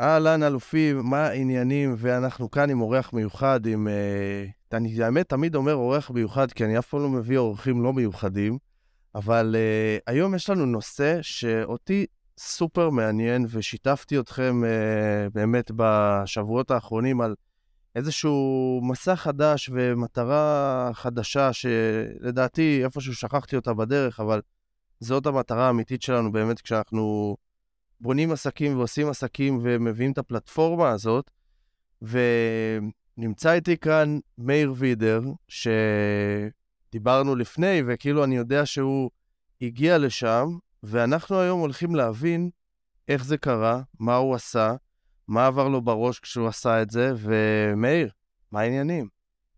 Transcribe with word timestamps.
אהלן, 0.00 0.42
אלופים, 0.42 1.00
מה 1.04 1.26
העניינים? 1.26 1.94
ואנחנו 1.98 2.50
כאן 2.50 2.70
עם 2.70 2.80
אורח 2.80 3.12
מיוחד, 3.12 3.66
עם... 3.66 3.88
Uh, 3.88 4.76
אני 4.76 5.02
האמת 5.02 5.28
תמיד 5.28 5.54
אומר 5.54 5.74
אורח 5.74 6.10
מיוחד, 6.10 6.52
כי 6.52 6.64
אני 6.64 6.78
אף 6.78 6.86
פעם 6.86 7.00
לא 7.00 7.08
מביא 7.08 7.38
אורחים 7.38 7.82
לא 7.82 7.92
מיוחדים, 7.92 8.58
אבל 9.14 9.56
uh, 9.56 10.02
היום 10.06 10.34
יש 10.34 10.50
לנו 10.50 10.66
נושא 10.66 11.18
שאותי 11.22 12.06
סופר 12.38 12.90
מעניין, 12.90 13.46
ושיתפתי 13.48 14.18
אתכם 14.18 14.62
uh, 14.64 15.30
באמת 15.34 15.70
בשבועות 15.76 16.70
האחרונים 16.70 17.20
על 17.20 17.34
איזשהו 17.96 18.80
מסע 18.82 19.16
חדש 19.16 19.70
ומטרה 19.72 20.90
חדשה, 20.92 21.52
שלדעתי 21.52 22.84
איפשהו 22.84 23.14
שכחתי 23.14 23.56
אותה 23.56 23.74
בדרך, 23.74 24.20
אבל 24.20 24.40
זאת 25.00 25.26
המטרה 25.26 25.66
האמיתית 25.66 26.02
שלנו 26.02 26.32
באמת 26.32 26.60
כשאנחנו 26.60 27.36
בונים 28.00 28.32
עסקים 28.32 28.78
ועושים 28.78 29.08
עסקים 29.08 29.58
ומביאים 29.62 30.12
את 30.12 30.18
הפלטפורמה 30.18 30.90
הזאת. 30.90 31.30
ונמצא 32.02 33.52
איתי 33.52 33.76
כאן 33.76 34.18
מאיר 34.38 34.74
וידר, 34.76 35.20
שדיברנו 35.48 37.36
לפני, 37.36 37.82
וכאילו 37.86 38.24
אני 38.24 38.36
יודע 38.36 38.66
שהוא 38.66 39.10
הגיע 39.62 39.98
לשם, 39.98 40.58
ואנחנו 40.82 41.40
היום 41.40 41.60
הולכים 41.60 41.94
להבין 41.94 42.50
איך 43.08 43.24
זה 43.24 43.36
קרה, 43.38 43.82
מה 44.00 44.16
הוא 44.16 44.34
עשה, 44.34 44.74
מה 45.28 45.46
עבר 45.46 45.68
לו 45.68 45.82
בראש 45.82 46.18
כשהוא 46.18 46.48
עשה 46.48 46.82
את 46.82 46.90
זה, 46.90 47.12
ומאיר, 47.16 48.10
מה 48.52 48.60
העניינים? 48.60 49.08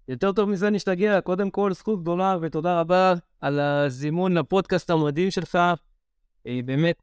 יותר 0.09 0.33
טוב 0.33 0.51
מזה 0.51 0.71
נשתגע. 0.71 1.21
קודם 1.21 1.51
כל, 1.51 1.73
זכות 1.73 2.03
גדולה 2.03 2.37
ותודה 2.41 2.81
רבה 2.81 3.15
על 3.41 3.61
הזימון 3.61 4.39
לפודקאסט 4.39 4.91
המדהים 4.91 5.31
שלך. 5.31 5.59
אה, 6.47 6.61
באמת, 6.65 7.03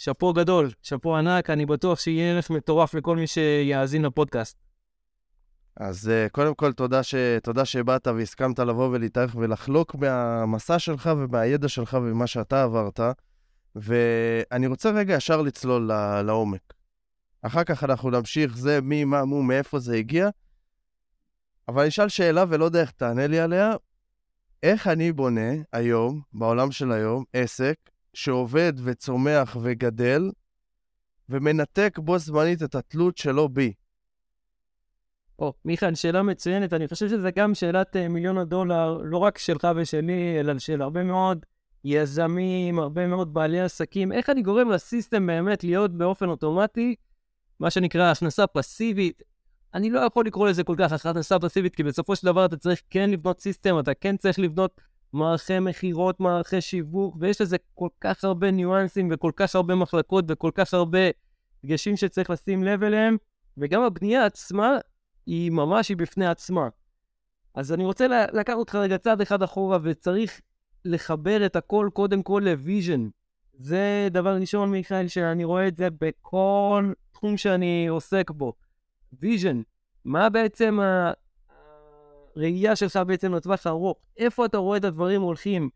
שאפו 0.00 0.32
גדול, 0.32 0.70
שאפו 0.82 1.16
ענק, 1.16 1.50
אני 1.50 1.66
בטוח 1.66 1.98
שיהיה 1.98 2.32
ערך 2.32 2.50
מטורף 2.50 2.94
לכל 2.94 3.16
מי 3.16 3.26
שיאזין 3.26 4.02
לפודקאסט. 4.02 4.56
אז 5.76 6.10
uh, 6.10 6.30
קודם 6.30 6.54
כל, 6.54 6.72
תודה, 6.72 7.02
ש... 7.02 7.14
תודה 7.42 7.64
שבאת 7.64 8.06
והסכמת 8.06 8.58
לבוא 8.58 8.88
ולהתארך 8.88 9.34
ולחלוק 9.34 9.94
מהמסע 9.94 10.78
שלך 10.78 11.10
ומהידע 11.16 11.68
שלך 11.68 11.98
ומה 12.02 12.26
שאתה 12.26 12.62
עברת. 12.62 13.00
ואני 13.76 14.66
רוצה 14.66 14.90
רגע 14.90 15.14
ישר 15.14 15.42
לצלול 15.42 15.90
לעומק. 16.26 16.74
אחר 17.42 17.64
כך 17.64 17.84
אנחנו 17.84 18.10
נמשיך, 18.10 18.56
זה 18.56 18.80
מי, 18.80 19.04
מה, 19.04 19.24
מו, 19.24 19.42
מאיפה 19.42 19.78
זה 19.78 19.96
הגיע. 19.96 20.28
אבל 21.68 21.80
אני 21.80 21.88
אשאל 21.88 22.08
שאלה 22.08 22.44
ולא 22.48 22.64
יודע 22.64 22.80
איך 22.80 22.90
תענה 22.90 23.26
לי 23.26 23.40
עליה. 23.40 23.72
איך 24.62 24.86
אני 24.86 25.12
בונה 25.12 25.50
היום, 25.72 26.20
בעולם 26.32 26.70
של 26.70 26.92
היום, 26.92 27.24
עסק 27.32 27.89
שעובד 28.14 28.72
וצומח 28.84 29.56
וגדל, 29.62 30.30
ומנתק 31.28 31.98
בו 31.98 32.18
זמנית 32.18 32.62
את 32.62 32.74
התלות 32.74 33.16
שלו 33.16 33.48
בי. 33.48 33.72
או, 35.38 35.52
מיכאל, 35.64 35.94
שאלה 35.94 36.22
מצוינת. 36.22 36.72
אני 36.72 36.88
חושב 36.88 37.08
שזה 37.08 37.30
גם 37.30 37.54
שאלת 37.54 37.96
uh, 37.96 38.08
מיליון 38.08 38.38
הדולר, 38.38 38.98
לא 39.04 39.18
רק 39.18 39.38
שלך 39.38 39.68
ושלי, 39.76 40.40
אלא 40.40 40.58
של 40.58 40.82
הרבה 40.82 41.02
מאוד 41.02 41.46
יזמים, 41.84 42.78
הרבה 42.78 43.06
מאוד 43.06 43.34
בעלי 43.34 43.60
עסקים. 43.60 44.12
איך 44.12 44.30
אני 44.30 44.42
גורם 44.42 44.70
לסיסטם 44.70 45.26
באמת 45.26 45.64
להיות 45.64 45.90
באופן 45.90 46.28
אוטומטי, 46.28 46.94
מה 47.60 47.70
שנקרא 47.70 48.10
הכנסה 48.10 48.46
פסיבית? 48.46 49.22
אני 49.74 49.90
לא 49.90 50.00
יכול 50.00 50.26
לקרוא 50.26 50.48
לזה 50.48 50.64
כל 50.64 50.74
כך 50.78 50.92
הכנסה 50.92 51.38
פסיבית, 51.38 51.74
כי 51.74 51.82
בסופו 51.82 52.16
של 52.16 52.26
דבר 52.26 52.44
אתה 52.44 52.56
צריך 52.56 52.82
כן 52.90 53.10
לבנות 53.10 53.40
system, 53.40 53.78
אתה 53.78 53.94
כן 53.94 54.16
צריך 54.16 54.38
לבנות 54.38 54.80
מערכי 55.12 55.58
מכירות, 55.58 56.20
מערכי 56.20 56.60
שיווק, 56.60 57.16
ויש 57.20 57.40
לזה 57.40 57.56
כל 57.74 57.88
כך 58.00 58.24
הרבה 58.24 58.50
ניואנסים 58.50 59.08
וכל 59.12 59.32
כך 59.36 59.54
הרבה 59.54 59.74
מחלקות 59.74 60.24
וכל 60.28 60.50
כך 60.54 60.74
הרבה 60.74 60.98
דגשים 61.64 61.96
שצריך 61.96 62.30
לשים 62.30 62.64
לב 62.64 62.82
אליהם, 62.82 63.16
וגם 63.56 63.82
הבנייה 63.82 64.26
עצמה 64.26 64.78
היא 65.26 65.50
ממש 65.50 65.88
היא 65.88 65.96
בפני 65.96 66.26
עצמה. 66.26 66.68
אז 67.54 67.72
אני 67.72 67.84
רוצה 67.84 68.06
לקחת 68.32 68.56
אותך 68.56 68.74
רגע 68.74 68.98
צעד 68.98 69.20
אחד 69.20 69.42
אחורה, 69.42 69.78
וצריך 69.82 70.40
לחבר 70.84 71.46
את 71.46 71.56
הכל 71.56 71.88
קודם 71.92 72.22
כל 72.22 72.42
ל 72.44 72.52
vision. 72.52 73.08
זה 73.54 74.08
דבר 74.10 74.36
ראשון, 74.36 74.70
מיכאל, 74.70 75.08
שאני 75.08 75.44
רואה 75.44 75.68
את 75.68 75.76
זה 75.76 75.88
בכל 76.00 76.92
תחום 77.12 77.36
שאני 77.36 77.86
עוסק 77.88 78.30
בו. 78.30 78.52
Vision, 79.12 79.62
מה 80.04 80.28
בעצם 80.28 80.78
הראייה 82.36 82.76
שלך 82.76 83.00
בעצם 83.06 83.34
לטווח 83.34 83.66
הארוך, 83.66 83.98
איפה 84.16 84.46
אתה 84.46 84.58
רואה 84.58 84.76
את 84.76 84.84
הדברים 84.84 85.22
הולכים, 85.22 85.70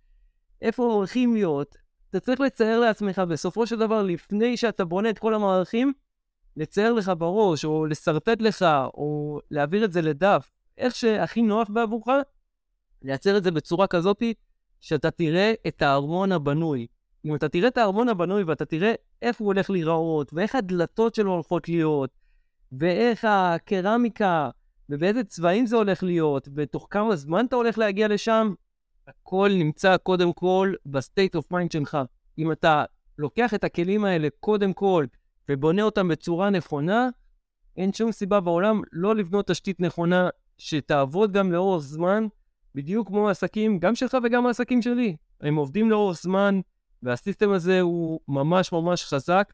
איפה 0.62 0.84
הם 0.84 0.91
הולכים 0.91 1.34
להיות, 1.34 1.76
אתה 2.10 2.20
צריך 2.20 2.41
לצייר 2.41 2.81
לעצמך 2.81 3.19
בסופו 3.19 3.66
של 3.66 3.78
דבר, 3.78 4.03
לפני 4.03 4.56
שאתה 4.56 4.84
בונה 4.84 5.10
את 5.10 5.19
כל 5.19 5.34
המערכים, 5.34 5.92
לצייר 6.56 6.92
לך 6.92 7.12
בראש, 7.19 7.65
או 7.65 7.87
לשרטט 7.87 8.42
לך, 8.42 8.62
או 8.94 9.41
להעביר 9.50 9.84
את 9.84 9.92
זה 9.92 10.03
לדף, 10.03 10.50
איך 10.78 10.94
שהכי 10.94 11.42
נוח 11.42 11.69
בעבורך, 11.70 12.09
לייצר 13.03 13.36
את 13.36 13.44
זה 13.44 13.50
בצורה 13.50 13.86
כזאת 13.86 14.22
שאתה 14.81 15.10
תראה 15.10 15.53
את 15.66 15.82
הארמון 15.82 16.32
הבנוי. 16.32 16.86
אם 17.25 17.34
אתה 17.34 17.48
תראה 17.48 17.69
את 17.69 17.78
הארמון 17.78 18.09
הבנוי 18.09 18.42
ואתה 18.42 18.65
תראה 18.65 18.94
איפה 19.22 19.44
הוא 19.44 19.47
הולך 19.53 19.71
להיראות, 19.71 20.34
ואיך 20.34 20.54
הדלתות 20.54 21.15
שלו 21.15 21.32
הולכות 21.32 21.69
להיות, 21.69 22.10
ואיך 22.72 23.26
הקרמיקה 23.28 24.50
ובאיזה 24.89 25.25
צבעים 25.25 25.67
זה 25.67 25.77
הולך 25.77 26.03
להיות, 26.03 26.49
ותוך 26.56 26.87
כמה 26.91 27.17
זמן 27.17 27.47
אתה 27.47 27.56
הולך 27.56 27.78
להגיע 27.78 28.09
לשם, 28.09 28.55
הכל 29.09 29.50
נמצא 29.59 29.97
קודם 29.97 30.33
כל 30.33 30.75
ב 30.87 30.95
state 30.95 31.37
of 31.37 31.53
mind 31.53 31.72
שלך. 31.72 31.99
אם 32.39 32.53
אתה 32.53 32.84
לוקח 33.19 33.55
את 33.55 33.65
הכלים 33.65 34.05
האלה 34.05 34.28
קודם 34.41 34.72
כל 34.72 35.06
ובונה 35.49 35.83
אותם 35.83 36.09
בצורה 36.09 36.50
נכונה, 36.50 37.09
אין 37.77 37.93
שום 37.93 38.12
סיבה 38.12 38.41
בעולם 38.41 38.81
לא 38.93 39.15
לבנות 39.15 39.47
תשתית 39.47 39.81
נכונה 39.81 40.28
שתעבוד 40.59 41.33
גם 41.33 41.53
לאורך 41.53 41.83
זמן, 41.83 42.27
בדיוק 42.75 43.09
כמו 43.09 43.28
העסקים, 43.28 43.78
גם 43.78 43.95
שלך 43.95 44.16
וגם 44.25 44.47
העסקים 44.47 44.83
שלי. 44.83 45.16
הם 45.41 45.56
עובדים 45.56 45.91
לאורך 45.91 46.22
זמן, 46.22 46.61
וה 47.03 47.15
system 47.15 47.50
הזה 47.51 47.81
הוא 47.81 48.21
ממש 48.28 48.72
ממש 48.72 49.05
חזק, 49.05 49.53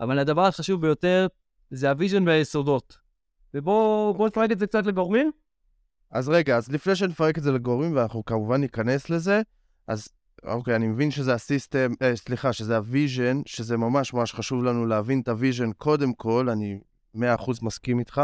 אבל 0.00 0.18
הדבר 0.18 0.44
החשוב 0.44 0.80
ביותר 0.80 1.26
זה 1.70 1.90
ה 1.90 1.95
vision 1.95 2.28
והיסודות. 2.28 3.05
ובואו 3.54 4.26
נפרק 4.26 4.50
את 4.50 4.58
זה 4.58 4.66
קצת 4.66 4.86
לגורמים. 4.86 5.30
אז 6.10 6.28
רגע, 6.28 6.56
אז 6.56 6.72
לפני 6.72 6.96
שנפרק 6.96 7.38
את 7.38 7.42
זה 7.42 7.52
לגורמים, 7.52 7.96
ואנחנו 7.96 8.24
כמובן 8.24 8.60
ניכנס 8.60 9.10
לזה, 9.10 9.42
אז 9.88 10.08
אוקיי, 10.44 10.76
אני 10.76 10.88
מבין 10.88 11.10
שזה 11.10 11.34
ה 11.34 11.41
system, 11.41 11.92
אה, 12.02 12.16
סליחה, 12.16 12.52
שזה 12.52 12.76
ה 12.76 12.84
vision, 12.84 13.40
שזה 13.46 13.76
ממש 13.76 14.14
ממש 14.14 14.34
חשוב 14.34 14.64
לנו 14.64 14.86
להבין 14.86 15.20
את 15.20 15.28
ה 15.28 15.34
vision 15.34 15.72
קודם 15.72 16.14
כל, 16.14 16.48
אני 16.48 16.78
100% 17.14 17.18
מסכים 17.62 17.98
איתך. 17.98 18.20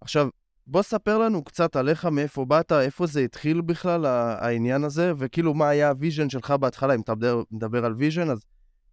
עכשיו, 0.00 0.28
בוא 0.66 0.82
ספר 0.82 1.18
לנו 1.18 1.44
קצת 1.44 1.76
עליך, 1.76 2.04
מאיפה 2.04 2.44
באת, 2.44 2.72
איפה 2.72 3.06
זה 3.06 3.20
התחיל 3.20 3.60
בכלל, 3.60 4.06
העניין 4.06 4.84
הזה, 4.84 5.12
וכאילו 5.18 5.54
מה 5.54 5.68
היה 5.68 5.88
ה 5.88 5.94
vision 5.94 6.30
שלך 6.30 6.50
בהתחלה, 6.50 6.94
אם 6.94 7.00
אתה 7.00 7.14
מדבר, 7.14 7.42
מדבר 7.50 7.84
על 7.84 7.94
vision, 7.94 8.30
אז 8.30 8.38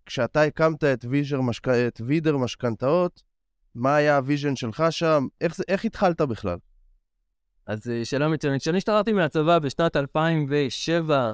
כשאתה 0.06 0.42
הקמת 0.42 0.84
את, 0.84 1.06
משק... 1.40 1.68
את 1.68 2.02
וידר 2.06 2.38
משכנתאות, 2.38 3.24
מה 3.76 3.96
היה 3.96 4.18
ה 4.18 4.23
vision 4.23 4.56
שלך 4.56 4.84
שם? 4.90 5.28
איך, 5.42 5.56
זה, 5.56 5.64
איך 5.68 5.86
התחלת 5.86 6.22
בכלל? 6.22 6.58
אז 7.68 7.92
שאלה 8.04 8.28
מצוינת. 8.28 8.62
כשאני 8.62 8.78
השתחררתי 8.78 9.14
מהצבא 9.14 9.60
בשנת 9.60 9.96
2007, 9.96 11.34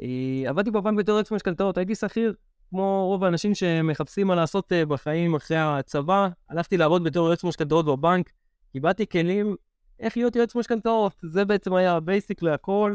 אה, 0.00 0.06
עבדתי 0.46 0.70
בבנק 0.70 0.98
בתור 0.98 1.14
יועץ 1.14 1.30
משכנתאות, 1.30 1.78
הייתי 1.78 1.94
שכיר, 1.94 2.34
כמו 2.70 3.06
רוב 3.06 3.24
האנשים 3.24 3.54
שמחפשים 3.54 4.26
מה 4.26 4.34
לעשות 4.34 4.72
אה, 4.72 4.86
בחיים 4.86 5.34
אחרי 5.34 5.56
הצבא. 5.56 6.28
הלכתי 6.50 6.76
לעבוד 6.76 7.04
בתור 7.04 7.26
יועץ 7.26 7.44
משכנתאות 7.44 7.86
בבנק, 7.86 8.30
קיבלתי 8.72 9.06
כלים 9.06 9.56
איך 10.00 10.16
להיות 10.16 10.36
יועץ 10.36 10.54
משכנתאות, 10.54 11.12
זה 11.22 11.44
בעצם 11.44 11.74
היה 11.74 11.92
ה 11.92 12.00
basic 12.00 12.42
להכל. 12.42 12.94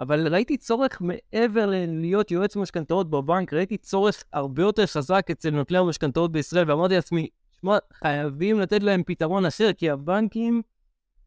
אבל 0.00 0.34
ראיתי 0.34 0.56
צורך 0.56 1.00
מעבר 1.00 1.66
ללהיות 1.66 2.30
יועץ 2.30 2.56
משכנתאות 2.56 3.10
בבנק, 3.10 3.52
ראיתי 3.52 3.76
צורך 3.76 4.24
הרבה 4.32 4.62
יותר 4.62 4.86
חזק 4.86 5.26
אצל 5.30 5.50
נוטלי 5.50 5.78
המשכנתאות 5.78 6.32
בישראל, 6.32 6.70
ואמרתי 6.70 6.94
לעצמי, 6.94 7.28
שמע, 7.60 7.78
חייבים 7.94 8.60
לתת 8.60 8.82
להם 8.82 9.02
פתרון 9.06 9.46
אחר, 9.46 9.72
כי 9.72 9.90
הבנקים, 9.90 10.62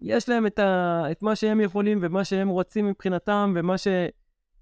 יש 0.01 0.29
להם 0.29 0.45
את, 0.45 0.59
ה, 0.59 1.03
את 1.11 1.23
מה 1.23 1.35
שהם 1.35 1.61
יכולים 1.61 1.99
ומה 2.01 2.23
שהם 2.23 2.47
רוצים 2.47 2.87
מבחינתם 2.87 3.53
ומה, 3.55 3.77
ש, 3.77 3.87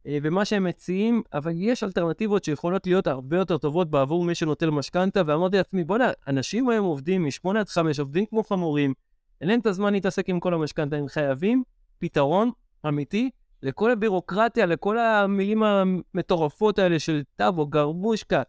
אה, 0.08 0.18
ומה 0.24 0.46
שהם 0.46 0.64
מציעים, 0.64 1.22
אבל 1.34 1.52
יש 1.56 1.84
אלטרנטיבות 1.84 2.44
שיכולות 2.44 2.88
להיות 2.88 3.08
הרבה 3.08 3.38
יותר 3.38 3.58
טובות 3.58 3.90
בעבור 3.90 4.24
מי 4.24 4.36
שנוטל 4.36 4.70
משכנתה, 4.70 5.22
ואמרתי 5.26 5.58
לעצמי, 5.58 5.84
בוא'נה, 5.84 6.12
אנשים 6.28 6.70
היום 6.70 6.86
עובדים 6.86 7.24
מ-8 7.24 7.58
עד 7.60 7.70
5, 7.70 8.00
עובדים 8.00 8.26
כמו 8.26 8.44
חמורים, 8.44 8.94
אין 9.42 9.50
להם 9.50 9.60
את 9.60 9.66
הזמן 9.66 9.94
להתעסק 9.94 10.30
עם 10.30 10.40
כל 10.40 10.54
המשכנתה, 10.54 10.96
הם 10.96 11.08
חייבים 11.08 11.64
פתרון 12.00 12.52
אמיתי 12.88 13.30
לכל 13.64 13.92
הבירוקרטיה, 13.92 14.66
לכל 14.66 14.98
המילים 14.98 15.64
המטורפות 15.64 16.80
האלה 16.80 17.00
של 17.00 17.22
טאבו, 17.36 17.68
גרבושקה, 17.68 18.42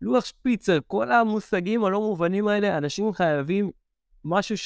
לוח 0.00 0.24
שפיצר, 0.24 0.78
כל 0.86 1.12
המושגים 1.12 1.84
הלא 1.84 2.00
מובנים 2.00 2.48
האלה, 2.48 2.78
אנשים 2.78 3.12
חייבים 3.12 3.70
משהו 4.24 4.56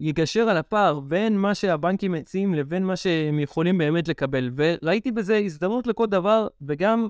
שיגשר 0.00 0.48
על 0.48 0.56
הפער 0.56 1.00
בין 1.00 1.38
מה 1.38 1.54
שהבנקים 1.54 2.12
מציעים 2.12 2.54
לבין 2.54 2.84
מה 2.84 2.96
שהם 2.96 3.38
יכולים 3.38 3.78
באמת 3.78 4.08
לקבל. 4.08 4.50
וראיתי 4.56 5.12
בזה 5.12 5.36
הזדמנות 5.36 5.86
לכל 5.86 6.06
דבר, 6.06 6.48
וגם 6.62 7.08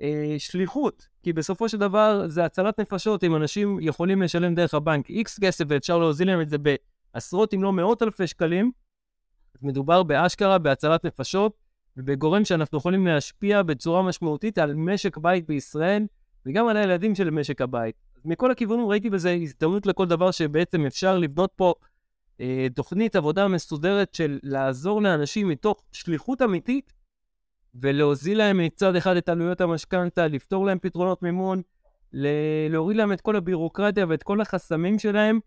אה, 0.00 0.34
שליחות, 0.38 1.08
כי 1.22 1.32
בסופו 1.32 1.68
של 1.68 1.78
דבר 1.78 2.28
זה 2.28 2.44
הצלת 2.44 2.80
נפשות, 2.80 3.24
אם 3.24 3.36
אנשים 3.36 3.78
יכולים 3.80 4.22
לשלם 4.22 4.54
דרך 4.54 4.74
הבנק. 4.74 5.10
איקס 5.10 5.38
כסף 5.38 5.64
ואפשר 5.68 5.98
להוזיל 5.98 6.26
להם 6.28 6.40
את 6.40 6.50
זה 6.50 6.56
בעשרות 6.58 7.54
אם 7.54 7.62
לא 7.62 7.72
מאות 7.72 8.02
אלפי 8.02 8.26
שקלים, 8.26 8.72
מדובר 9.62 10.02
באשכרה 10.02 10.58
בהצלת 10.58 11.04
נפשות 11.04 11.63
ובגורם 11.96 12.44
שאנחנו 12.44 12.78
יכולים 12.78 13.06
להשפיע 13.06 13.62
בצורה 13.62 14.02
משמעותית 14.02 14.58
על 14.58 14.74
משק 14.74 15.16
בית 15.16 15.46
בישראל 15.46 16.06
וגם 16.46 16.68
על 16.68 16.76
הילדים 16.76 17.14
של 17.14 17.30
משק 17.30 17.60
הבית. 17.60 17.94
מכל 18.24 18.50
הכיוונים 18.50 18.86
ראיתי 18.86 19.10
בזה 19.10 19.30
הזדמנות 19.42 19.86
לכל 19.86 20.06
דבר 20.06 20.30
שבעצם 20.30 20.86
אפשר 20.86 21.18
לבנות 21.18 21.52
פה 21.56 21.74
אה, 22.40 22.66
תוכנית 22.74 23.16
עבודה 23.16 23.48
מסודרת 23.48 24.14
של 24.14 24.38
לעזור 24.42 25.02
לאנשים 25.02 25.48
מתוך 25.48 25.82
שליחות 25.92 26.42
אמיתית 26.42 26.92
ולהוזיל 27.74 28.38
להם 28.38 28.58
מצד 28.58 28.96
אחד 28.96 29.16
את 29.16 29.28
עלויות 29.28 29.60
המשכנתה, 29.60 30.26
לפתור 30.26 30.66
להם 30.66 30.78
פתרונות 30.78 31.22
מימון, 31.22 31.62
להוריד 32.70 32.96
להם 32.96 33.12
את 33.12 33.20
כל 33.20 33.36
הבירוקרטיה 33.36 34.06
ואת 34.08 34.22
כל 34.22 34.40
החסמים 34.40 34.98
שלהם, 34.98 35.40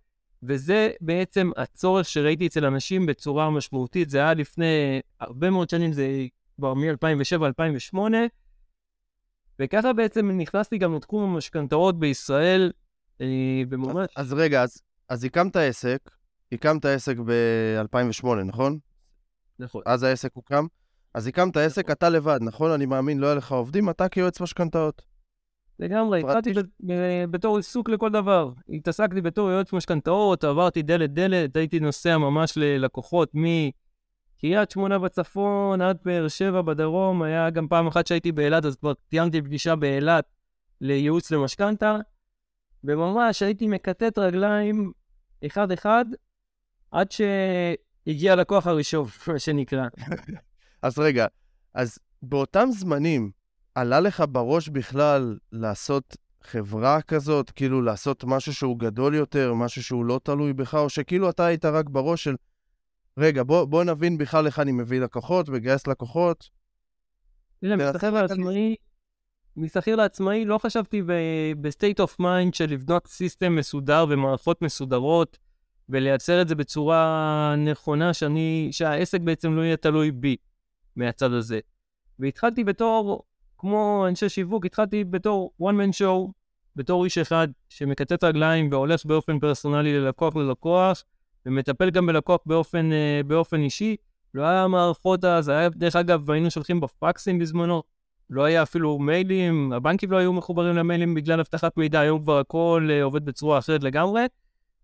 וזה 0.43 0.91
בעצם 1.01 1.51
הצורך 1.57 2.05
שראיתי 2.05 2.47
אצל 2.47 2.65
אנשים 2.65 3.05
בצורה 3.05 3.49
משמעותית. 3.49 4.09
זה 4.09 4.17
היה 4.17 4.33
לפני 4.33 5.01
הרבה 5.19 5.49
מאוד 5.49 5.69
שנים, 5.69 5.93
זה 5.93 6.07
כבר 6.55 6.73
מ-2007-2008, 6.73 7.97
וככה 9.59 9.93
בעצם 9.93 10.31
נכנסתי 10.31 10.77
גם 10.77 10.95
לתחום 10.95 11.33
המשכנתאות 11.33 11.99
בישראל, 11.99 12.71
אה, 13.21 13.61
במומש. 13.69 14.09
אז 14.15 14.33
רגע, 14.33 14.63
אז, 14.63 14.81
אז 15.09 15.23
הקמת 15.23 15.55
עסק, 15.55 15.99
הקמת 16.51 16.85
עסק 16.85 17.17
ב-2008, 17.17 18.27
נכון? 18.45 18.79
נכון. 19.59 19.81
אז 19.85 20.03
העסק 20.03 20.33
הוקם. 20.33 20.65
אז 21.13 21.27
הקמת 21.27 21.57
עסק, 21.57 21.83
נכון. 21.83 21.91
אתה 21.91 22.09
לבד, 22.09 22.39
נכון? 22.41 22.71
אני 22.71 22.85
מאמין, 22.85 23.19
לא 23.19 23.25
היה 23.25 23.35
לך 23.35 23.51
עובדים, 23.51 23.89
אתה 23.89 24.09
כיועץ 24.09 24.41
משכנתאות. 24.41 25.01
לגמרי, 25.79 26.19
התחלתי 26.19 26.53
בתור 27.31 27.57
עיסוק 27.57 27.89
לכל 27.89 28.09
דבר. 28.09 28.51
התעסקתי 28.69 29.21
בתור 29.21 29.51
יועץ 29.51 29.73
משכנתאות, 29.73 30.43
עברתי 30.43 30.81
דלת-דלת, 30.81 31.55
הייתי 31.55 31.79
נוסע 31.79 32.17
ממש 32.17 32.53
ללקוחות 32.55 33.31
מקריית 33.33 34.71
שמונה 34.71 34.99
בצפון 34.99 35.81
עד 35.81 35.97
באר 36.05 36.27
שבע 36.27 36.61
בדרום. 36.61 37.23
היה 37.23 37.49
גם 37.49 37.67
פעם 37.67 37.87
אחת 37.87 38.07
שהייתי 38.07 38.31
באילת, 38.31 38.65
אז 38.65 38.75
כבר 38.75 38.93
תיאמתי 38.93 39.41
פגישה 39.41 39.75
באילת 39.75 40.25
לייעוץ 40.81 41.31
למשכנתה, 41.31 41.97
וממש 42.83 43.41
הייתי 43.41 43.67
מקטט 43.67 44.17
רגליים 44.17 44.91
אחד-אחד, 45.45 46.05
עד 46.91 47.11
שהגיע 47.11 48.33
הלקוח 48.33 48.67
הראשון, 48.67 49.07
מה 49.27 49.39
שנקרא. 49.39 49.87
אז 50.81 50.99
רגע, 50.99 51.25
אז 51.73 51.99
באותם 52.21 52.67
זמנים, 52.71 53.31
עלה 53.77 53.99
לך 53.99 54.23
בראש 54.29 54.69
בכלל 54.69 55.37
לעשות 55.51 56.17
חברה 56.41 57.01
כזאת, 57.01 57.51
כאילו 57.51 57.81
לעשות 57.81 58.23
משהו 58.23 58.53
שהוא 58.53 58.79
גדול 58.79 59.15
יותר, 59.15 59.53
משהו 59.53 59.83
שהוא 59.83 60.05
לא 60.05 60.19
תלוי 60.23 60.53
בך, 60.53 60.75
או 60.75 60.89
שכאילו 60.89 61.29
אתה 61.29 61.45
היית 61.45 61.65
רק 61.65 61.89
בראש 61.89 62.23
של, 62.23 62.35
רגע, 63.17 63.43
בוא, 63.43 63.65
בוא 63.65 63.83
נבין 63.83 64.17
בכלל 64.17 64.45
איך 64.45 64.59
אני 64.59 64.71
מביא 64.71 64.99
לקוחות, 64.99 65.49
מגייס 65.49 65.87
לקוחות. 65.87 66.49
תראה, 67.61 67.75
מסחר 67.75 68.11
לעצמאי, 68.11 68.75
מסחר 69.57 69.95
לעצמאי 69.95 70.45
לא 70.45 70.57
חשבתי 70.57 71.01
ב-state 71.61 72.03
of 72.03 72.21
mind 72.21 72.53
של 72.53 72.69
לבנות 72.69 73.07
סיסטם 73.07 73.55
מסודר 73.55 74.05
ומערכות 74.09 74.61
מסודרות, 74.61 75.37
ולייצר 75.89 76.41
את 76.41 76.47
זה 76.47 76.55
בצורה 76.55 77.55
נכונה, 77.57 78.13
שאני, 78.13 78.69
שהעסק 78.71 79.21
בעצם 79.21 79.55
לא 79.55 79.61
יהיה 79.61 79.77
תלוי 79.77 80.11
בי 80.11 80.35
מהצד 80.95 81.33
הזה. 81.33 81.59
והתחלתי 82.19 82.63
בתור 82.63 83.23
כמו 83.57 84.05
אנשי 84.07 84.29
שיווק, 84.29 84.65
התחלתי 84.65 85.03
בתור 85.03 85.51
one 85.61 85.65
man 85.65 86.01
show, 86.01 86.31
בתור 86.75 87.05
איש 87.05 87.17
אחד 87.17 87.47
שמקצץ 87.69 88.23
רגליים 88.23 88.71
והולך 88.71 89.05
באופן 89.05 89.39
פרסונלי 89.39 89.99
ללקוח 89.99 90.35
ללקוח, 90.35 91.03
ומטפל 91.45 91.89
גם 91.89 92.05
בלקוח 92.05 92.39
באופן, 92.45 92.89
uh, 92.91 93.27
באופן 93.27 93.61
אישי. 93.61 93.95
לא 94.33 94.43
היה 94.43 94.67
מערכות 94.67 95.25
אז, 95.25 95.49
היה, 95.49 95.69
דרך 95.69 95.95
אגב, 95.95 96.31
היינו 96.31 96.51
שולחים 96.51 96.79
בפקסים 96.79 97.39
בזמנו, 97.39 97.83
לא 98.29 98.43
היה 98.43 98.63
אפילו 98.63 98.99
מיילים, 98.99 99.73
הבנקים 99.73 100.11
לא 100.11 100.17
היו 100.17 100.33
מחוברים 100.33 100.75
למיילים 100.75 101.13
בגלל 101.13 101.39
אבטחת 101.39 101.77
מידע, 101.77 101.99
היום 101.99 102.21
כבר 102.21 102.39
הכל 102.39 102.87
uh, 102.89 103.03
עובד 103.03 103.25
בצורה 103.25 103.57
אחרת 103.57 103.83
לגמרי. 103.83 104.25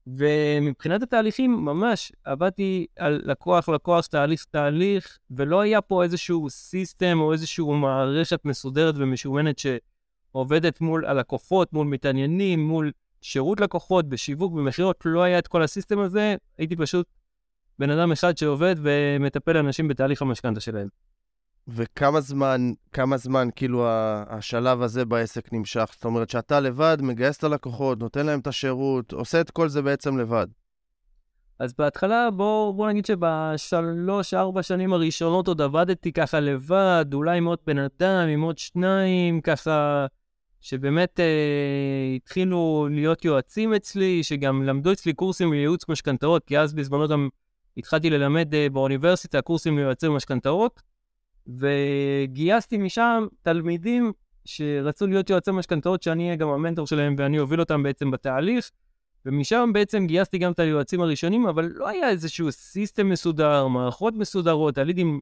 ומבחינת 0.07 1.03
התהליכים, 1.03 1.65
ממש 1.65 2.11
עבדתי 2.23 2.85
על 2.97 3.21
לקוח 3.23 3.69
לקוח, 3.69 4.07
תהליך 4.07 4.45
תהליך, 4.51 5.17
ולא 5.31 5.61
היה 5.61 5.81
פה 5.81 6.03
איזשהו 6.03 6.49
סיסטם 6.49 7.19
או 7.19 7.33
איזושהי 7.33 7.65
מערכת 7.65 8.45
מסודרת 8.45 8.95
ומשומנת 8.97 9.59
שעובדת 9.59 10.81
מול 10.81 11.05
הלקוחות, 11.05 11.73
מול 11.73 11.87
מתעניינים, 11.87 12.67
מול 12.67 12.91
שירות 13.21 13.59
לקוחות, 13.59 14.09
בשיווק, 14.09 14.53
במכירות, 14.53 15.01
לא 15.05 15.23
היה 15.23 15.39
את 15.39 15.47
כל 15.47 15.63
הסיסטם 15.63 15.99
הזה, 15.99 16.35
הייתי 16.57 16.75
פשוט 16.75 17.07
בן 17.79 17.89
אדם 17.89 18.11
אחד 18.11 18.37
שעובד 18.37 18.75
ומטפל 18.77 19.57
אנשים 19.57 19.87
בתהליך 19.87 20.21
המשכנתה 20.21 20.59
שלהם. 20.59 20.87
וכמה 21.67 22.21
זמן, 22.21 22.71
כמה 22.91 23.17
זמן 23.17 23.47
כאילו 23.55 23.85
השלב 24.27 24.81
הזה 24.81 25.05
בעסק 25.05 25.53
נמשך? 25.53 25.89
זאת 25.93 26.05
אומרת 26.05 26.29
שאתה 26.29 26.59
לבד 26.59 26.97
מגייס 27.01 27.37
את 27.37 27.43
הלקוחות, 27.43 27.99
נותן 27.99 28.25
להם 28.25 28.39
את 28.39 28.47
השירות, 28.47 29.11
עושה 29.11 29.41
את 29.41 29.51
כל 29.51 29.69
זה 29.69 29.81
בעצם 29.81 30.17
לבד. 30.17 30.47
אז 31.59 31.73
בהתחלה, 31.77 32.31
בוא, 32.31 32.73
בוא 32.73 32.89
נגיד 32.89 33.05
שבשלוש-ארבע 33.05 34.63
שנים 34.63 34.93
הראשונות 34.93 35.47
עוד 35.47 35.61
עבדתי 35.61 36.11
ככה 36.11 36.39
לבד, 36.39 37.05
אולי 37.13 37.37
עם 37.37 37.45
עוד 37.45 37.59
בן 37.67 37.77
אדם, 37.77 38.27
עם 38.27 38.41
עוד 38.41 38.57
שניים, 38.57 39.41
ככה, 39.41 40.05
שבאמת 40.61 41.19
אה, 41.19 42.15
התחילו 42.15 42.87
להיות 42.91 43.25
יועצים 43.25 43.73
אצלי, 43.73 44.23
שגם 44.23 44.63
למדו 44.63 44.91
אצלי 44.91 45.13
קורסים 45.13 45.53
לייעוץ 45.53 45.89
משכנתאות, 45.89 46.45
כי 46.45 46.59
אז 46.59 46.73
בזמנו 46.73 47.07
גם 47.07 47.29
התחלתי 47.77 48.09
ללמד 48.09 48.53
אה, 48.53 48.67
באוניברסיטה 48.69 49.41
קורסים 49.41 49.77
ליועצי 49.77 50.07
משכנתאות. 50.07 50.92
וגייסתי 51.47 52.77
משם 52.77 53.27
תלמידים 53.41 54.11
שרצו 54.45 55.07
להיות 55.07 55.29
יועצי 55.29 55.51
משכנתאות, 55.51 56.03
שאני 56.03 56.25
אהיה 56.25 56.35
גם 56.35 56.49
המנטור 56.49 56.87
שלהם 56.87 57.15
ואני 57.17 57.39
אוביל 57.39 57.59
אותם 57.59 57.83
בעצם 57.83 58.11
בתהליך. 58.11 58.71
ומשם 59.25 59.69
בעצם 59.73 60.07
גייסתי 60.07 60.37
גם 60.37 60.51
את 60.51 60.59
היועצים 60.59 61.01
הראשונים, 61.01 61.47
אבל 61.47 61.71
לא 61.75 61.87
היה 61.87 62.09
איזשהו 62.09 62.51
סיסטם 62.51 63.09
מסודר, 63.09 63.67
מערכות 63.67 64.13
מסודרות, 64.13 64.77
הלידים 64.77 65.19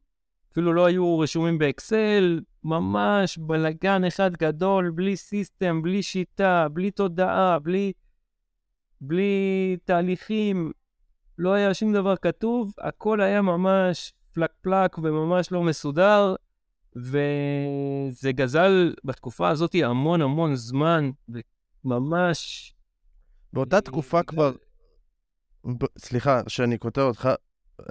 אפילו 0.52 0.74
לא 0.74 0.86
היו 0.86 1.20
רשומים 1.20 1.58
באקסל, 1.58 2.40
ממש 2.64 3.38
בלאגן 3.38 4.04
אחד 4.04 4.34
גדול, 4.34 4.92
בלי 4.92 5.16
סיסטם, 5.18 5.82
בלי 5.82 6.04
שיטה, 6.04 6.68
בלי 6.74 6.92
תודעה, 6.92 7.60
בלי, 7.60 7.92
בלי 9.02 9.78
תהליכים, 9.86 10.72
לא 11.38 11.54
היה 11.54 11.74
שום 11.74 11.94
דבר 11.94 12.16
כתוב, 12.16 12.74
הכל 12.78 13.22
היה 13.22 13.42
ממש 13.42 14.14
פלק 14.34 14.50
פלק 14.62 14.98
וממש 14.98 15.52
לא 15.52 15.64
מסודר, 15.64 16.36
וזה 16.96 18.32
גזל 18.32 18.94
בתקופה 19.04 19.50
הזאת 19.50 19.76
המון 19.84 20.22
המון 20.22 20.56
זמן, 20.56 21.10
וממש... 21.86 22.74
באותה 23.54 23.82
תקופה 23.82 24.24
כבר, 24.24 24.52
ב... 25.66 25.86
סליחה 25.98 26.42
שאני 26.48 26.78
קוטע 26.78 27.02
אותך, 27.02 27.30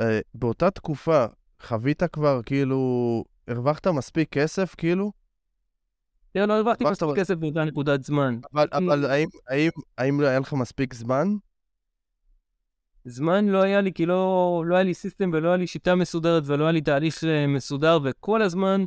אה, 0.00 0.20
באותה 0.34 0.70
תקופה 0.70 1.26
חווית 1.62 2.02
כבר, 2.02 2.40
כאילו, 2.46 3.24
הרווחת 3.48 3.86
מספיק 3.86 4.28
כסף, 4.28 4.74
כאילו? 4.74 5.12
לא, 6.34 6.44
לא 6.44 6.52
הרווחתי 6.52 6.84
מספיק 6.84 7.08
כסף 7.16 7.34
באותה 7.34 7.64
נקודת 7.64 8.04
זמן. 8.04 8.38
אבל, 8.52 9.06
האם, 9.98 10.20
היה 10.20 10.38
לך 10.40 10.52
מספיק 10.52 10.94
זמן? 10.94 11.28
זמן 13.04 13.48
לא 13.48 13.62
היה 13.62 13.80
לי, 13.80 13.92
כי 13.92 14.06
לא, 14.06 14.62
לא 14.66 14.74
היה 14.74 14.84
לי 14.84 14.94
סיסטם 14.94 15.30
ולא 15.32 15.48
היה 15.48 15.56
לי 15.56 15.66
שיטה 15.66 15.94
מסודרת 15.94 16.42
ולא 16.46 16.64
היה 16.64 16.72
לי 16.72 16.80
תהליך 16.80 17.18
uh, 17.18 17.26
מסודר, 17.48 17.98
וכל 18.04 18.42
הזמן 18.42 18.84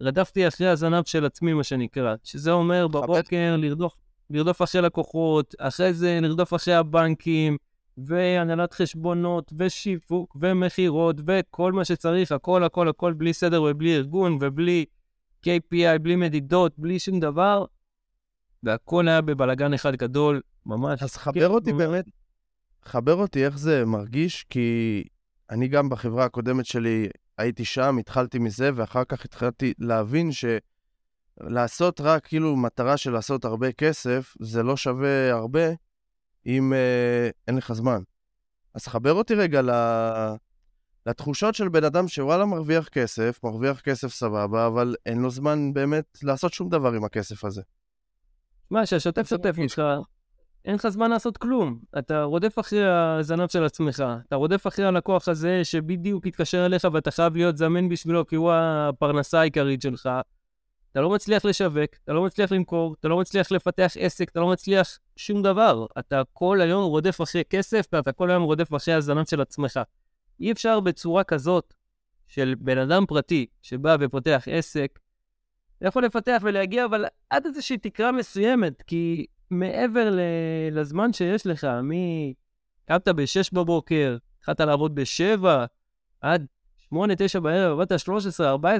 רדפתי 0.00 0.48
אחרי 0.48 0.68
הזנב 0.68 1.04
של 1.04 1.24
עצמי, 1.24 1.52
מה 1.52 1.64
שנקרא. 1.64 2.14
שזה 2.24 2.52
אומר 2.52 2.88
בבוקר 2.88 3.56
לרדוף, 3.58 3.94
לרדוף 4.30 4.62
אחרי 4.62 4.82
לקוחות, 4.82 5.54
אחרי 5.58 5.94
זה 5.94 6.18
לרדוף 6.22 6.54
אחרי 6.54 6.74
הבנקים, 6.74 7.56
והנהלת 7.98 8.72
חשבונות, 8.72 9.52
ושיווק, 9.58 10.36
ומכירות, 10.40 11.16
וכל 11.26 11.72
מה 11.72 11.84
שצריך, 11.84 12.32
הכל, 12.32 12.64
הכל, 12.64 12.88
הכל, 12.88 13.12
בלי 13.12 13.32
סדר 13.32 13.62
ובלי 13.62 13.96
ארגון, 13.96 14.38
ובלי 14.40 14.84
KPI, 15.46 15.98
בלי 16.02 16.16
מדידות, 16.16 16.72
בלי 16.78 16.98
שום 16.98 17.20
דבר, 17.20 17.64
והכל 18.62 19.08
היה 19.08 19.20
בבלגן 19.20 19.74
אחד 19.74 19.96
גדול, 19.96 20.40
ממש. 20.66 21.02
אז 21.02 21.16
חבר 21.16 21.48
אותי 21.48 21.72
באמת. 21.72 22.04
חבר 22.84 23.14
אותי 23.14 23.44
איך 23.46 23.58
זה 23.58 23.84
מרגיש, 23.84 24.46
כי 24.50 25.02
אני 25.50 25.68
גם 25.68 25.88
בחברה 25.88 26.24
הקודמת 26.24 26.66
שלי 26.66 27.08
הייתי 27.38 27.64
שם, 27.64 27.96
התחלתי 27.98 28.38
מזה, 28.38 28.70
ואחר 28.74 29.04
כך 29.04 29.24
התחלתי 29.24 29.74
להבין 29.78 30.30
שלעשות 31.40 32.00
רק 32.00 32.26
כאילו 32.26 32.56
מטרה 32.56 32.96
של 32.96 33.10
לעשות 33.10 33.44
הרבה 33.44 33.72
כסף, 33.72 34.34
זה 34.40 34.62
לא 34.62 34.76
שווה 34.76 35.32
הרבה 35.32 35.68
אם 36.46 36.72
אה, 36.72 37.30
אין 37.48 37.56
לך 37.56 37.72
זמן. 37.72 38.02
אז 38.74 38.86
חבר 38.86 39.12
אותי 39.12 39.34
רגע 39.34 39.62
ל... 39.62 39.70
לתחושות 41.06 41.54
של 41.54 41.68
בן 41.68 41.84
אדם 41.84 42.08
שוואלה 42.08 42.44
מרוויח 42.44 42.88
כסף, 42.88 43.40
מרוויח 43.44 43.80
כסף 43.80 44.08
סבבה, 44.08 44.66
אבל 44.66 44.94
אין 45.06 45.18
לו 45.18 45.30
זמן 45.30 45.72
באמת 45.72 46.18
לעשות 46.22 46.52
שום 46.52 46.68
דבר 46.68 46.92
עם 46.92 47.04
הכסף 47.04 47.44
הזה. 47.44 47.62
מה, 48.70 48.86
שהשוטף 48.86 49.28
שוטף 49.28 49.58
לך, 49.58 49.82
אין 50.64 50.74
לך 50.74 50.88
זמן 50.88 51.10
לעשות 51.10 51.36
כלום. 51.36 51.78
אתה 51.98 52.22
רודף 52.22 52.58
אחרי 52.58 52.84
הזנב 52.84 53.48
של 53.48 53.64
עצמך, 53.64 54.04
אתה 54.28 54.36
רודף 54.36 54.66
אחרי 54.66 54.84
הלקוח 54.84 55.28
הזה 55.28 55.64
שבדיוק 55.64 56.26
התקשר 56.26 56.66
אליך 56.66 56.86
ואתה 56.92 57.10
חייב 57.10 57.36
להיות 57.36 57.56
זמן 57.56 57.88
בשבילו 57.88 58.26
כי 58.26 58.36
הוא 58.36 58.52
הפרנסה 58.52 59.40
העיקרית 59.40 59.82
שלך. 59.82 60.08
אתה 60.92 61.00
לא 61.00 61.10
מצליח 61.10 61.44
לשווק, 61.44 61.90
אתה 62.04 62.12
לא 62.12 62.24
מצליח 62.24 62.52
למכור, 62.52 62.94
אתה 63.00 63.08
לא 63.08 63.18
מצליח 63.18 63.52
לפתח 63.52 63.92
עסק, 63.98 64.28
אתה 64.30 64.40
לא 64.40 64.48
מצליח 64.48 64.98
שום 65.16 65.42
דבר. 65.42 65.86
אתה 65.98 66.22
כל 66.32 66.60
היום 66.60 66.84
רודף 66.84 67.20
אחרי 67.22 67.42
כסף 67.50 67.86
ואתה 67.92 68.12
כל 68.12 68.30
היום 68.30 68.42
רודף 68.42 68.74
אחרי 68.74 68.94
הזנב 68.94 69.24
של 69.24 69.40
עצמך. 69.40 69.80
אי 70.40 70.52
אפשר 70.52 70.80
בצורה 70.80 71.24
כזאת 71.24 71.74
של 72.28 72.54
בן 72.58 72.78
אדם 72.78 73.06
פרטי 73.06 73.46
שבא 73.62 73.96
ופותח 74.00 74.44
עסק, 74.50 74.98
יכול 75.80 76.04
לפתח 76.04 76.40
ולהגיע, 76.42 76.84
אבל 76.84 77.04
עד 77.30 77.46
איזושהי 77.46 77.78
תקרה 77.78 78.12
מסוימת, 78.12 78.82
כי 78.82 79.26
מעבר 79.58 80.10
ל- 80.10 80.20
לזמן 80.78 81.12
שיש 81.12 81.46
לך, 81.46 81.66
מי... 81.82 82.34
קמת 82.88 83.08
ב-6 83.08 83.48
בבוקר, 83.52 84.16
התחלת 84.38 84.60
לעבוד 84.60 84.94
ב-7, 84.94 85.46
עד 86.20 86.46
8-9 86.94 87.40
בערב, 87.42 87.80
עבדת 87.80 88.00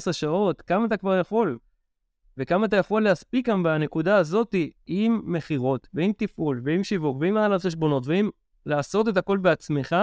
13-14 0.09 0.13
שעות, 0.13 0.63
כמה 0.63 0.87
אתה 0.87 0.97
כבר 0.97 1.19
יכול? 1.21 1.59
וכמה 2.39 2.67
אתה 2.67 2.77
יכול 2.77 3.03
להספיק 3.03 3.49
גם 3.49 3.63
בנקודה 3.63 4.17
הזאת 4.17 4.55
עם 4.87 5.21
מכירות, 5.25 5.89
ועם 5.95 6.13
תפעול, 6.17 6.63
ועם 6.65 6.85
שיווק, 6.85 7.17
ועם 7.21 7.37
העלת 7.37 7.63
חשבונות, 7.63 8.07
ועם 8.07 8.31
לעשות 8.67 9.09
את 9.09 9.17
הכל 9.17 9.39
בעצמך, 9.39 9.97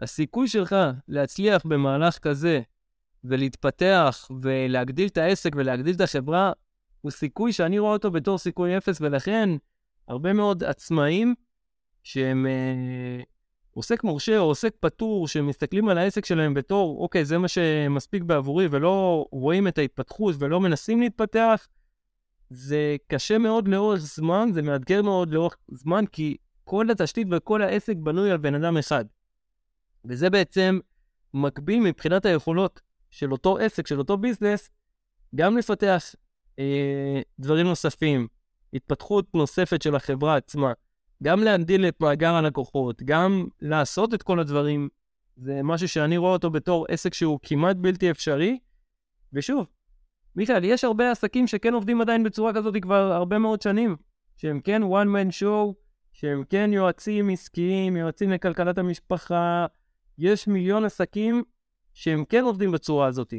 הסיכוי 0.00 0.48
שלך 0.48 0.76
להצליח 1.08 1.66
במהלך 1.66 2.18
כזה 2.18 2.60
ולהתפתח 3.24 4.28
ולהגדיל 4.42 5.08
את 5.08 5.18
העסק 5.18 5.50
ולהגדיל 5.56 5.94
את 5.94 6.00
החברה, 6.00 6.52
הוא 7.00 7.10
סיכוי 7.10 7.52
שאני 7.52 7.78
רואה 7.78 7.92
אותו 7.92 8.10
בתור 8.10 8.38
סיכוי 8.38 8.76
אפס, 8.76 9.00
ולכן 9.00 9.50
הרבה 10.08 10.32
מאוד 10.32 10.64
עצמאים 10.64 11.34
שהם 12.02 12.46
אה, 12.46 13.22
עוסק 13.70 14.04
מורשה 14.04 14.38
או 14.38 14.44
עוסק 14.44 14.74
פטור, 14.80 15.28
שמסתכלים 15.28 15.88
על 15.88 15.98
העסק 15.98 16.24
שלהם 16.24 16.54
בתור, 16.54 17.02
אוקיי, 17.02 17.24
זה 17.24 17.38
מה 17.38 17.48
שמספיק 17.48 18.22
בעבורי, 18.22 18.66
ולא 18.70 19.26
רואים 19.32 19.68
את 19.68 19.78
ההתפתחות 19.78 20.34
ולא 20.38 20.60
מנסים 20.60 21.00
להתפתח, 21.00 21.68
זה 22.50 22.96
קשה 23.06 23.38
מאוד 23.38 23.68
לאורך 23.68 24.00
זמן, 24.00 24.48
זה 24.52 24.62
מאתגר 24.62 25.02
מאוד 25.02 25.30
לאורך 25.32 25.56
זמן, 25.68 26.04
כי 26.06 26.36
כל 26.64 26.90
התשתית 26.90 27.28
וכל 27.30 27.62
העסק 27.62 27.96
בנוי 27.96 28.30
על 28.30 28.38
בן 28.38 28.54
אדם 28.54 28.76
אחד. 28.76 29.04
וזה 30.04 30.30
בעצם 30.30 30.78
מקביל 31.34 31.80
מבחינת 31.80 32.24
היכולות 32.24 32.80
של 33.10 33.32
אותו 33.32 33.58
עסק, 33.58 33.86
של 33.86 33.98
אותו 33.98 34.16
ביזנס, 34.16 34.70
גם 35.34 35.58
לפתח 35.58 36.04
אה, 36.58 37.20
דברים 37.38 37.66
נוספים, 37.66 38.28
התפתחות 38.74 39.34
נוספת 39.34 39.82
של 39.82 39.94
החברה 39.96 40.36
עצמה, 40.36 40.72
גם 41.22 41.42
להגדיל 41.42 41.88
את 41.88 42.00
מאגר 42.00 42.34
הלקוחות, 42.34 43.02
גם 43.02 43.46
לעשות 43.60 44.14
את 44.14 44.22
כל 44.22 44.40
הדברים, 44.40 44.88
זה 45.36 45.60
משהו 45.62 45.88
שאני 45.88 46.16
רואה 46.16 46.32
אותו 46.32 46.50
בתור 46.50 46.86
עסק 46.88 47.14
שהוא 47.14 47.38
כמעט 47.42 47.76
בלתי 47.76 48.10
אפשרי. 48.10 48.58
ושוב, 49.32 49.66
מיכאל, 50.36 50.64
יש 50.64 50.84
הרבה 50.84 51.10
עסקים 51.10 51.46
שכן 51.46 51.74
עובדים 51.74 52.00
עדיין 52.00 52.24
בצורה 52.24 52.54
כזאת 52.54 52.74
כבר 52.82 53.12
הרבה 53.12 53.38
מאוד 53.38 53.62
שנים, 53.62 53.96
שהם 54.36 54.60
כן 54.60 54.82
one 54.82 55.06
man 55.06 55.42
show, 55.42 55.74
שהם 56.12 56.44
כן 56.50 56.70
יועצים 56.72 57.30
עסקיים, 57.30 57.96
יועצים 57.96 58.30
לכלכלת 58.30 58.78
המשפחה, 58.78 59.66
יש 60.18 60.48
מיליון 60.48 60.84
עסקים 60.84 61.42
שהם 61.94 62.24
כן 62.24 62.44
עובדים 62.44 62.72
בצורה 62.72 63.06
הזאת. 63.06 63.34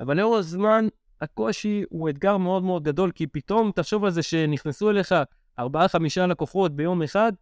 אבל 0.00 0.16
לאור 0.16 0.36
הזמן, 0.36 0.88
הקושי 1.20 1.82
הוא 1.88 2.08
אתגר 2.08 2.36
מאוד 2.36 2.62
מאוד 2.62 2.82
גדול, 2.82 3.10
כי 3.10 3.26
פתאום 3.26 3.70
תחשוב 3.74 4.04
על 4.04 4.10
זה 4.10 4.22
שנכנסו 4.22 4.90
אליך 4.90 5.14
ארבעה-חמישה 5.58 6.26
לקוחות 6.26 6.76
ביום 6.76 7.02
אחד, 7.02 7.32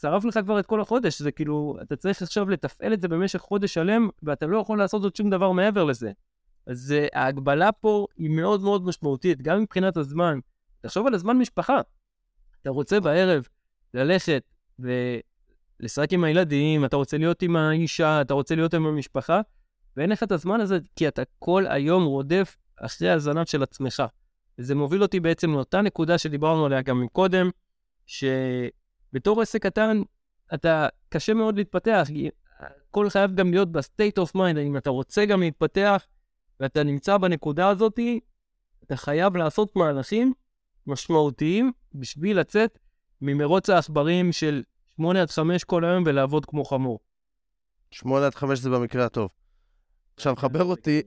שרף 0.00 0.24
לך 0.24 0.38
כבר 0.44 0.60
את 0.60 0.66
כל 0.66 0.80
החודש, 0.80 1.22
זה 1.22 1.30
כאילו, 1.32 1.76
אתה 1.82 1.96
צריך 1.96 2.22
עכשיו 2.22 2.48
לתפעל 2.50 2.92
את 2.92 3.00
זה 3.00 3.08
במשך 3.08 3.38
חודש 3.38 3.74
שלם, 3.74 4.08
ואתה 4.22 4.46
לא 4.46 4.58
יכול 4.58 4.78
לעשות 4.78 5.02
עוד 5.02 5.16
שום 5.16 5.30
דבר 5.30 5.52
מעבר 5.52 5.84
לזה. 5.84 6.12
אז 6.66 6.94
uh, 6.96 7.18
ההגבלה 7.18 7.72
פה 7.72 8.06
היא 8.16 8.30
מאוד 8.30 8.62
מאוד 8.62 8.84
משמעותית, 8.84 9.42
גם 9.42 9.62
מבחינת 9.62 9.96
הזמן. 9.96 10.38
תחשוב 10.80 11.06
על 11.06 11.14
הזמן 11.14 11.36
משפחה. 11.36 11.80
אתה 12.62 12.70
רוצה 12.70 13.00
בערב 13.00 13.48
ללכת 13.94 14.42
ולשחק 14.78 16.12
עם 16.12 16.24
הילדים, 16.24 16.84
אתה 16.84 16.96
רוצה 16.96 17.18
להיות 17.18 17.42
עם 17.42 17.56
האישה, 17.56 18.20
אתה 18.20 18.34
רוצה 18.34 18.54
להיות 18.54 18.74
עם 18.74 18.86
המשפחה, 18.86 19.40
ואין 19.96 20.10
לך 20.10 20.22
את 20.22 20.32
הזמן 20.32 20.60
הזה, 20.60 20.78
כי 20.96 21.08
אתה 21.08 21.22
כל 21.38 21.66
היום 21.66 22.04
רודף 22.04 22.56
אחרי 22.76 23.10
הזנב 23.10 23.46
של 23.46 23.62
עצמך. 23.62 24.02
וזה 24.58 24.74
מוביל 24.74 25.02
אותי 25.02 25.20
בעצם 25.20 25.52
לאותה 25.52 25.80
נקודה 25.80 26.18
שדיברנו 26.18 26.66
עליה 26.66 26.82
גם 26.82 27.06
קודם, 27.12 27.50
שבתור 28.06 29.42
עסק 29.42 29.62
קטן, 29.62 30.02
אתה 30.54 30.88
קשה 31.08 31.34
מאוד 31.34 31.56
להתפתח. 31.56 32.08
הכל 32.90 33.10
חייב 33.10 33.34
גם 33.34 33.50
להיות 33.50 33.72
ב-state 33.72 34.22
of 34.22 34.36
mind, 34.36 34.58
אם 34.58 34.76
אתה 34.76 34.90
רוצה 34.90 35.26
גם 35.26 35.40
להתפתח, 35.40 36.06
ואתה 36.60 36.82
נמצא 36.82 37.16
בנקודה 37.16 37.68
הזאת, 37.68 37.98
אתה 38.84 38.96
חייב 38.96 39.36
לעשות 39.36 39.76
מהלכים 39.76 40.32
משמעותיים 40.86 41.72
בשביל 41.94 42.40
לצאת 42.40 42.78
ממרוץ 43.20 43.70
העכברים 43.70 44.32
של 44.32 44.62
8 44.96 45.22
עד 45.22 45.30
5 45.30 45.64
כל 45.64 45.84
היום 45.84 46.04
ולעבוד 46.06 46.46
כמו 46.46 46.64
חמור. 46.64 46.98
8 47.90 48.26
עד 48.26 48.34
5 48.34 48.58
זה 48.58 48.70
במקרה 48.70 49.04
הטוב. 49.04 49.30
עכשיו, 50.16 50.36
חבר 50.36 50.64
אותי, 50.64 51.02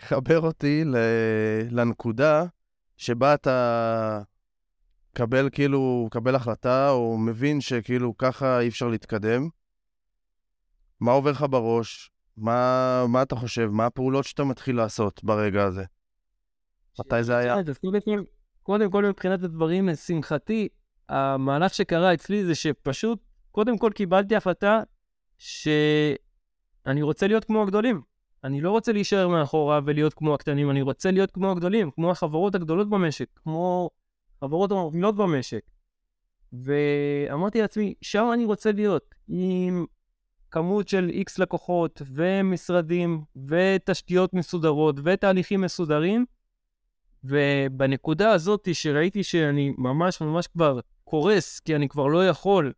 חבר 0.00 0.40
אותי 0.40 0.84
לנקודה 1.70 2.44
שבה 2.96 3.34
אתה 3.34 4.22
קבל 5.12 5.48
כאילו, 5.52 6.08
קבל 6.10 6.34
החלטה, 6.34 6.90
או 6.90 7.18
מבין 7.18 7.60
שכאילו 7.60 8.16
ככה 8.18 8.60
אי 8.60 8.68
אפשר 8.68 8.88
להתקדם. 8.88 9.48
מה 11.00 11.12
עובר 11.12 11.30
לך 11.30 11.44
בראש? 11.50 12.10
מה, 12.36 13.04
מה 13.08 13.22
אתה 13.22 13.36
חושב? 13.36 13.68
מה 13.72 13.86
הפעולות 13.86 14.24
שאתה 14.24 14.44
מתחיל 14.44 14.76
לעשות 14.76 15.24
ברגע 15.24 15.64
הזה? 15.64 15.84
מתי 17.00 17.22
זה 17.22 17.36
היה? 17.36 17.54
קודם 18.62 18.90
כל, 18.90 19.04
מבחינת 19.04 19.42
הדברים, 19.42 19.88
לשמחתי, 19.88 20.68
המהלך 21.08 21.74
שקרה 21.74 22.14
אצלי 22.14 22.44
זה 22.44 22.54
שפשוט, 22.54 23.18
קודם 23.50 23.78
כל 23.78 23.90
קיבלתי 23.94 24.36
החלטה 24.36 24.82
שאני 25.38 27.02
רוצה 27.02 27.26
להיות 27.26 27.44
כמו 27.44 27.62
הגדולים. 27.62 28.09
אני 28.44 28.60
לא 28.60 28.70
רוצה 28.70 28.92
להישאר 28.92 29.28
מאחורה 29.28 29.80
ולהיות 29.84 30.14
כמו 30.14 30.34
הקטנים, 30.34 30.70
אני 30.70 30.82
רוצה 30.82 31.10
להיות 31.10 31.30
כמו 31.30 31.50
הגדולים, 31.50 31.90
כמו 31.90 32.10
החברות 32.10 32.54
הגדולות 32.54 32.90
במשק, 32.90 33.26
כמו 33.42 33.90
חברות 34.40 34.70
המובילות 34.70 35.16
במשק. 35.16 35.62
ואמרתי 36.52 37.60
לעצמי, 37.60 37.94
שם 38.02 38.30
אני 38.34 38.44
רוצה 38.44 38.72
להיות, 38.72 39.14
עם 39.28 39.86
כמות 40.50 40.88
של 40.88 41.08
איקס 41.08 41.38
לקוחות 41.38 42.02
ומשרדים 42.06 43.24
ותשתיות 43.48 44.34
מסודרות 44.34 44.96
ותהליכים 45.04 45.60
מסודרים. 45.60 46.26
ובנקודה 47.24 48.30
הזאת 48.30 48.68
שראיתי 48.72 49.22
שאני 49.22 49.72
ממש 49.78 50.20
ממש 50.20 50.46
כבר 50.46 50.80
קורס, 51.04 51.60
כי 51.60 51.76
אני 51.76 51.88
כבר 51.88 52.06
לא 52.06 52.28
יכול, 52.28 52.72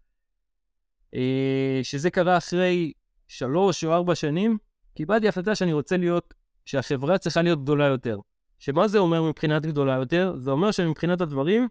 אה, 1.14 1.80
שזה 1.82 2.10
קרה 2.10 2.36
אחרי 2.36 2.92
שלוש 3.28 3.84
או 3.84 3.92
ארבע 3.92 4.14
שנים, 4.14 4.58
קיבלתי 4.94 5.28
החלטה 5.28 5.54
שאני 5.54 5.72
רוצה 5.72 5.96
להיות, 5.96 6.34
שהחברה 6.64 7.18
צריכה 7.18 7.42
להיות 7.42 7.62
גדולה 7.62 7.86
יותר. 7.86 8.18
שמה 8.58 8.88
זה 8.88 8.98
אומר 8.98 9.22
מבחינת 9.22 9.66
גדולה 9.66 9.94
יותר? 9.94 10.34
זה 10.38 10.50
אומר 10.50 10.70
שמבחינת 10.70 11.20
הדברים, 11.20 11.68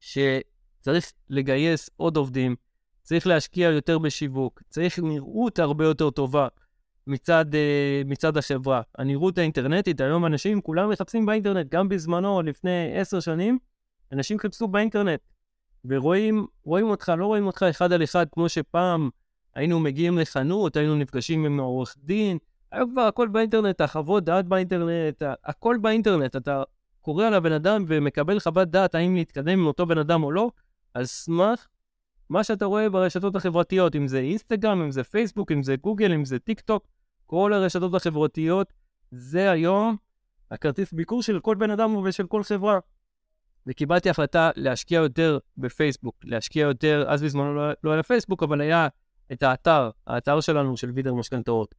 שצריך 0.00 1.12
לגייס 1.30 1.90
עוד 1.96 2.16
עובדים, 2.16 2.56
צריך 3.02 3.26
להשקיע 3.26 3.68
יותר 3.68 3.98
בשיווק, 3.98 4.62
צריך 4.68 4.98
נראות 4.98 5.58
הרבה 5.58 5.84
יותר 5.84 6.10
טובה 6.10 6.48
מצד, 7.06 7.44
uh, 7.52 8.08
מצד 8.08 8.36
החברה. 8.36 8.82
הנראות 8.98 9.38
האינטרנטית, 9.38 10.00
היום 10.00 10.26
אנשים 10.26 10.60
כולם 10.60 10.90
מחפשים 10.90 11.26
באינטרנט, 11.26 11.66
גם 11.70 11.88
בזמנו, 11.88 12.42
לפני 12.42 13.00
עשר 13.00 13.20
שנים, 13.20 13.58
אנשים 14.12 14.38
חיפשו 14.38 14.68
באינטרנט, 14.68 15.20
ורואים 15.84 16.46
אותך, 16.66 17.12
לא 17.18 17.26
רואים 17.26 17.46
אותך 17.46 17.62
אחד 17.70 17.92
על 17.92 18.04
אחד 18.04 18.26
כמו 18.32 18.48
שפעם 18.48 19.10
היינו 19.54 19.80
מגיעים 19.80 20.18
לחנות, 20.18 20.76
היינו 20.76 20.96
נפגשים 20.96 21.44
עם 21.44 21.60
עורך 21.60 21.96
דין, 22.04 22.38
היום 22.72 22.90
כבר 22.90 23.02
הכל 23.02 23.28
באינטרנט, 23.28 23.80
החוות 23.80 24.24
דעת 24.24 24.46
באינטרנט, 24.46 25.22
הכל 25.44 25.76
באינטרנט. 25.80 26.36
אתה 26.36 26.62
קורא 27.00 27.26
על 27.26 27.34
הבן 27.34 27.52
אדם 27.52 27.84
ומקבל 27.88 28.40
חוות 28.40 28.68
דעת 28.68 28.94
האם 28.94 29.14
להתקדם 29.14 29.58
עם 29.58 29.66
אותו 29.66 29.86
בן 29.86 29.98
אדם 29.98 30.22
או 30.22 30.32
לא, 30.32 30.50
על 30.94 31.04
סמך 31.04 31.68
מה 32.30 32.44
שאתה 32.44 32.64
רואה 32.64 32.90
ברשתות 32.90 33.36
החברתיות, 33.36 33.96
אם 33.96 34.08
זה 34.08 34.18
אינסטגרם, 34.18 34.82
אם 34.82 34.90
זה 34.90 35.04
פייסבוק, 35.04 35.52
אם 35.52 35.62
זה 35.62 35.76
גוגל, 35.76 36.12
אם 36.12 36.24
זה 36.24 36.38
טיק 36.38 36.60
טוק, 36.60 36.86
כל 37.26 37.52
הרשתות 37.52 37.94
החברתיות, 37.94 38.72
זה 39.10 39.50
היום 39.50 39.96
הכרטיס 40.50 40.92
ביקור 40.92 41.22
של 41.22 41.40
כל 41.40 41.54
בן 41.54 41.70
אדם 41.70 41.96
ושל 41.96 42.26
כל 42.26 42.42
חברה. 42.42 42.78
וקיבלתי 43.66 44.10
החלטה 44.10 44.50
להשקיע 44.56 44.96
יותר 45.00 45.38
בפייסבוק, 45.58 46.16
להשקיע 46.24 46.62
יותר, 46.62 47.04
אז 47.08 47.22
בזמנו 47.22 47.54
לא, 47.54 47.72
לא 47.84 47.92
היה 47.92 48.02
פייסבוק, 48.02 48.42
אבל 48.42 48.60
היה 48.60 48.88
את 49.32 49.42
האתר, 49.42 49.90
האתר 50.06 50.40
שלנו, 50.40 50.76
של 50.76 50.90
וידר 50.90 51.14
משכנתאות. 51.14 51.74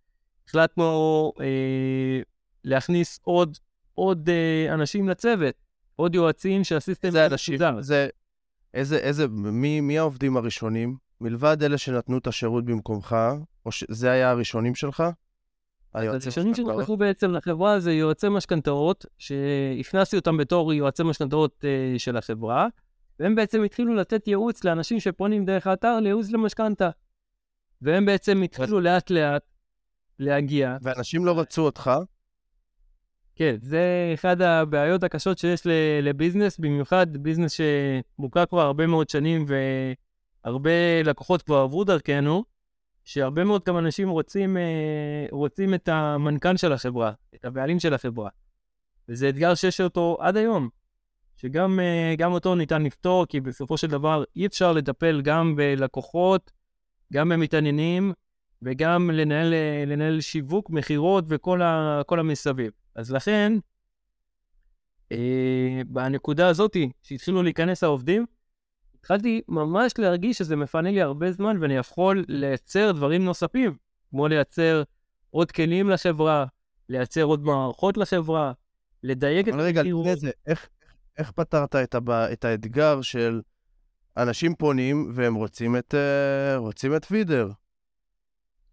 החלטנו 0.48 1.32
אה, 1.40 2.22
להכניס 2.64 3.20
עוד, 3.24 3.58
עוד 3.96 4.30
אה, 4.30 4.74
אנשים 4.74 5.10
לצוות, 5.10 5.56
עוד 5.96 6.16
יועצים 6.16 6.64
שהסיסטם... 6.64 7.08
איזה 7.08 7.26
אנשים? 7.26 7.60
זה, 7.80 8.08
איזה, 8.74 8.98
איזה, 8.98 9.28
מי, 9.28 9.82
מי 9.82 9.98
העובדים 9.98 10.38
הראשונים? 10.38 10.98
מלבד 11.22 11.64
אלה 11.64 11.78
שנתנו 11.78 12.18
את 12.18 12.28
השירות 12.28 12.66
במקומך, 12.66 13.16
או 13.66 13.72
שזה 13.72 14.12
היה 14.12 14.30
הראשונים 14.30 14.76
שלך? 14.76 15.04
הראשונים 15.94 16.56
שנכנסו 16.56 16.98
בעצם 16.98 17.32
לחברה 17.32 17.80
זה 17.80 17.94
יועצי 17.94 18.30
משכנתאות, 18.30 19.06
שהכנסתי 19.18 20.16
אותם 20.16 20.38
בתור 20.38 20.74
יועצי 20.74 21.04
משכנתאות 21.04 21.56
uh, 21.62 22.00
של 22.00 22.18
החברה, 22.18 22.68
והם 23.20 23.36
בעצם 23.36 23.64
התחילו 23.64 23.96
לתת 23.96 24.28
ייעוץ 24.28 24.64
לאנשים 24.64 25.00
שפונים 25.00 25.46
דרך 25.46 25.68
האתר 25.68 26.00
לייעוץ 26.00 26.32
למשכנתה. 26.32 26.90
והם 27.84 28.06
בעצם 28.06 28.42
התחילו 28.42 28.80
לאט-לאט 28.80 29.44
להגיע. 30.20 30.78
ואנשים 30.82 31.26
לא 31.26 31.40
רצו 31.40 31.62
אותך? 31.62 31.92
כן, 33.36 33.56
זה 33.62 34.12
אחד 34.14 34.42
הבעיות 34.42 35.04
הקשות 35.04 35.38
שיש 35.38 35.62
לביזנס, 36.02 36.58
במיוחד 36.58 37.18
ביזנס 37.18 37.52
שמוכר 37.52 38.46
כבר 38.46 38.62
הרבה 38.62 38.88
מאוד 38.88 39.10
שנים 39.10 39.46
והרבה 40.46 41.04
לקוחות 41.04 41.42
כבר 41.42 41.58
עברו 41.58 41.84
דרכנו, 41.84 42.44
שהרבה 43.04 43.44
מאוד 43.44 43.62
גם 43.66 43.78
אנשים 43.78 44.10
רוצים, 44.10 44.58
אה, 44.58 45.26
רוצים 45.32 45.74
את 45.74 45.90
המנכ"ל 45.90 46.58
של 46.58 46.74
החברה, 46.74 47.12
את 47.36 47.46
הבעלים 47.46 47.80
של 47.80 47.94
החברה. 47.94 48.30
וזה 49.10 49.30
אתגר 49.30 49.56
שיש 49.56 49.82
אותו 49.82 50.18
עד 50.20 50.38
היום, 50.38 50.70
שגם 51.36 51.80
אה, 51.80 52.28
אותו 52.28 52.56
ניתן 52.56 52.84
לפתור, 52.84 53.26
כי 53.26 53.40
בסופו 53.40 53.78
של 53.78 53.88
דבר 53.88 54.24
אי 54.36 54.46
אפשר 54.46 54.72
לטפל 54.72 55.22
גם 55.22 55.56
בלקוחות, 55.56 56.52
גם 57.14 57.30
במתעניינים, 57.30 58.14
וגם 58.62 59.12
לנהל, 59.12 59.54
לנהל 59.88 60.22
שיווק, 60.22 60.70
מכירות 60.70 61.26
וכל 61.28 61.62
ה, 61.62 62.02
המסביב. 62.10 62.72
אז 62.96 63.12
לכן, 63.12 63.54
אה, 65.12 65.82
בנקודה 65.88 66.48
הזאת, 66.48 66.78
שהתחילו 67.04 67.44
להיכנס 67.44 67.84
העובדים, 67.84 68.26
התחלתי 69.00 69.42
ממש 69.48 69.94
להרגיש 69.98 70.38
שזה 70.38 70.56
מפנה 70.56 70.92
לי 70.92 71.02
הרבה 71.02 71.32
זמן 71.32 71.58
ואני 71.62 71.76
יכול 71.76 72.26
לייצר 72.28 72.92
דברים 72.92 73.26
נוספים, 73.26 73.78
כמו 74.10 74.28
לייצר 74.28 74.84
עוד 75.30 75.52
כלים 75.52 75.90
לחברה, 75.90 76.46
לייצר 76.90 77.24
עוד 77.24 77.44
מערכות 77.44 77.98
לחברה, 77.98 78.52
לדייק 79.04 79.48
את... 79.48 79.54
אבל 79.54 79.64
רגע, 79.64 79.84
לפני 79.84 80.16
זה, 80.16 80.32
איך, 80.46 80.70
איך 81.18 81.32
פתרת 81.32 81.76
את, 81.76 81.96
הבא, 81.96 82.32
את 82.32 82.46
האתגר 82.46 83.02
של 83.02 83.42
אנשים 84.18 84.56
פונים 84.56 85.12
והם 85.14 85.36
רוצים 85.36 85.76
את, 85.76 85.94
אה, 85.94 86.58
רוצים 86.58 86.96
את 86.96 87.06
וידר? 87.12 87.52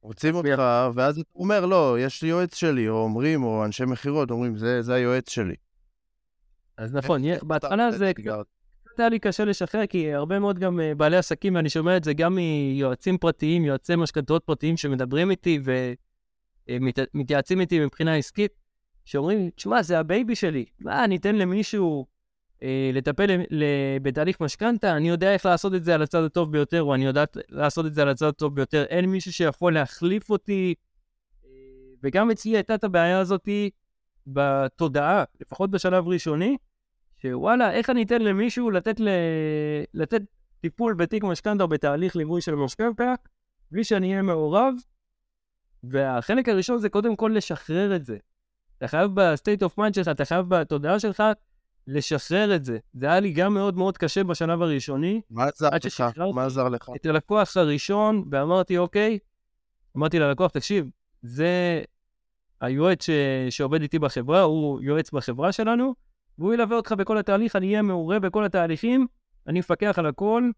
רוצים 0.02 0.34
אותך, 0.34 0.62
ואז 0.94 1.18
אתה 1.18 1.30
אומר, 1.34 1.66
לא, 1.66 1.96
יש 2.00 2.22
לי 2.22 2.28
יועץ 2.28 2.54
שלי, 2.54 2.88
או 2.88 3.02
אומרים, 3.02 3.42
או 3.42 3.64
אנשי 3.64 3.84
מכירות 3.84 4.30
אומרים, 4.30 4.56
זה, 4.56 4.82
זה 4.82 4.94
היועץ 4.94 5.30
שלי. 5.30 5.54
אז 6.76 6.94
נכון, 6.94 7.22
בהתחלה 7.42 7.92
זה 7.92 8.12
קצת 8.14 9.00
היה 9.00 9.08
לי 9.08 9.18
קשה 9.18 9.44
לשחרר, 9.44 9.86
כי 9.86 10.12
הרבה 10.12 10.38
מאוד 10.38 10.58
גם 10.58 10.80
אה, 10.80 10.94
בעלי 10.94 11.16
עסקים, 11.16 11.54
ואני 11.54 11.68
שומע 11.68 11.96
את 11.96 12.04
זה 12.04 12.14
גם 12.14 12.34
מיועצים 12.34 13.18
פרטיים, 13.18 13.64
יועצי 13.64 13.96
משכנתאות 13.96 14.44
פרטיים 14.44 14.76
שמדברים 14.76 15.30
איתי 15.30 15.60
ומתייעצים 16.68 17.58
אה, 17.58 17.62
איתי 17.62 17.80
מבחינה 17.80 18.14
עסקית, 18.14 18.52
שאומרים, 19.04 19.50
תשמע, 19.50 19.82
זה 19.82 19.98
ה 19.98 20.05
baby 20.05 20.34
שלי, 20.34 20.64
מה, 20.80 21.04
אני 21.04 21.16
אתן 21.16 21.36
למישהו 21.36 22.06
אה, 22.06 22.09
לטפל 22.92 23.40
בתהליך 24.02 24.40
משכנתה, 24.40 24.96
אני 24.96 25.08
יודע 25.08 25.32
איך 25.32 25.46
לעשות 25.46 25.74
את 25.74 25.84
זה 25.84 25.94
על 25.94 26.02
הצד 26.02 26.22
הטוב 26.22 26.52
ביותר, 26.52 26.82
או 26.82 26.94
אני 26.94 27.04
יודעת 27.04 27.36
לעשות 27.48 27.86
את 27.86 27.94
זה 27.94 28.02
על 28.02 28.08
הצד 28.08 28.26
הטוב 28.26 28.54
ביותר, 28.54 28.84
אין 28.84 29.04
מישהו 29.04 29.32
שיכול 29.32 29.74
להחליף 29.74 30.30
אותי. 30.30 30.74
אה, 31.44 31.50
וגם 32.02 32.30
אצלי 32.30 32.56
הייתה 32.56 32.74
את 32.74 32.84
הבעיה 32.84 33.18
הזאת 33.18 33.48
בתודעה, 34.26 35.24
לפחות 35.40 35.70
בשלב 35.70 36.08
ראשוני, 36.08 36.56
שוואלה, 37.22 37.72
איך 37.72 37.90
אני 37.90 38.02
אתן 38.02 38.22
למישהו 38.22 38.70
לתת, 38.70 39.00
ל... 39.00 39.08
לתת 39.94 40.22
טיפול 40.60 40.94
בתיק 40.94 41.24
משכנתה 41.24 41.62
או 41.62 41.68
בתהליך 41.68 42.16
ליווי 42.16 42.40
של 42.40 42.54
משכנתה, 42.54 43.14
בלי 43.70 43.84
שאני 43.84 44.10
אהיה 44.10 44.22
מעורב. 44.22 44.74
והחלק 45.84 46.48
הראשון 46.48 46.78
זה 46.78 46.88
קודם 46.88 47.16
כל 47.16 47.32
לשחרר 47.34 47.96
את 47.96 48.04
זה. 48.04 48.18
אתה 48.78 48.88
חייב 48.88 49.10
ב 49.14 49.22
state 49.22 49.62
of 49.62 49.78
mind 49.78 49.94
שלך, 49.94 50.08
אתה 50.08 50.24
חייב 50.24 50.46
בתודעה 50.48 51.00
שלך 51.00 51.22
לשחרר 51.86 52.56
את 52.56 52.64
זה. 52.64 52.78
זה 52.94 53.06
היה 53.06 53.20
לי 53.20 53.32
גם 53.32 53.54
מאוד 53.54 53.76
מאוד 53.76 53.98
קשה 53.98 54.24
בשלב 54.24 54.62
הראשוני. 54.62 55.20
מה 55.30 55.44
עזר 55.44 55.68
לך? 55.84 56.04
מה 56.34 56.44
עזר 56.44 56.68
לך? 56.68 56.90
את 56.96 57.06
הלקוח 57.06 57.56
הראשון, 57.56 58.24
ואמרתי, 58.30 58.78
אוקיי, 58.78 59.18
אמרתי 59.96 60.18
ללקוח, 60.18 60.50
תקשיב, 60.50 60.90
זה 61.22 61.82
היועץ 62.60 63.06
ש... 63.06 63.10
שעובד 63.50 63.82
איתי 63.82 63.98
בחברה, 63.98 64.40
הוא 64.42 64.80
יועץ 64.82 65.10
בחברה 65.10 65.52
שלנו, 65.52 65.94
והוא 66.38 66.54
ילווה 66.54 66.76
אותך 66.76 66.92
בכל 66.92 67.18
התהליך, 67.18 67.56
אני 67.56 67.66
אהיה 67.66 67.82
מעורה 67.82 68.18
בכל 68.18 68.44
התהליכים, 68.44 69.06
אני 69.46 69.60
אפקח 69.60 69.98
על 69.98 70.06
הכל, 70.06 70.50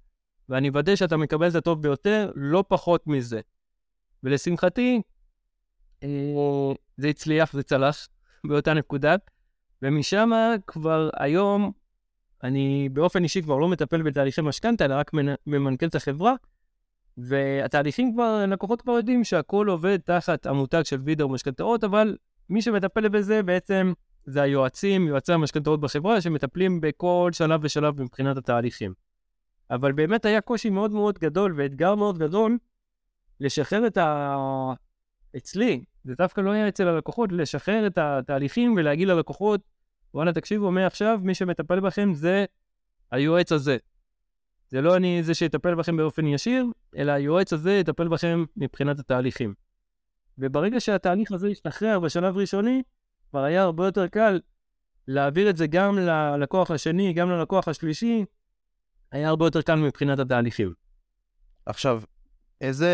ואני 0.49 0.69
אוודא 0.69 0.97
שאתה 0.97 1.17
מקבל 1.17 1.49
את 1.49 1.55
הטוב 1.55 1.83
ביותר, 1.83 2.31
לא 2.35 2.65
פחות 2.69 3.07
מזה. 3.07 3.41
ולשמחתי, 4.23 5.03
אה, 6.03 6.09
זה 6.97 7.09
הצליח, 7.09 7.53
זה 7.53 7.63
צלח 7.63 8.09
באותה 8.47 8.75
נקודה. 8.75 9.17
ומשם 9.83 10.31
כבר 10.67 11.11
היום 11.17 11.73
אני 12.43 12.89
באופן 12.93 13.23
אישי 13.23 13.43
כבר 13.43 13.59
לא 13.59 13.69
מטפל 13.69 14.03
בתהליכי 14.03 14.41
משכנתה, 14.41 14.85
אלא 14.85 14.95
רק 14.95 15.11
ממנכ"ל 15.47 15.87
את 15.87 15.95
החברה, 15.95 16.35
והתהליכים 17.17 18.13
כבר, 18.13 18.45
לקוחות 18.49 18.83
כבר 18.83 18.93
יודעים 18.93 19.25
שהכל 19.25 19.69
עובד 19.69 19.99
תחת 20.05 20.47
המותג 20.47 20.83
של 20.83 21.01
וידר 21.05 21.27
משכנתאות, 21.27 21.85
אבל 21.85 22.17
מי 22.49 22.63
שמטפל 22.63 23.09
בזה 23.09 23.43
בעצם 23.43 23.93
זה 24.25 24.43
היועצים, 24.43 25.07
יועצי 25.07 25.33
המשכנתאות 25.33 25.81
בחברה, 25.81 26.21
שמטפלים 26.21 26.81
בכל 26.81 27.31
שלב 27.33 27.61
ושלב 27.63 28.03
מבחינת 28.03 28.37
התהליכים. 28.37 28.95
אבל 29.71 29.93
באמת 29.93 30.25
היה 30.25 30.41
קושי 30.41 30.71
מאוד 30.71 30.91
מאוד 30.91 31.19
גדול 31.19 31.55
ואתגר 31.57 31.95
מאוד 31.95 32.19
גדול 32.19 32.59
לשחרר 33.41 33.87
את 33.87 33.97
ה... 33.97 34.37
אצלי, 35.37 35.85
זה 36.05 36.15
דווקא 36.15 36.41
לא 36.41 36.51
היה 36.51 36.69
אצל 36.69 36.89
הלקוחות, 36.89 37.33
לשחרר 37.33 37.87
את 37.87 37.99
התהליכים 37.99 38.75
ולהגיד 38.77 39.09
ללקוחות, 39.09 39.61
וואלה, 40.15 40.33
תקשיבו, 40.33 40.71
מעכשיו 40.71 41.21
מי 41.23 41.35
שמטפל 41.35 41.81
בכם 41.81 42.15
זה 42.15 42.45
היועץ 43.11 43.53
הזה. 43.53 43.77
זה 44.69 44.81
לא 44.81 44.97
אני 44.97 45.23
זה 45.23 45.35
שיטפל 45.35 45.75
בכם 45.75 45.97
באופן 45.97 46.27
ישיר, 46.27 46.67
אלא 46.97 47.13
היועץ 47.13 47.53
הזה 47.53 47.73
יטפל 47.73 48.09
בכם 48.09 48.45
מבחינת 48.57 48.99
התהליכים. 48.99 49.55
וברגע 50.39 50.81
שהתהליך 50.81 51.33
הזה 51.33 51.49
ישתחרר 51.49 52.01
בשלב 52.01 52.37
ראשוני, 52.37 52.83
כבר 53.31 53.43
היה 53.45 53.63
הרבה 53.63 53.87
יותר 53.87 54.07
קל 54.07 54.41
להעביר 55.09 55.51
את 55.51 55.57
זה 55.57 55.67
גם 55.67 55.99
ללקוח 55.99 56.71
השני, 56.71 57.13
גם 57.13 57.31
ללקוח 57.31 57.69
השלישי, 57.69 58.25
היה 59.13 59.29
הרבה 59.29 59.47
יותר 59.47 59.63
קל 59.63 59.75
מבחינת 59.75 60.19
התהליכים. 60.19 60.73
עכשיו, 61.67 62.03
איזה, 62.61 62.93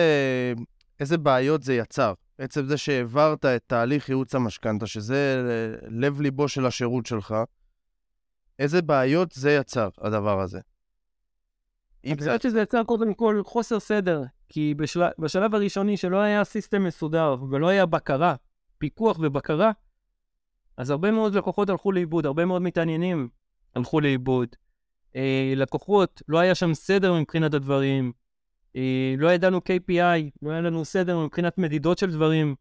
איזה 1.01 1.19
בעיות 1.19 1.63
זה 1.63 1.75
יצר? 1.75 2.15
בעצם 2.39 2.67
זה 2.67 2.77
שהעברת 2.77 3.45
את 3.45 3.63
תהליך 3.67 4.09
ייעוץ 4.09 4.35
המשכנתה, 4.35 4.87
שזה 4.87 5.45
לב-ליבו 5.89 6.49
של 6.49 6.67
השירות 6.67 7.07
שלך, 7.07 7.35
איזה 8.59 8.83
בעיות 8.83 9.33
זה 9.33 9.53
יצר, 9.53 9.89
הדבר 9.99 10.41
הזה? 10.41 10.61
אני 12.05 12.17
חושב 12.17 12.41
שזה 12.43 12.61
יצר 12.61 12.85
קודם 12.85 13.15
כל 13.15 13.43
חוסר 13.45 13.81
סדר, 13.81 14.23
כי 14.49 14.75
בשל... 14.75 15.03
בשלב 15.19 15.55
הראשוני 15.55 15.97
שלא 15.97 16.17
היה 16.17 16.45
סיסטם 16.45 16.85
מסודר 16.85 17.37
ולא 17.51 17.69
היה 17.69 17.87
בקרה, 17.87 18.35
פיקוח 18.79 19.19
ובקרה, 19.21 19.71
אז 20.77 20.91
הרבה 20.91 21.11
מאוד 21.11 21.35
לקוחות 21.35 21.69
הלכו 21.69 21.93
לאיבוד, 21.93 22.27
הרבה 22.27 22.45
מאוד 22.45 22.63
מתעניינים 22.63 23.29
הלכו 23.75 24.01
לאיבוד. 24.01 24.49
אה, 25.17 25.53
לקוחות, 25.57 26.23
לא 26.29 26.39
היה 26.39 26.55
שם 26.55 26.75
סדר 26.75 27.15
מבחינת 27.21 27.55
הדברים, 27.55 28.13
לא 29.19 29.33
ידענו 29.33 29.59
KPI, 29.59 30.31
לא 30.43 30.51
היה 30.51 30.61
לנו 30.61 30.85
סדר 30.85 31.19
מבחינת 31.19 31.59
מדידות 31.59 31.99
של 31.99 32.11
דברים, 32.11 32.55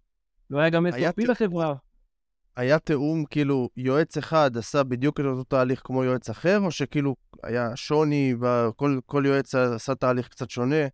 לא 0.49 0.59
היה 0.59 0.69
גם 0.69 0.87
SOP 0.87 1.27
לחברה. 1.27 1.75
היה 2.55 2.79
תיאום, 2.79 3.25
כאילו, 3.25 3.69
יועץ 3.77 4.17
אחד 4.17 4.57
עשה 4.57 4.83
בדיוק 4.83 5.19
את 5.19 5.25
אותו 5.25 5.43
תהליך 5.43 5.81
כמו 5.83 6.03
יועץ 6.03 6.29
אחר, 6.29 6.59
או 6.59 6.71
שכאילו 6.71 7.15
היה 7.43 7.75
שוני 7.75 8.33
וכל 8.35 9.23
יועץ 9.25 9.55
עשה 9.55 9.95
תהליך 9.95 10.27
קצת 10.27 10.49
שונה? 10.49 10.85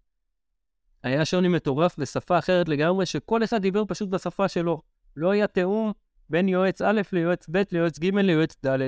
היה 1.04 1.26
שוני 1.26 1.48
מטורף 1.48 2.00
בשפה 2.00 2.40
אחרת 2.40 2.70
לגמרי, 2.70 3.06
שכל 3.06 3.44
אחד 3.44 3.62
דיבר 3.62 3.84
פשוט 3.88 4.10
בשפה 4.10 4.48
שלו. 4.48 4.82
לא 5.16 5.32
היה 5.32 5.48
תיאום 5.48 5.92
בין 6.30 6.50
יועץ 6.50 6.82
א' 6.82 7.02
ליועץ 7.14 7.46
ב', 7.52 7.62
ליועץ 7.72 8.00
ג', 8.00 8.16
ליועץ 8.16 8.56
ד', 8.66 8.80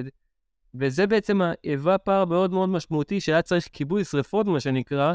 וזה 0.76 1.08
בעצם 1.08 1.40
היווה 1.64 1.98
פער 1.98 2.26
מאוד 2.26 2.52
מאוד 2.52 2.70
משמעותי, 2.70 3.22
שהיה 3.22 3.42
צריך 3.42 3.70
כיבוי 3.74 4.04
שרפות, 4.04 4.46
מה 4.46 4.60
שנקרא, 4.60 5.14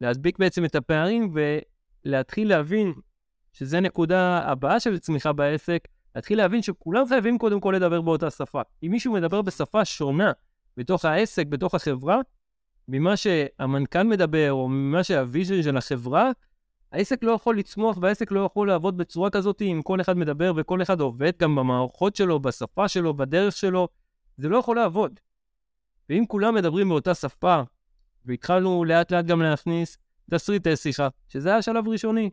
להדביק 0.00 0.38
בעצם 0.38 0.64
את 0.64 0.74
הפערים 0.74 1.34
ולהתחיל 2.04 2.48
להבין 2.48 2.92
שזה 3.52 3.80
נקודה 3.80 4.38
הבאה 4.38 4.80
של 4.80 4.98
צמיחה 4.98 5.32
בעסק, 5.32 5.88
להתחיל 6.14 6.38
להבין 6.38 6.62
שכולם 6.62 7.06
חייבים 7.08 7.38
קודם 7.38 7.60
כל 7.60 7.72
לדבר 7.76 8.00
באותה 8.00 8.30
שפה. 8.30 8.62
אם 8.82 8.90
מישהו 8.90 9.12
מדבר 9.12 9.42
בשפה 9.42 9.84
שונה 9.84 10.32
בתוך 10.76 11.04
העסק, 11.04 11.46
בתוך 11.46 11.74
החברה, 11.74 12.20
ממה 12.88 13.16
שהמנכ"ל 13.16 14.02
מדבר, 14.02 14.52
או 14.52 14.68
ממה 14.68 15.04
שהוויז'ן 15.04 15.62
של 15.62 15.76
החברה, 15.76 16.30
העסק 16.92 17.22
לא 17.22 17.32
יכול 17.32 17.58
לצמוח 17.58 17.98
והעסק 18.00 18.32
לא 18.32 18.40
יכול 18.40 18.68
לעבוד 18.68 18.96
בצורה 18.96 19.30
כזאת 19.30 19.62
אם 19.62 19.80
כל 19.84 20.00
אחד 20.00 20.16
מדבר 20.16 20.52
וכל 20.56 20.82
אחד 20.82 21.00
עובד 21.00 21.32
גם 21.38 21.56
במערכות 21.56 22.16
שלו, 22.16 22.40
בשפה 22.40 22.88
שלו, 22.88 23.14
בדרך 23.14 23.56
שלו. 23.56 23.88
זה 24.36 24.48
לא 24.48 24.56
יכול 24.56 24.76
לעבוד. 24.76 25.20
ואם 26.08 26.24
כולם 26.28 26.54
מדברים 26.54 26.88
באותה 26.88 27.14
שפה, 27.14 27.62
והתחלנו 28.24 28.84
לאט 28.84 29.12
לאט 29.12 29.24
גם 29.24 29.42
להכניס 29.42 29.98
תסריטי 30.30 30.76
שיחה, 30.76 31.08
שזה 31.28 31.48
היה 31.48 31.62
שלב 31.62 31.88
ראשוני. 31.88 32.30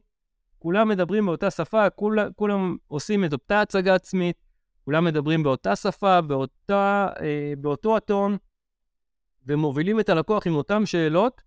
כולם 0.60 0.89
מדברים 0.89 1.26
באותה 1.26 1.52
שפה, 1.52 1.89
כול, 1.89 2.19
כולם 2.36 2.78
עושים 2.88 3.26
את 3.26 3.34
אותה 3.34 3.62
הצגה 3.62 3.95
עצמית, 3.95 4.36
כולם 4.86 5.06
מדברים 5.06 5.43
באותה 5.43 5.76
שפה, 5.76 6.21
באותה, 6.21 7.08
אה, 7.21 7.54
באותו 7.58 7.97
הטון, 7.97 8.38
ומובילים 9.45 10.00
את 10.00 10.10
הלקוח 10.10 10.47
עם 10.47 10.56
אותן 10.56 10.86
שאלות, 10.86 11.41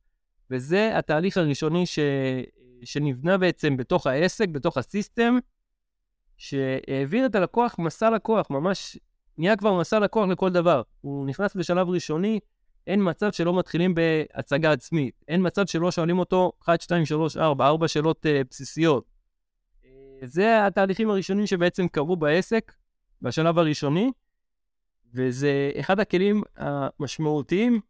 וזה 0.50 0.98
התהליך 0.98 1.36
הראשוני 1.36 1.86
ש, 1.86 1.98
שנבנה 2.84 3.38
בעצם 3.38 3.76
בתוך 3.76 4.06
העסק, 4.06 4.48
בתוך 4.48 4.78
הסיסטם, 4.78 5.38
שהעביר 6.36 7.26
את 7.26 7.34
הלקוח 7.34 7.78
מסע 7.78 8.10
לקוח, 8.10 8.50
ממש 8.50 8.98
נהיה 9.38 9.56
כבר 9.56 9.78
מסע 9.78 9.98
לקוח 9.98 10.28
לכל 10.28 10.50
דבר. 10.50 10.82
הוא 11.00 11.26
נכנס 11.26 11.56
בשלב 11.56 11.88
ראשוני, 11.88 12.40
אין 12.90 13.00
מצב 13.08 13.32
שלא 13.32 13.58
מתחילים 13.58 13.94
בהצגה 13.94 14.72
עצמית. 14.72 15.14
אין 15.28 15.46
מצב 15.46 15.66
שלא 15.66 15.90
שואלים 15.90 16.18
אותו 16.18 16.52
1, 16.62 16.80
2, 16.80 17.06
3, 17.06 17.36
4, 17.36 17.66
4 17.66 17.88
שאלות 17.88 18.26
uh, 18.26 18.48
בסיסיות. 18.50 19.04
Uh, 19.82 19.86
זה 20.22 20.66
התהליכים 20.66 21.10
הראשונים 21.10 21.46
שבעצם 21.46 21.88
קרו 21.88 22.16
בעסק, 22.16 22.72
בשלב 23.22 23.58
הראשוני, 23.58 24.10
וזה 25.14 25.70
אחד 25.80 26.00
הכלים 26.00 26.42
המשמעותיים 26.56 27.80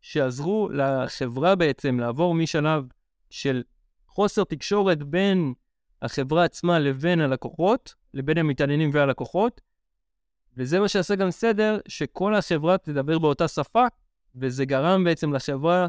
שעזרו 0.00 0.68
לחברה 0.72 1.54
בעצם 1.54 2.00
לעבור 2.00 2.34
משלב 2.34 2.84
של 3.30 3.62
חוסר 4.06 4.44
תקשורת 4.44 5.02
בין 5.02 5.54
החברה 6.02 6.44
עצמה 6.44 6.78
לבין 6.78 7.20
הלקוחות, 7.20 7.94
לבין 8.14 8.38
המתעניינים 8.38 8.90
והלקוחות, 8.92 9.60
וזה 10.56 10.80
מה 10.80 10.88
שעשה 10.88 11.14
גם 11.14 11.30
סדר, 11.30 11.78
שכל 11.88 12.34
החברה 12.34 12.78
תדבר 12.78 13.18
באותה 13.18 13.48
שפה, 13.48 13.86
וזה 14.36 14.64
גרם 14.64 15.04
בעצם 15.04 15.32
לחברה 15.32 15.86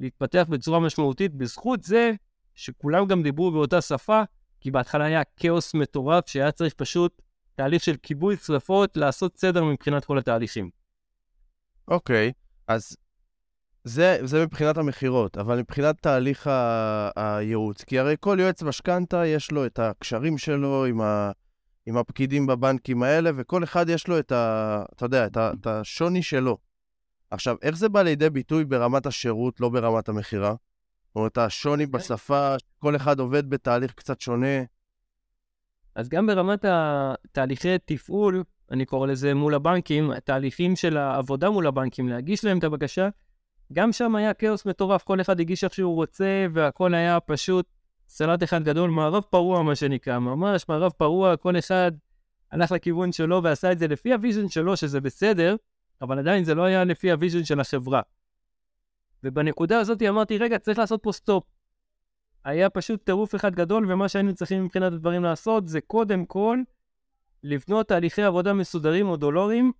להתפתח 0.00 0.46
בצורה 0.48 0.80
משמעותית 0.80 1.34
בזכות 1.34 1.82
זה 1.84 2.12
שכולם 2.54 3.06
גם 3.06 3.22
דיברו 3.22 3.50
באותה 3.50 3.80
שפה, 3.80 4.22
כי 4.60 4.70
בהתחלה 4.70 5.04
היה 5.04 5.22
כאוס 5.36 5.74
מטורף 5.74 6.28
שהיה 6.28 6.52
צריך 6.52 6.74
פשוט 6.74 7.22
תהליך 7.54 7.82
של 7.84 7.96
כיבוי 8.02 8.36
שרפות, 8.36 8.96
לעשות 8.96 9.36
סדר 9.36 9.64
מבחינת 9.64 10.04
כל 10.04 10.18
התהליכים. 10.18 10.70
אוקיי, 11.88 12.28
okay, 12.28 12.32
אז 12.68 12.96
זה, 13.84 14.18
זה 14.24 14.42
מבחינת 14.44 14.76
המכירות, 14.76 15.38
אבל 15.38 15.58
מבחינת 15.58 15.96
תהליך 16.00 16.46
ה- 16.46 17.10
הייעוץ, 17.16 17.84
כי 17.84 17.98
הרי 17.98 18.16
כל 18.20 18.38
יועץ 18.40 18.62
משכנתה 18.62 19.26
יש 19.26 19.50
לו 19.50 19.66
את 19.66 19.78
הקשרים 19.78 20.38
שלו 20.38 20.84
עם, 20.84 21.00
ה- 21.00 21.30
עם 21.86 21.96
הפקידים 21.96 22.46
בבנקים 22.46 23.02
האלה, 23.02 23.30
וכל 23.36 23.64
אחד 23.64 23.88
יש 23.88 24.08
לו 24.08 24.18
את 24.18 24.32
ה... 24.32 24.82
אתה 24.96 25.04
יודע, 25.04 25.26
את, 25.26 25.36
ה- 25.36 25.52
את 25.60 25.66
השוני 25.66 26.22
שלו. 26.22 26.58
עכשיו, 27.30 27.56
איך 27.62 27.76
זה 27.76 27.88
בא 27.88 28.02
לידי 28.02 28.30
ביטוי 28.30 28.64
ברמת 28.64 29.06
השירות, 29.06 29.60
לא 29.60 29.68
ברמת 29.68 30.08
המכירה? 30.08 30.54
זאת 31.06 31.16
אומרת, 31.16 31.38
השוני 31.38 31.86
כן. 31.86 31.92
בשפה, 31.92 32.54
כל 32.78 32.96
אחד 32.96 33.20
עובד 33.20 33.50
בתהליך 33.50 33.92
קצת 33.92 34.20
שונה. 34.20 34.62
אז 35.94 36.08
גם 36.08 36.26
ברמת 36.26 36.64
התהליכי 36.68 37.78
תפעול, 37.84 38.44
אני 38.70 38.84
קורא 38.84 39.06
לזה 39.06 39.34
מול 39.34 39.54
הבנקים, 39.54 40.10
התהליכים 40.10 40.76
של 40.76 40.96
העבודה 40.96 41.50
מול 41.50 41.66
הבנקים, 41.66 42.08
להגיש 42.08 42.44
להם 42.44 42.58
את 42.58 42.64
הבקשה, 42.64 43.08
גם 43.72 43.92
שם 43.92 44.14
היה 44.14 44.34
כאוס 44.34 44.66
מטורף, 44.66 45.02
כל 45.02 45.20
אחד 45.20 45.40
הגיש 45.40 45.64
איך 45.64 45.74
שהוא 45.74 45.94
רוצה, 45.94 46.46
והכל 46.52 46.94
היה 46.94 47.20
פשוט 47.20 47.66
סלט 48.08 48.42
אחד 48.42 48.64
גדול, 48.64 48.90
מערב 48.90 49.22
פרוע 49.30 49.62
מה 49.62 49.74
שנקרא, 49.74 50.18
ממש 50.18 50.68
מערב 50.68 50.92
פרוע, 50.96 51.36
כל 51.36 51.58
אחד 51.58 51.92
הלך 52.52 52.72
לכיוון 52.72 53.12
שלו 53.12 53.42
ועשה 53.42 53.72
את 53.72 53.78
זה 53.78 53.88
לפי 53.88 54.12
ה 54.12 54.17
vision 54.17 54.48
שלו, 54.48 54.76
שזה 54.76 55.00
בסדר, 55.00 55.56
אבל 56.02 56.18
עדיין 56.18 56.44
זה 56.44 56.54
לא 56.54 56.62
היה 56.62 56.84
לפי 56.84 57.10
ה 57.10 57.15
vision 57.15 57.44
של 57.44 57.60
החברה. 57.60 58.00
ובנקודה 59.24 59.78
הזאת 59.78 60.02
אמרתי, 60.02 60.38
רגע, 60.38 60.58
צריך 60.58 60.78
לעשות 60.78 61.02
פה 61.02 61.12
סטופ. 61.12 61.44
היה 62.44 62.70
פשוט 62.70 63.04
טירוף 63.04 63.34
אחד 63.34 63.54
גדול, 63.54 63.92
ומה 63.92 64.08
שהיינו 64.08 64.34
צריכים 64.34 64.64
מבחינת 64.64 64.92
הדברים 64.92 65.24
לעשות 65.24 65.68
זה 65.68 65.80
קודם 65.80 66.24
כל 66.24 66.58
לבנות 67.42 67.88
תהליכי 67.88 68.22
עבודה 68.22 68.52
מסודרים 68.52 69.08
או 69.08 69.16
דולורים, 69.16 69.72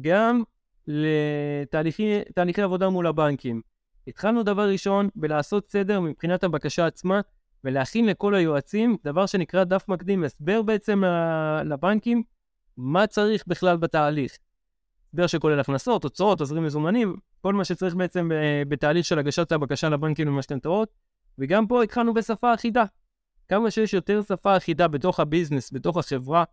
גם 0.00 0.42
לתהליכי 0.86 2.62
עבודה 2.62 2.88
מול 2.88 3.06
הבנקים. 3.06 3.62
התחלנו 4.08 4.42
דבר 4.42 4.68
ראשון 4.68 5.08
בלעשות 5.16 5.70
סדר 5.70 6.00
מבחינת 6.00 6.44
הבקשה 6.44 6.86
עצמה, 6.86 7.20
ולהכין 7.64 8.06
לכל 8.06 8.34
היועצים 8.34 8.96
דבר 9.04 9.26
שנקרא 9.26 9.64
דף 9.64 9.84
מקדים, 9.88 10.24
הסבר 10.24 10.62
בעצם 10.62 11.02
לבנקים 11.64 12.22
מה 12.76 13.06
צריך 13.06 13.44
בכלל 13.46 13.76
בתהליך. 13.76 14.38
הסבר 15.08 15.26
שכולל 15.26 15.60
הכנסות, 15.60 16.04
הוצאות, 16.04 16.38
תזרים 16.38 16.64
מזומנים, 16.64 17.16
כל 17.40 17.54
מה 17.54 17.64
שצריך 17.64 17.94
בעצם 17.94 18.32
אה, 18.32 18.62
בתהליך 18.68 19.06
של 19.06 19.18
הגשת 19.18 19.52
הבקשה 19.52 19.88
לבנקים 19.88 20.28
למשכנתאות, 20.28 20.94
וגם 21.38 21.66
פה 21.66 21.82
התחלנו 21.82 22.14
בשפה 22.14 22.54
אחידה. 22.54 22.84
כמה 23.48 23.70
שיש 23.70 23.94
יותר 23.94 24.22
שפה 24.22 24.56
אחידה 24.56 24.88
בתוך 24.88 25.20
הביזנס, 25.20 25.72
בתוך 25.72 25.96
החברה, 25.96 26.44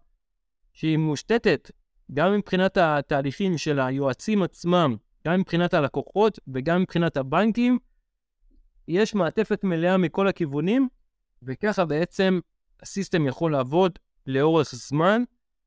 שהיא 0.74 0.98
מושתתת 0.98 1.72
גם 2.14 2.34
מבחינת 2.34 2.78
התהליכים 2.78 3.58
של 3.58 3.80
היועצים 3.80 4.44
עצמם, 4.44 4.96
גם 5.28 5.40
מבחינת 5.40 5.74
הלקוחות 5.74 6.40
וגם 6.54 6.82
מבחינת 6.82 7.18
הבנקים, 7.18 7.80
יש 8.88 9.16
מעטפת 9.16 9.64
מלאה 9.64 9.98
מכל 9.98 10.28
הכיוונים, 10.28 10.88
וככה 11.44 11.86
בעצם 11.86 12.40
הסיסטם 12.82 13.28
יכול 13.28 13.52
לעבוד 13.52 14.00
לאורך 14.28 14.76
זמן 14.76 15.24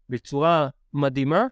בצורה 0.09 0.68
מדהימה, 0.92 1.46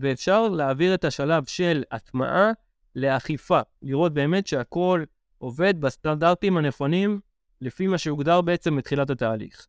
ואפשר 0.00 0.48
להעביר 0.48 0.94
את 0.94 1.04
השלב 1.04 1.44
של 1.46 1.82
הטמעה 1.90 2.50
לאכיפה, 2.96 3.60
לראות 3.82 4.14
באמת 4.14 4.46
שהכל 4.46 5.04
עובד 5.38 5.80
בסטנדרטים 5.80 6.56
הנכונים 6.56 7.20
לפי 7.60 7.86
מה 7.86 7.98
שהוגדר 7.98 8.40
בעצם 8.40 8.76
בתחילת 8.76 9.10
התהליך. 9.10 9.66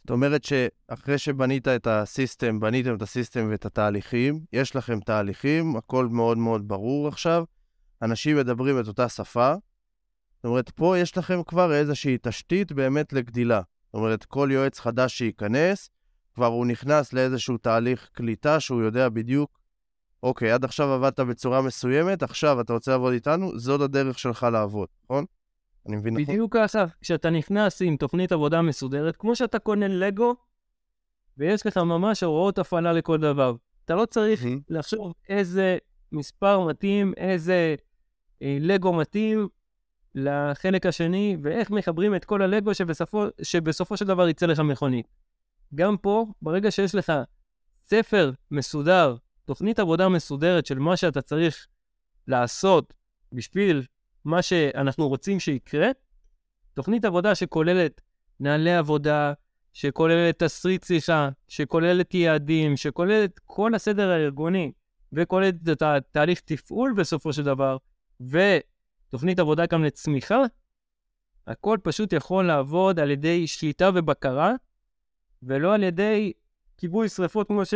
זאת 0.00 0.10
אומרת 0.10 0.44
שאחרי 0.44 1.18
שבנית 1.18 1.68
את 1.68 1.86
הסיסטם, 1.86 2.60
בניתם 2.60 2.94
את 2.94 3.02
הסיסטם 3.02 3.46
ואת 3.50 3.66
התהליכים, 3.66 4.40
יש 4.52 4.76
לכם 4.76 5.00
תהליכים, 5.00 5.76
הכל 5.76 6.06
מאוד 6.06 6.38
מאוד 6.38 6.68
ברור 6.68 7.08
עכשיו, 7.08 7.44
אנשים 8.02 8.36
מדברים 8.36 8.80
את 8.80 8.88
אותה 8.88 9.08
שפה, 9.08 9.54
זאת 10.38 10.44
אומרת, 10.44 10.70
פה 10.70 10.98
יש 10.98 11.18
לכם 11.18 11.42
כבר 11.42 11.74
איזושהי 11.74 12.18
תשתית 12.22 12.72
באמת 12.72 13.12
לגדילה. 13.12 13.60
זאת 13.86 13.94
אומרת, 13.94 14.24
כל 14.24 14.48
יועץ 14.52 14.80
חדש 14.80 15.18
שייכנס, 15.18 15.90
כבר 16.38 16.46
הוא 16.46 16.66
נכנס 16.66 17.12
לאיזשהו 17.12 17.58
תהליך 17.58 18.08
קליטה 18.12 18.60
שהוא 18.60 18.82
יודע 18.82 19.08
בדיוק, 19.08 19.60
אוקיי, 20.22 20.50
עד 20.50 20.64
עכשיו 20.64 20.92
עבדת 20.92 21.20
בצורה 21.20 21.62
מסוימת, 21.62 22.22
עכשיו 22.22 22.60
אתה 22.60 22.72
רוצה 22.72 22.90
לעבוד 22.90 23.12
איתנו, 23.12 23.58
זאת 23.58 23.80
הדרך 23.80 24.18
שלך 24.18 24.46
לעבוד, 24.52 24.88
נכון? 25.04 25.24
אני 25.88 25.96
מבין 25.96 26.14
נכון? 26.14 26.34
בדיוק 26.34 26.56
ככה, 26.56 26.84
כשאתה 27.00 27.30
נכנס 27.30 27.82
עם 27.82 27.96
תוכנית 27.96 28.32
עבודה 28.32 28.62
מסודרת, 28.62 29.16
כמו 29.16 29.36
שאתה 29.36 29.58
קונה 29.58 29.88
לגו, 29.88 30.34
ויש 31.38 31.66
לך 31.66 31.76
ממש 31.76 32.22
הוראות 32.22 32.58
הפעלה 32.58 32.92
לכל 32.92 33.18
דבר. 33.18 33.54
אתה 33.84 33.94
לא 33.94 34.04
צריך. 34.04 34.44
לחשוב 34.68 35.12
איזה 35.28 35.78
מספר 36.12 36.66
מתאים, 36.66 37.12
איזה 37.16 37.74
אה, 38.42 38.58
לגו 38.60 38.92
מתאים 38.92 39.48
לחלק 40.14 40.86
השני, 40.86 41.36
ואיך 41.42 41.70
מחברים 41.70 42.14
את 42.14 42.24
כל 42.24 42.42
הלגו 42.42 42.74
שבסופו, 42.74 43.24
שבסופו 43.42 43.96
של 43.96 44.04
דבר 44.04 44.28
יצא 44.28 44.46
לך 44.46 44.60
מכונית. 44.60 45.27
גם 45.74 45.96
פה, 45.96 46.26
ברגע 46.42 46.70
שיש 46.70 46.94
לך 46.94 47.12
ספר 47.84 48.30
מסודר, 48.50 49.16
תוכנית 49.44 49.78
עבודה 49.78 50.08
מסודרת 50.08 50.66
של 50.66 50.78
מה 50.78 50.96
שאתה 50.96 51.22
צריך 51.22 51.66
לעשות 52.26 52.94
בשביל 53.32 53.82
מה 54.24 54.42
שאנחנו 54.42 55.08
רוצים 55.08 55.40
שיקרה, 55.40 55.88
תוכנית 56.74 57.04
עבודה 57.04 57.34
שכוללת 57.34 58.00
נהלי 58.40 58.74
עבודה, 58.74 59.32
שכוללת 59.72 60.42
תסריט 60.42 60.84
שיחה, 60.84 61.28
שכוללת 61.48 62.14
יעדים, 62.14 62.76
שכוללת 62.76 63.38
כל 63.44 63.74
הסדר 63.74 64.10
הארגוני, 64.10 64.72
וכוללת 65.12 65.54
את 65.68 65.82
התהליך 65.82 66.40
תפעול 66.40 66.94
בסופו 66.96 67.32
של 67.32 67.42
דבר, 67.42 67.76
ותוכנית 68.20 69.38
עבודה 69.38 69.66
גם 69.66 69.84
לצמיחה, 69.84 70.42
הכל 71.46 71.78
פשוט 71.82 72.12
יכול 72.12 72.46
לעבוד 72.46 73.00
על 73.00 73.10
ידי 73.10 73.46
שליטה 73.46 73.90
ובקרה, 73.94 74.52
ולא 75.42 75.74
על 75.74 75.82
ידי 75.82 76.32
כיבוי 76.76 77.08
שרפות 77.08 77.46
כמו, 77.46 77.64
ש... 77.64 77.74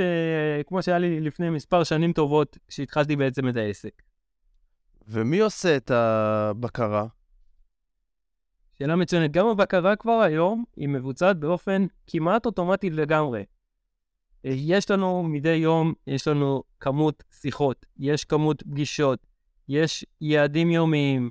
כמו 0.66 0.82
שהיה 0.82 0.98
לי 0.98 1.20
לפני 1.20 1.50
מספר 1.50 1.84
שנים 1.84 2.12
טובות, 2.12 2.58
כשהתחלתי 2.68 3.16
בעצם 3.16 3.48
את 3.48 3.56
העסק. 3.56 4.02
ומי 5.08 5.40
עושה 5.40 5.76
את 5.76 5.90
הבקרה? 5.90 7.06
שאלה 8.78 8.96
מצוינת. 8.96 9.30
גם 9.30 9.46
הבקרה 9.46 9.96
כבר 9.96 10.20
היום 10.20 10.64
היא 10.76 10.88
מבוצעת 10.88 11.38
באופן 11.38 11.86
כמעט 12.06 12.46
אוטומטי 12.46 12.90
לגמרי. 12.90 13.44
יש 14.44 14.90
לנו 14.90 15.22
מדי 15.22 15.54
יום, 15.54 15.92
יש 16.06 16.28
לנו 16.28 16.62
כמות 16.80 17.22
שיחות, 17.40 17.86
יש 17.98 18.24
כמות 18.24 18.62
פגישות, 18.62 19.26
יש 19.68 20.04
יעדים 20.20 20.70
יומיים. 20.70 21.30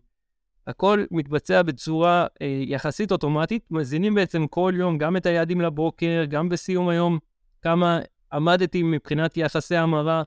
הכל 0.72 1.04
מתבצע 1.12 1.62
בצורה 1.62 2.28
אה, 2.42 2.48
יחסית 2.68 3.12
אוטומטית, 3.12 3.64
מזינים 3.72 4.16
בעצם 4.16 4.48
כל 4.48 4.74
יום 4.76 4.98
גם 4.98 5.18
את 5.18 5.26
היעדים 5.26 5.62
לבוקר, 5.62 6.24
גם 6.30 6.50
בסיום 6.50 6.90
היום, 6.90 7.20
כמה 7.62 8.00
עמדתי 8.34 8.84
מבחינת 8.84 9.38
יחסי 9.38 9.76
המרה, 9.76 10.24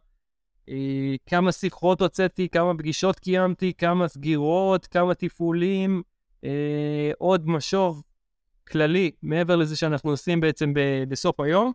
אה, 0.68 1.14
כמה 1.26 1.52
שיחות 1.52 2.00
הוצאתי, 2.00 2.48
כמה 2.48 2.74
פגישות 2.74 3.18
קיימתי, 3.18 3.72
כמה 3.72 4.08
סגירות, 4.08 4.86
כמה 4.86 5.14
תפעולים, 5.14 6.02
אה, 6.44 7.10
עוד 7.18 7.48
משוב 7.48 8.02
כללי, 8.68 9.10
מעבר 9.22 9.56
לזה 9.56 9.76
שאנחנו 9.76 10.10
עושים 10.10 10.40
בעצם 10.40 10.72
בסוף 11.08 11.40
היום. 11.40 11.72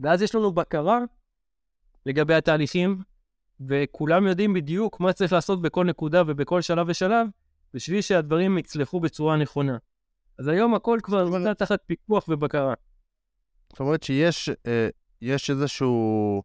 ואז 0.00 0.22
יש 0.22 0.34
לנו 0.34 0.52
בקרה 0.52 0.98
לגבי 2.06 2.34
התהליכים, 2.34 3.02
וכולם 3.60 4.26
יודעים 4.26 4.54
בדיוק 4.54 5.00
מה 5.00 5.12
צריך 5.12 5.32
לעשות 5.32 5.62
בכל 5.62 5.84
נקודה 5.84 6.22
ובכל 6.26 6.60
שלב 6.60 6.86
ושלב, 6.88 7.26
בשביל 7.74 8.00
שהדברים 8.00 8.58
יצלחו 8.58 9.00
בצורה 9.00 9.36
נכונה. 9.36 9.78
אז 10.38 10.48
היום 10.48 10.74
הכל 10.74 10.98
כבר 11.02 11.28
נמצא 11.28 11.52
תחת 11.52 11.80
פיקוח 11.86 12.28
ובקרה. 12.28 12.74
זאת 13.68 13.80
אומרת 13.80 14.02
שיש 14.02 14.50
אה, 14.66 14.88
יש 15.20 15.50
איזשהו 15.50 16.42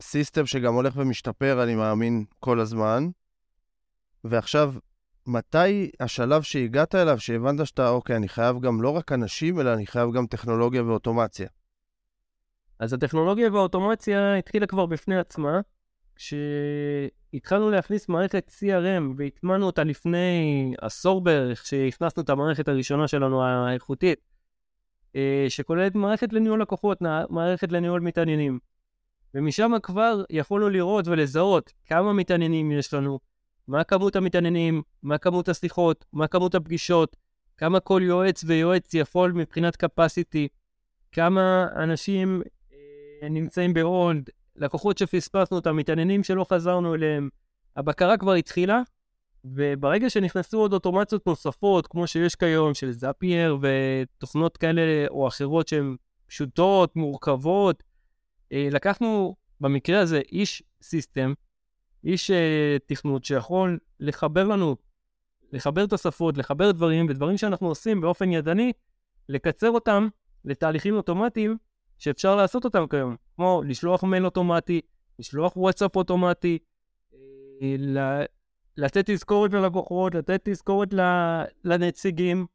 סיסטם 0.00 0.46
שגם 0.46 0.74
הולך 0.74 0.94
ומשתפר, 0.96 1.62
אני 1.62 1.74
מאמין, 1.74 2.24
כל 2.40 2.60
הזמן. 2.60 3.08
ועכשיו, 4.24 4.74
מתי 5.26 5.90
השלב 6.00 6.42
שהגעת 6.42 6.94
אליו, 6.94 7.20
שהבנת 7.20 7.66
שאתה, 7.66 7.88
אוקיי, 7.88 8.16
אני 8.16 8.28
חייב 8.28 8.60
גם 8.60 8.82
לא 8.82 8.90
רק 8.90 9.12
אנשים, 9.12 9.60
אלא 9.60 9.74
אני 9.74 9.86
חייב 9.86 10.12
גם 10.12 10.26
טכנולוגיה 10.26 10.84
ואוטומציה? 10.84 11.48
אז 12.78 12.92
הטכנולוגיה 12.92 13.52
והאוטומציה 13.52 14.34
התחילה 14.34 14.66
כבר 14.66 14.86
בפני 14.86 15.18
עצמה, 15.18 15.60
כשהתחלנו 16.18 17.70
להכניס 17.70 18.08
מערכת 18.08 18.50
CRM 18.58 19.14
והטמנו 19.16 19.66
אותה 19.66 19.84
לפני 19.84 20.74
עשור 20.80 21.20
בערך, 21.20 21.66
שהכנסנו 21.66 22.22
את 22.22 22.30
המערכת 22.30 22.68
הראשונה 22.68 23.08
שלנו 23.08 23.44
האיכותית, 23.44 24.18
אה, 25.16 25.46
שכוללת 25.48 25.94
מערכת 25.94 26.32
לניהול 26.32 26.62
לקוחות, 26.62 26.98
מערכת 27.30 27.72
לניהול 27.72 28.00
מתעניינים. 28.00 28.58
ומשם 29.34 29.72
כבר 29.82 30.24
יכולנו 30.30 30.68
לראות 30.68 31.08
ולזהות 31.08 31.72
כמה 31.86 32.12
מתעניינים 32.12 32.72
יש 32.72 32.94
לנו, 32.94 33.18
מה 33.68 33.84
כמות 33.84 34.16
המתעניינים, 34.16 34.82
מה 35.02 35.18
כמות 35.18 35.48
השיחות, 35.48 36.04
מה 36.12 36.26
כמות 36.26 36.54
הפגישות, 36.54 37.16
כמה 37.56 37.80
כל 37.80 38.00
יועץ 38.04 38.44
ויועץ 38.44 38.94
יכול 38.94 39.32
מבחינת 39.32 39.84
capacity, 39.84 40.48
כמה 41.12 41.66
אנשים 41.76 42.42
אה, 42.72 43.28
נמצאים 43.28 43.74
ב 43.74 43.83
hold, 43.83 44.30
לקוחות 44.58 44.98
שפספסנו 44.98 45.56
אותם, 45.56 45.76
מתעניינים 45.76 46.24
שלא 46.24 46.46
חזרנו 46.52 46.94
אליהם. 46.94 47.28
הבקרה 47.76 48.16
כבר 48.16 48.32
התחילה, 48.32 48.82
וברגע 49.44 50.10
שנכנסו 50.10 50.58
עוד 50.60 50.72
אוטומציות 50.72 51.26
נוספות, 51.26 51.86
כמו 51.86 52.06
שיש 52.06 52.34
כיום, 52.34 52.74
של 52.74 52.92
Zapier 52.92 53.58
ותוכנות 53.60 54.56
כאלה 54.56 55.06
או 55.08 55.28
אחרות 55.28 55.68
שהן 55.68 55.96
פשוטות, 56.26 56.96
מורכבות, 56.96 57.82
אה, 58.52 58.68
לקחנו 58.70 59.36
במקרה 59.60 60.00
הזה 60.00 60.20
איש 60.32 60.62
system, 60.82 61.32
איש 62.04 62.30
אה, 62.30 62.76
תכנות 62.86 63.24
שיכול 63.24 63.78
לחבר 64.00 64.44
לנו, 64.44 64.76
לחבר 65.52 65.86
תוספות, 65.86 66.38
לחבר 66.38 66.70
דברים, 66.70 67.06
ודברים 67.08 67.36
שאנחנו 67.36 67.68
עושים 67.68 68.00
באופן 68.00 68.32
ידני, 68.32 68.72
לקצר 69.28 69.70
אותם 69.70 70.08
לתהליכים 70.44 70.94
אוטומטיים 70.94 71.56
שאפשר 71.98 72.36
לעשות 72.36 72.64
אותם 72.64 72.86
כיום, 72.90 73.16
כמו 73.38 73.62
לשלוח 73.66 74.04
מייל 74.04 74.24
אוטומטי, 74.24 74.80
לשלוח 75.18 75.56
וואטסאפ 75.56 75.96
אוטומטי, 75.96 76.58
אה, 77.62 78.24
לתת 78.76 79.10
תזכורת 79.10 79.52
ללקוחות, 79.52 80.14
לתת 80.14 80.40
תזכורת 80.44 80.88
לנציגים. 81.64 82.46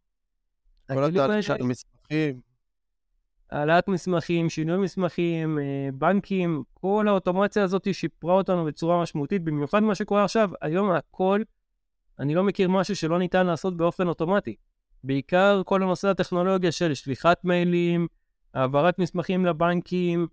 כל 0.88 1.04
התהליך 1.04 1.46
של. 1.46 1.54
העלאת 3.52 3.88
מסמכים, 3.88 4.50
שינוי 4.50 4.78
מסמכים, 4.78 5.60
אה, 5.60 5.90
בנקים, 5.94 6.64
כל 6.74 7.08
האוטומציה 7.08 7.64
הזאת 7.64 7.94
שיפרה 7.94 8.34
אותנו 8.34 8.66
בצורה 8.66 9.02
משמעותית, 9.02 9.44
במיוחד 9.44 9.84
מה 9.84 9.96
שקורה 9.96 10.24
עכשיו, 10.24 10.50
היום 10.62 10.92
הכל, 10.92 11.42
אני 12.20 12.36
לא 12.36 12.44
מכיר 12.44 12.70
משהו 12.70 12.96
שלא 12.96 13.20
ניתן 13.20 13.48
לעשות 13.48 13.78
באופן 13.78 14.08
אוטומטי. 14.08 14.56
בעיקר 15.04 15.62
כל 15.66 15.84
הנושא 15.84 16.08
הטכנולוגיה 16.08 16.72
של 16.72 16.94
שליחת 16.94 17.46
מיילים, 17.46 18.08
העברת 18.54 19.00
מסמכים 19.00 19.46
לבנקים, 19.46 20.28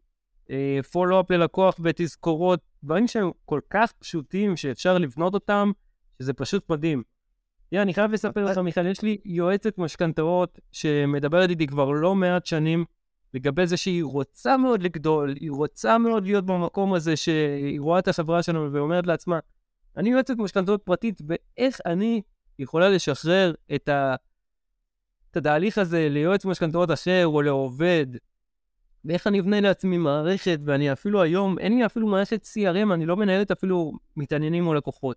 פולו-אפ 0.92 1.30
ללקוח 1.30 1.76
ותזכורות, 1.82 2.60
דברים 2.84 3.08
שהם 3.08 3.30
כל 3.44 3.60
כך 3.70 3.92
פשוטים 3.92 4.56
שאפשר 4.56 4.98
לבנות 4.98 5.34
אותם, 5.34 5.70
שזה 6.18 6.32
פשוט 6.32 6.70
מדהים. 6.70 7.02
תראה, 7.70 7.82
אני 7.82 7.94
חייב 7.94 8.12
לספר 8.12 8.44
לך, 8.44 8.58
מיכאל, 8.58 8.86
יש 8.86 9.02
לי 9.02 9.18
יועצת 9.24 9.78
משכנתאות 9.78 10.58
שמדברת 10.72 11.50
איתי 11.50 11.66
כבר 11.66 11.90
לא 11.90 12.14
מעט 12.14 12.46
שנים 12.46 12.84
לגבי 13.34 13.66
זה 13.66 13.76
שהיא 13.76 14.04
רוצה 14.04 14.56
מאוד 14.56 14.82
לגדול, 14.82 15.34
היא 15.40 15.50
רוצה 15.50 15.98
מאוד 15.98 16.24
להיות 16.24 16.46
במקום 16.46 16.94
הזה 16.94 17.16
שהיא 17.16 17.80
רואה 17.80 17.98
את 17.98 18.08
החברה 18.08 18.42
שלנו 18.42 18.72
ואומרת 18.72 19.06
לעצמה, 19.06 19.38
אני 19.96 20.10
יועצת 20.10 20.36
משכנתאות 20.38 20.82
פרטית, 20.82 21.20
ואיך 21.26 21.80
אני 21.86 22.22
יכולה 22.58 22.88
לשחרר 22.88 23.54
את, 23.74 23.88
ה... 23.88 24.14
את 25.30 25.36
התהליך 25.36 25.78
הזה 25.78 26.08
ליועץ 26.10 26.44
משכנתאות 26.44 26.90
אחר 26.90 27.26
או 27.26 27.42
לעובד 27.42 28.06
ואיך 29.04 29.26
אני 29.26 29.40
אבנה 29.40 29.60
לעצמי 29.60 29.98
מערכת, 29.98 30.58
ואני 30.64 30.92
אפילו 30.92 31.22
היום, 31.22 31.58
אין 31.58 31.78
לי 31.78 31.86
אפילו 31.86 32.06
מערכת 32.06 32.44
CRM, 32.44 32.94
אני 32.94 33.06
לא 33.06 33.16
מנהלת 33.16 33.50
אפילו 33.50 33.92
מתעניינים 34.16 34.66
או 34.66 34.74
לקוחות. 34.74 35.16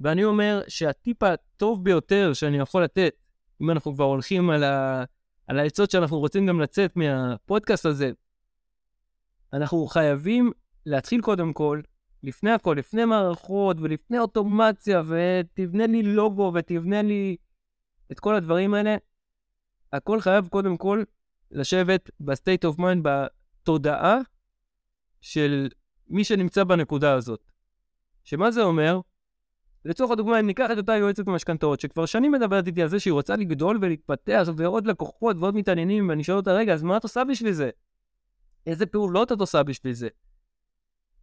ואני 0.00 0.24
אומר 0.24 0.62
שהטיפ 0.68 1.22
הטוב 1.22 1.84
ביותר 1.84 2.32
שאני 2.32 2.58
יכול 2.58 2.84
לתת, 2.84 3.14
אם 3.62 3.70
אנחנו 3.70 3.94
כבר 3.94 4.04
הולכים 4.04 4.50
על, 4.50 4.64
ה... 4.64 5.04
על 5.46 5.58
העצות 5.58 5.90
שאנחנו 5.90 6.18
רוצים 6.18 6.46
גם 6.46 6.60
לצאת 6.60 6.96
מהפודקאסט 6.96 7.86
הזה, 7.86 8.10
אנחנו 9.52 9.86
חייבים 9.86 10.52
להתחיל 10.86 11.20
קודם 11.20 11.52
כל, 11.52 11.80
לפני 12.22 12.50
הכל, 12.50 12.74
לפני 12.78 13.04
מערכות 13.04 13.76
ולפני 13.80 14.18
אוטומציה, 14.18 15.02
ותבנה 15.08 15.86
לי 15.86 16.02
לוגו 16.02 16.52
ותבנה 16.54 17.02
לי 17.02 17.36
את 18.12 18.20
כל 18.20 18.34
הדברים 18.34 18.74
האלה, 18.74 18.96
הכל 19.92 20.20
חייב 20.20 20.48
קודם 20.48 20.76
כל 20.76 21.02
לשבת 21.50 22.10
ב 22.20 22.27
state 22.27 22.64
of 22.64 22.78
mind, 22.78 23.08
בתודעה 23.08 24.18
של 25.20 25.68
מי 26.08 26.24
שנמצא 26.24 26.64
בנקודה 26.64 27.14
הזאת. 27.14 27.40
שמה 28.24 28.50
זה 28.50 28.62
אומר? 28.62 29.00
לצורך 29.84 30.10
הדוגמה, 30.10 30.40
אם 30.40 30.46
ניקח 30.46 30.70
את 30.72 30.78
אותה 30.78 30.96
יועצת 30.96 31.24
במשכנתאות, 31.24 31.80
שכבר 31.80 32.06
שנים 32.06 32.32
מדברת 32.32 32.66
איתי 32.66 32.82
על 32.82 32.88
זה 32.88 33.00
שהיא 33.00 33.12
רוצה 33.12 33.36
לגדול 33.36 33.78
ולהתפתח 33.80 34.48
ועוד 34.56 34.86
לקוחות 34.86 35.36
ועוד 35.40 35.54
מתעניינים, 35.54 36.08
ואני 36.08 36.24
שואל 36.24 36.36
אותה, 36.36 36.52
רגע, 36.52 36.74
אז 36.74 36.82
מה 36.82 36.96
את 36.96 37.02
עושה 37.02 37.24
בשביל 37.24 37.52
זה? 37.52 37.70
איזה 38.66 38.86
פעולות 38.86 39.32
את 39.32 39.40
עושה 39.40 39.62
בשביל 39.62 39.92
זה? 39.92 40.08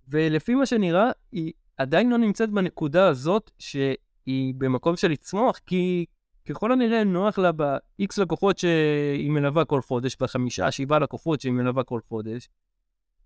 ולפי 0.07 0.55
מה 0.55 0.65
שנראה, 0.65 1.11
היא 1.31 1.53
עדיין 1.77 2.09
לא 2.09 2.17
נמצאת 2.17 2.49
בנקודה 2.49 3.07
הזאת 3.07 3.51
שהיא 3.59 4.53
במקום 4.57 4.95
של 4.95 5.07
לצמוח, 5.07 5.59
כי 5.65 6.05
ככל 6.45 6.71
הנראה 6.71 7.03
נוח 7.03 7.37
לה 7.37 7.51
ב-X 7.51 8.21
לקוחות 8.21 8.57
שהיא 8.57 9.31
מלווה 9.31 9.65
כל 9.65 9.81
חודש, 9.81 10.15
בחמישה, 10.19 10.71
שבעה 10.71 10.99
לקוחות 10.99 11.41
שהיא 11.41 11.53
מלווה 11.53 11.83
כל 11.83 11.99
חודש, 12.09 12.49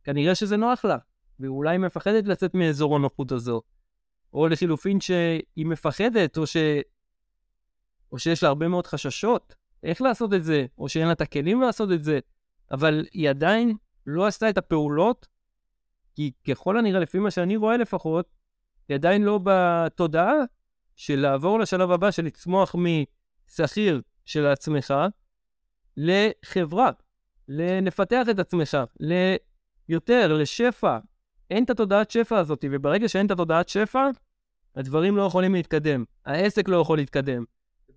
כנראה 0.03 0.35
שזה 0.35 0.57
נוח 0.57 0.85
לה, 0.85 0.97
ואולי 1.39 1.71
היא 1.71 1.79
מפחדת 1.79 2.27
לצאת 2.27 2.53
מאזור 2.53 2.95
הנוחות 2.95 3.31
הזו. 3.31 3.61
או 4.33 4.47
לחילופין 4.47 4.99
שהיא 5.01 5.65
מפחדת, 5.65 6.37
או, 6.37 6.47
ש... 6.47 6.57
או 8.11 8.19
שיש 8.19 8.43
לה 8.43 8.49
הרבה 8.49 8.67
מאוד 8.67 8.87
חששות 8.87 9.55
איך 9.83 10.01
לעשות 10.01 10.33
את 10.33 10.43
זה, 10.43 10.65
או 10.77 10.89
שאין 10.89 11.07
לה 11.07 11.11
את 11.11 11.21
הכלים 11.21 11.61
לעשות 11.61 11.91
את 11.91 12.03
זה, 12.03 12.19
אבל 12.71 13.05
היא 13.13 13.29
עדיין 13.29 13.75
לא 14.05 14.27
עשתה 14.27 14.49
את 14.49 14.57
הפעולות, 14.57 15.27
כי 16.15 16.31
ככל 16.47 16.77
הנראה, 16.77 16.99
לפי 16.99 17.19
מה 17.19 17.31
שאני 17.31 17.57
רואה 17.57 17.77
לפחות, 17.77 18.35
היא 18.89 18.95
עדיין 18.95 19.23
לא 19.23 19.39
בתודעה 19.43 20.33
של 20.99 21.19
לעבור 21.19 21.59
לשלב 21.59 21.91
הבא 21.91 22.11
של 22.11 22.25
לצמוח 22.25 22.75
משכיר 22.75 24.01
של 24.25 24.45
עצמך 24.45 24.93
לחברה, 25.97 26.91
לפתח 27.47 28.25
את 28.31 28.39
עצמך, 28.39 28.77
ליותר, 29.89 30.33
לשפע. 30.33 30.97
אין 31.49 31.63
את 31.63 31.69
התודעת 31.69 32.11
שפע 32.11 32.37
הזאת, 32.37 32.65
וברגע 32.71 33.09
שאין 33.09 33.25
את 33.25 33.31
התודעת 33.31 33.69
שפע, 33.69 34.09
הדברים 34.75 35.17
לא 35.17 35.23
יכולים 35.23 35.53
להתקדם, 35.53 36.03
העסק 36.25 36.69
לא 36.69 36.77
יכול 36.81 36.97
להתקדם. 36.97 37.43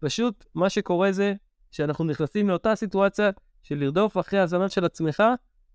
פשוט 0.00 0.44
מה 0.54 0.70
שקורה 0.70 1.12
זה 1.12 1.34
שאנחנו 1.70 2.04
נכנסים 2.04 2.48
לאותה 2.48 2.76
סיטואציה 2.76 3.30
של 3.62 3.78
לרדוף 3.78 4.18
אחרי 4.18 4.38
הזנות 4.38 4.70
של 4.70 4.84
עצמך 4.84 5.22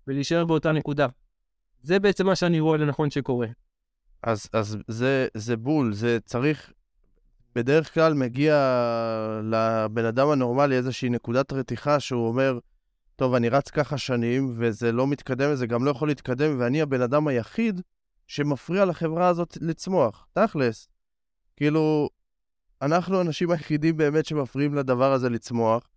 ולהישאר 0.06 0.44
באותה 0.44 0.72
נקודה. 0.72 1.06
זה 1.82 1.98
בעצם 1.98 2.26
מה 2.26 2.36
שאני 2.36 2.60
רואה 2.60 2.78
לנכון 2.78 3.10
שקורה. 3.10 3.46
אז, 4.22 4.48
אז 4.52 4.76
זה, 4.88 5.28
זה 5.34 5.56
בול, 5.56 5.92
זה 5.92 6.18
צריך 6.24 6.72
בדרך 7.54 7.94
כלל 7.94 8.14
מגיע 8.14 8.54
לבן 9.42 10.04
אדם 10.04 10.28
הנורמלי 10.28 10.76
איזושהי 10.76 11.08
נקודת 11.08 11.52
רתיחה 11.52 12.00
שהוא 12.00 12.28
אומר, 12.28 12.58
טוב, 13.16 13.34
אני 13.34 13.48
רץ 13.48 13.70
ככה 13.70 13.98
שנים, 13.98 14.52
וזה 14.56 14.92
לא 14.92 15.06
מתקדם, 15.06 15.50
וזה 15.52 15.66
גם 15.66 15.84
לא 15.84 15.90
יכול 15.90 16.08
להתקדם, 16.08 16.56
ואני 16.60 16.82
הבן 16.82 17.02
אדם 17.02 17.28
היחיד 17.28 17.80
שמפריע 18.26 18.84
לחברה 18.84 19.28
הזאת 19.28 19.58
לצמוח. 19.60 20.26
תכלס. 20.32 20.88
כאילו, 21.56 22.08
אנחנו 22.82 23.18
האנשים 23.18 23.50
היחידים 23.50 23.96
באמת 23.96 24.26
שמפריעים 24.26 24.74
לדבר 24.74 25.12
הזה 25.12 25.30
לצמוח, 25.30 25.88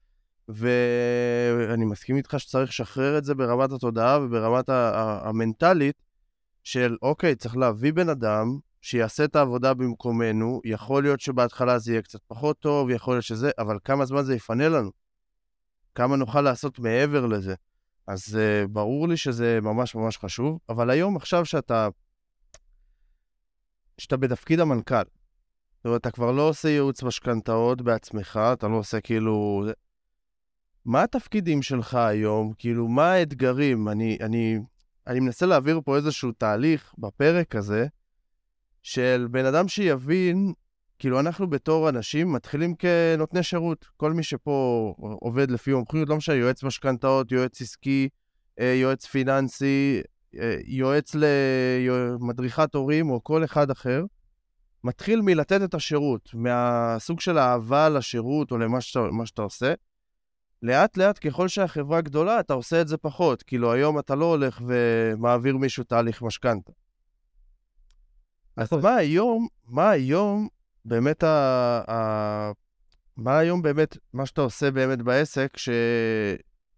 ואני 0.48 1.86
מסכים 1.86 2.18
איתך 2.18 2.36
שצריך 2.38 2.70
לשחרר 2.70 3.18
את 3.18 3.24
זה 3.24 3.36
ברמת 3.36 3.72
התודעה 3.72 4.20
וברמת 4.22 4.70
המנטלית 4.70 5.96
של, 6.64 6.98
אוקיי, 7.02 7.36
צריך 7.36 7.58
להביא 7.58 7.94
בן 7.94 8.10
אדם 8.10 8.58
שיעשה 8.82 9.26
את 9.26 9.36
העבודה 9.36 9.74
במקומנו, 9.74 10.62
יכול 10.66 11.04
להיות 11.04 11.20
שבהתחלה 11.20 11.80
זה 11.80 11.92
יהיה 11.92 12.02
קצת 12.02 12.20
פחות 12.28 12.60
טוב, 12.60 12.90
יכול 12.90 13.14
להיות 13.14 13.26
שזה, 13.26 13.52
אבל 13.58 13.78
כמה 13.84 14.06
זמן 14.06 14.24
זה 14.24 14.36
יפנה 14.36 14.70
לנו? 14.70 14.92
כמה 15.96 16.16
נוכל 16.16 16.42
לעשות 16.42 16.80
מעבר 16.80 17.26
לזה? 17.26 17.56
אז 18.08 18.40
uh, 18.40 18.68
ברור 18.68 19.08
לי 19.08 19.18
שזה 19.18 19.60
ממש 19.62 19.96
ממש 19.96 20.18
חשוב, 20.18 20.60
אבל 20.70 20.90
היום, 20.90 21.16
עכשיו 21.16 21.46
שאתה, 21.46 21.88
שאתה 23.98 24.18
בתפקיד 24.18 24.60
המנכ"ל, 24.60 24.96
זאת 24.96 25.86
אומרת, 25.86 26.02
אתה 26.02 26.12
כבר 26.12 26.32
לא 26.32 26.50
עושה 26.50 26.70
ייעוץ 26.70 27.04
משכנתאות 27.04 27.82
בעצמך, 27.82 28.40
אתה 28.54 28.68
לא 28.68 28.76
עושה 28.76 29.02
כאילו... 29.02 29.66
מה 30.86 31.04
התפקידים 31.04 31.62
שלך 31.62 31.96
היום? 31.96 32.54
כאילו, 32.58 32.88
מה 32.88 33.12
האתגרים? 33.12 33.90
אני, 33.90 34.18
אני, 34.22 34.60
אני 35.08 35.20
מנסה 35.20 35.46
להעביר 35.46 35.82
פה 35.86 35.96
איזשהו 35.96 36.32
תהליך 36.32 36.94
בפרק 36.98 37.56
הזה, 37.56 37.88
של 38.84 39.28
בן 39.32 39.46
אדם 39.46 39.68
שיבין, 39.68 40.54
כאילו, 41.00 41.20
אנחנו 41.20 41.50
בתור 41.50 41.90
אנשים 41.90 42.34
מתחילים 42.34 42.76
כנותני 42.76 43.44
שירות. 43.44 43.86
כל 43.98 44.14
מי 44.14 44.24
שפה 44.24 44.94
עובד 44.98 45.52
לפי 45.52 45.74
מומחיות, 45.74 46.10
לא 46.10 46.16
משנה, 46.16 46.36
יועץ 46.36 46.64
משכנתאות, 46.64 47.32
יועץ 47.32 47.62
עסקי, 47.62 48.10
אה, 48.60 48.74
יועץ 48.74 49.06
פיננסי, 49.06 50.02
אה, 50.40 50.58
יועץ 50.66 51.16
למדריכת 51.16 52.76
הורים 52.76 53.10
או 53.10 53.24
כל 53.24 53.44
אחד 53.44 53.72
אחר, 53.72 54.04
מתחיל 54.84 55.22
מלתת 55.22 55.62
את 55.64 55.74
השירות, 55.74 56.30
מהסוג 56.34 57.20
של 57.20 57.38
אהבה 57.38 57.90
לשירות 57.90 58.52
או 58.52 58.58
למה 58.58 58.82
שאתה, 58.82 59.00
שאתה 59.26 59.42
עושה. 59.42 59.74
לאט 60.64 60.98
לאט, 60.98 61.28
ככל 61.28 61.48
שהחברה 61.48 62.02
גדולה, 62.02 62.40
אתה 62.40 62.54
עושה 62.54 62.82
את 62.82 62.88
זה 62.88 62.98
פחות. 62.98 63.44
כאילו, 63.44 63.72
היום 63.72 64.00
אתה 64.00 64.16
לא 64.16 64.26
הולך 64.26 64.62
ומעביר 64.68 65.58
מישהו 65.58 65.84
תהליך 65.84 66.22
משכנתה. 66.22 66.72
אז. 68.58 68.74
מה 68.74 68.96
היום, 68.96 69.48
מה 69.68 69.90
היום 69.90 70.48
באמת 70.86 71.24
ה... 71.24 71.28
ה... 71.92 72.52
מה 73.18 73.38
היום 73.38 73.62
באמת, 73.62 73.98
מה 74.14 74.26
שאתה 74.26 74.42
עושה 74.42 74.72
באמת 74.72 75.02
בעסק, 75.02 75.58
ש... 75.58 75.70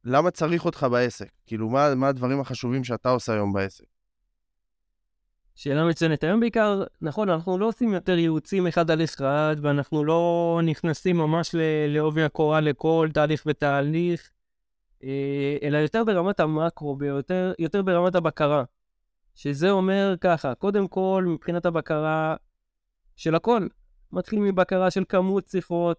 למה 0.06 0.32
צריך 0.32 0.66
אותך 0.66 0.88
בעסק? 0.92 1.30
כאילו, 1.46 1.70
מה, 1.70 1.96
מה 1.96 2.08
הדברים 2.08 2.40
החשובים 2.40 2.84
שאתה 2.84 3.10
עושה 3.10 3.34
היום 3.34 3.54
בעסק? 3.54 3.84
שאלה 5.56 5.86
מצוינת. 5.86 6.24
היום 6.24 6.40
בעיקר, 6.40 6.84
נכון, 7.02 7.30
אנחנו 7.30 7.58
לא 7.58 7.66
עושים 7.66 7.94
יותר 7.94 8.18
ייעוצים 8.18 8.68
אחד 8.68 8.92
על 8.92 9.04
אחד, 9.04 9.56
ואנחנו 9.62 10.04
לא 10.04 10.62
נכנסים 10.64 11.18
ממש 11.18 11.56
לעובי 11.88 12.24
הקורה 12.24 12.62
לכל 12.62 13.10
תהליך 13.14 13.44
ותהליך, 13.46 14.30
אה, 15.04 15.58
אלא 15.64 15.78
יותר 15.78 16.04
ברמת 16.04 16.40
המקרו, 16.40 16.96
ביותר, 16.96 17.54
יותר 17.60 17.82
ברמת 17.82 18.16
הבקרה. 18.16 18.64
שזה 19.36 19.72
אומר 19.72 20.16
ככה, 20.22 20.56
קודם 20.56 20.88
כל, 20.88 21.26
מבחינת 21.28 21.66
הבקרה 21.66 22.36
של 23.16 23.36
הכל, 23.36 23.68
מתחיל 24.12 24.40
מבקרה 24.40 24.92
של 24.92 25.04
כמות 25.10 25.48
שיחות, 25.48 25.98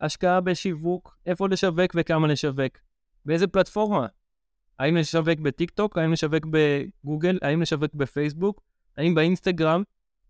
השקעה 0.00 0.40
בשיווק, 0.40 1.16
איפה 1.26 1.48
לשווק 1.48 1.90
וכמה 1.94 2.26
לשווק, 2.26 2.78
באיזה 3.24 3.46
פלטפורמה. 3.46 4.06
האם 4.78 4.96
לשווק 4.96 5.38
בטיקטוק, 5.38 5.98
האם 5.98 6.12
לשווק 6.12 6.44
בגוגל, 6.50 7.38
האם 7.42 7.62
לשווק 7.62 7.94
בפייסבוק, 7.94 8.60
האם 8.96 9.14
באינסטגרם, 9.14 9.82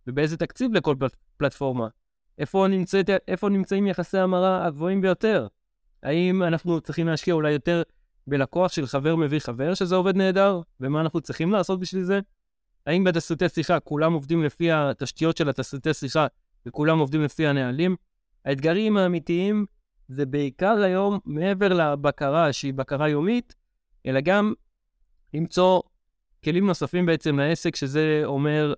ובאיזה 0.07 0.37
תקציב 0.37 0.75
לכל 0.75 0.97
פלט, 0.99 1.17
פלטפורמה. 1.37 1.89
איפה, 2.39 2.67
נמצאת, 2.69 3.11
איפה 3.29 3.49
נמצאים 3.49 3.87
יחסי 3.87 4.19
המרה 4.19 4.67
הגבוהים 4.67 5.01
ביותר? 5.01 5.47
האם 6.03 6.43
אנחנו 6.43 6.81
צריכים 6.81 7.07
להשקיע 7.07 7.35
אולי 7.35 7.53
יותר 7.53 7.83
בלקוח 8.27 8.73
של 8.73 8.87
חבר 8.87 9.17
מביא 9.17 9.39
חבר, 9.39 9.75
שזה 9.75 9.95
עובד 9.95 10.17
נהדר, 10.17 10.61
ומה 10.81 11.01
אנחנו 11.01 11.21
צריכים 11.21 11.53
לעשות 11.53 11.81
בשביל 11.81 12.03
זה? 12.03 12.21
האם 12.87 13.05
בתסריטי 13.05 13.49
שיחה 13.49 13.81
כולם 13.81 14.13
עובדים 14.13 14.45
לפי 14.45 14.73
התשתיות 14.73 15.37
של 15.37 15.49
התסריטי 15.49 15.95
שיחה 15.95 16.27
וכולם 16.67 16.99
עובדים 16.99 17.23
לפי 17.23 17.47
הנהלים? 17.47 17.97
האתגרים 18.45 18.97
האמיתיים 18.97 19.67
זה 20.09 20.27
בעיקר 20.27 20.83
היום, 20.83 21.19
מעבר 21.25 21.69
לבקרה 21.69 22.53
שהיא 22.53 22.75
בקרה 22.75 23.09
יומית, 23.09 23.55
אלא 24.07 24.21
גם 24.21 24.53
למצוא 25.35 25.83
כלים 26.45 26.67
נוספים 26.67 27.07
בעצם 27.07 27.39
לעסק, 27.39 27.77
שזה 27.77 28.23
אומר 28.25 28.75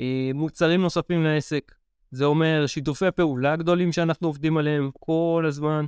אה, 0.00 0.30
מוצרים 0.34 0.82
נוספים 0.82 1.24
לעסק. 1.24 1.74
זה 2.10 2.24
אומר 2.24 2.66
שיתופי 2.66 3.10
פעולה 3.10 3.56
גדולים 3.56 3.92
שאנחנו 3.92 4.28
עובדים 4.28 4.56
עליהם 4.56 4.90
כל 5.00 5.44
הזמן. 5.48 5.86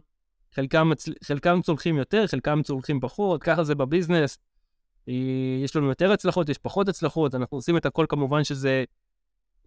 חלקם, 0.55 0.89
מצל... 0.89 1.13
חלקם 1.25 1.61
צולחים 1.63 1.97
יותר, 1.97 2.27
חלקם 2.27 2.63
צולחים 2.63 3.01
פחות, 3.01 3.43
ככה 3.43 3.65
זה 3.65 3.75
בביזנס. 3.75 4.39
אה, 5.09 5.15
יש 5.65 5.77
לנו 5.77 5.89
יותר 5.89 6.13
הצלחות, 6.13 6.49
יש 6.49 6.59
פחות 6.59 6.89
הצלחות, 6.89 7.35
אנחנו 7.35 7.57
עושים 7.59 7.77
את 7.77 7.87
הכל 7.87 8.07
כמובן 8.09 8.45
שזה, 8.45 8.85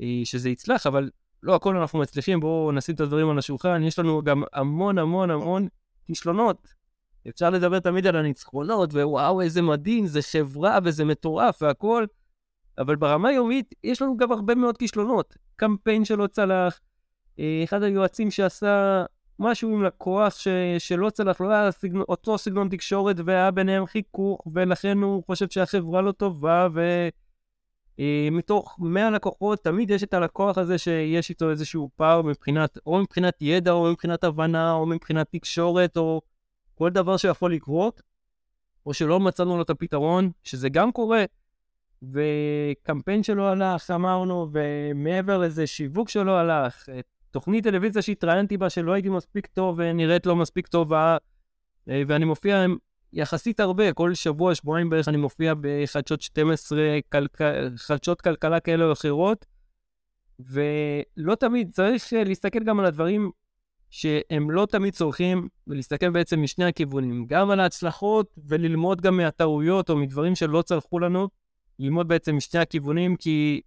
אה, 0.01 0.21
שזה 0.23 0.49
יצלח, 0.49 0.87
אבל 0.87 1.09
לא 1.43 1.55
הכל 1.55 1.77
אנחנו 1.77 1.99
מצליחים, 1.99 2.39
בואו 2.39 2.71
נשים 2.71 2.95
את 2.95 2.99
הדברים 2.99 3.29
על 3.29 3.37
השולחן. 3.39 3.83
יש 3.83 3.99
לנו 3.99 4.21
גם 4.23 4.43
המון 4.53 4.97
המון 4.97 5.29
המון 5.31 5.67
כישלונות. 6.05 6.67
אפשר 7.29 7.49
לדבר 7.49 7.79
תמיד 7.79 8.07
על 8.07 8.15
הניצחונות, 8.15 8.93
ווואו, 8.93 9.41
איזה 9.41 9.61
מדהים, 9.61 10.07
זה 10.07 10.21
חברה 10.21 10.79
וזה 10.83 11.05
מטורף 11.05 11.61
והכל, 11.61 12.05
אבל 12.77 12.95
ברמה 12.95 13.29
היומית 13.29 13.75
יש 13.83 14.01
לנו 14.01 14.17
גם 14.17 14.31
הרבה 14.31 14.55
מאוד 14.55 14.77
כישלונות. 14.77 15.35
קמפיין 15.55 16.05
שלא 16.05 16.27
צלח, 16.27 16.79
אה, 17.39 17.61
אחד 17.63 17.83
היועצים 17.83 18.31
שעשה 18.31 19.05
משהו 19.39 19.69
עם 19.69 19.83
לקוח 19.83 20.35
ש... 20.35 20.47
שלא 20.77 21.09
צלח, 21.09 21.41
לא 21.41 21.51
היה 21.51 21.71
סגנ... 21.71 22.01
אותו 22.01 22.37
סגנון 22.37 22.69
תקשורת 22.69 23.15
והיה 23.25 23.51
ביניהם 23.51 23.85
חיכוך, 23.85 24.47
ולכן 24.53 24.97
הוא 24.97 25.23
חושב 25.25 25.49
שהחברה 25.49 26.01
לא 26.01 26.11
טובה, 26.11 26.67
ומתוך 27.99 28.77
אה, 28.81 28.87
100 28.87 29.09
לקוחות 29.09 29.63
תמיד 29.63 29.89
יש 29.89 30.03
את 30.03 30.13
הלקוח 30.13 30.57
הזה 30.57 30.77
שיש 30.77 31.29
איתו 31.29 31.49
איזשהו 31.49 31.89
פער 31.95 32.21
מבחינת, 32.21 32.77
או 32.85 33.01
מבחינת 33.01 33.41
ידע, 33.41 33.71
או 33.71 33.91
מבחינת 33.91 34.23
הבנה, 34.23 34.73
או 34.73 34.85
מבחינת 34.85 35.27
תקשורת, 35.31 35.97
או 35.97 36.21
כל 36.75 36.89
דבר 36.89 37.17
שיכול 37.17 37.53
לקרות, 37.53 38.01
או 38.85 38.93
שלא 38.93 39.19
מצאנו 39.19 39.55
לו 39.57 39.61
את 39.61 39.69
הפתרון, 39.69 40.31
שזה 40.43 40.69
גם 40.69 40.91
קורה, 40.91 41.25
וקמפיין 42.03 43.23
שלו 43.23 43.47
הלך, 43.47 43.91
אמרנו, 43.91 44.47
ומעבר 44.51 45.37
לזה 45.37 45.67
שיווק 45.67 46.09
שלו 46.09 46.33
הלך, 46.37 46.89
תוכנית 47.35 47.63
טלוויזיה 47.63 48.01
שהתראיינתי 48.01 48.57
בה 48.57 48.69
שלא 48.69 48.91
הייתי 48.91 49.09
מספיק 49.09 49.47
טוב 49.47 49.75
ונראית 49.79 50.25
לא 50.25 50.35
מספיק 50.35 50.67
טובה, 50.67 51.17
אה, 51.89 52.01
ואני 52.07 52.25
מופיע 52.25 52.65
יחסית 53.13 53.59
הרבה, 53.59 53.93
כל 53.93 54.13
שבוע, 54.13 54.55
שבועיים 54.55 54.89
בערך 54.89 55.07
אני 55.07 55.17
מופיע 55.17 55.53
בחדשות 55.61 56.21
12, 56.21 56.79
כלכ... 57.11 57.41
חדשות 57.75 58.21
כלכלה 58.21 58.59
כאלה 58.59 58.85
או 58.85 58.91
אחרות, 58.91 59.45
ולא 60.39 61.35
תמיד, 61.39 61.71
צריך 61.71 62.13
להסתכל 62.25 62.63
גם 62.63 62.79
על 62.79 62.85
הדברים 62.85 63.31
שהם 63.89 64.51
לא 64.51 64.65
תמיד 64.65 64.93
צורכים, 64.93 65.47
ולהסתכל 65.67 66.09
בעצם 66.09 66.41
משני 66.41 66.65
הכיוונים, 66.65 67.25
גם 67.27 67.51
על 67.51 67.59
ההצלחות 67.59 68.35
וללמוד 68.47 69.01
גם 69.01 69.17
מהטעויות 69.17 69.89
או 69.89 69.97
מדברים 69.97 70.35
שלא 70.35 70.61
צלחו 70.61 70.99
לנו, 70.99 71.27
ללמוד 71.79 72.07
בעצם 72.07 72.35
משני 72.35 72.59
הכיוונים, 72.59 73.15
כי 73.15 73.61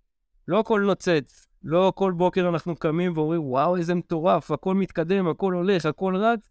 לא 0.48 0.60
הכל 0.60 0.80
נוצץ. 0.80 1.47
לא 1.62 1.92
כל 1.96 2.12
בוקר 2.12 2.48
אנחנו 2.48 2.76
קמים 2.76 3.12
ואומרים, 3.14 3.44
וואו, 3.44 3.76
איזה 3.76 3.94
מטורף, 3.94 4.50
הכל 4.50 4.74
מתקדם, 4.74 5.28
הכל 5.28 5.52
הולך, 5.52 5.86
הכל 5.86 6.16
רץ, 6.16 6.48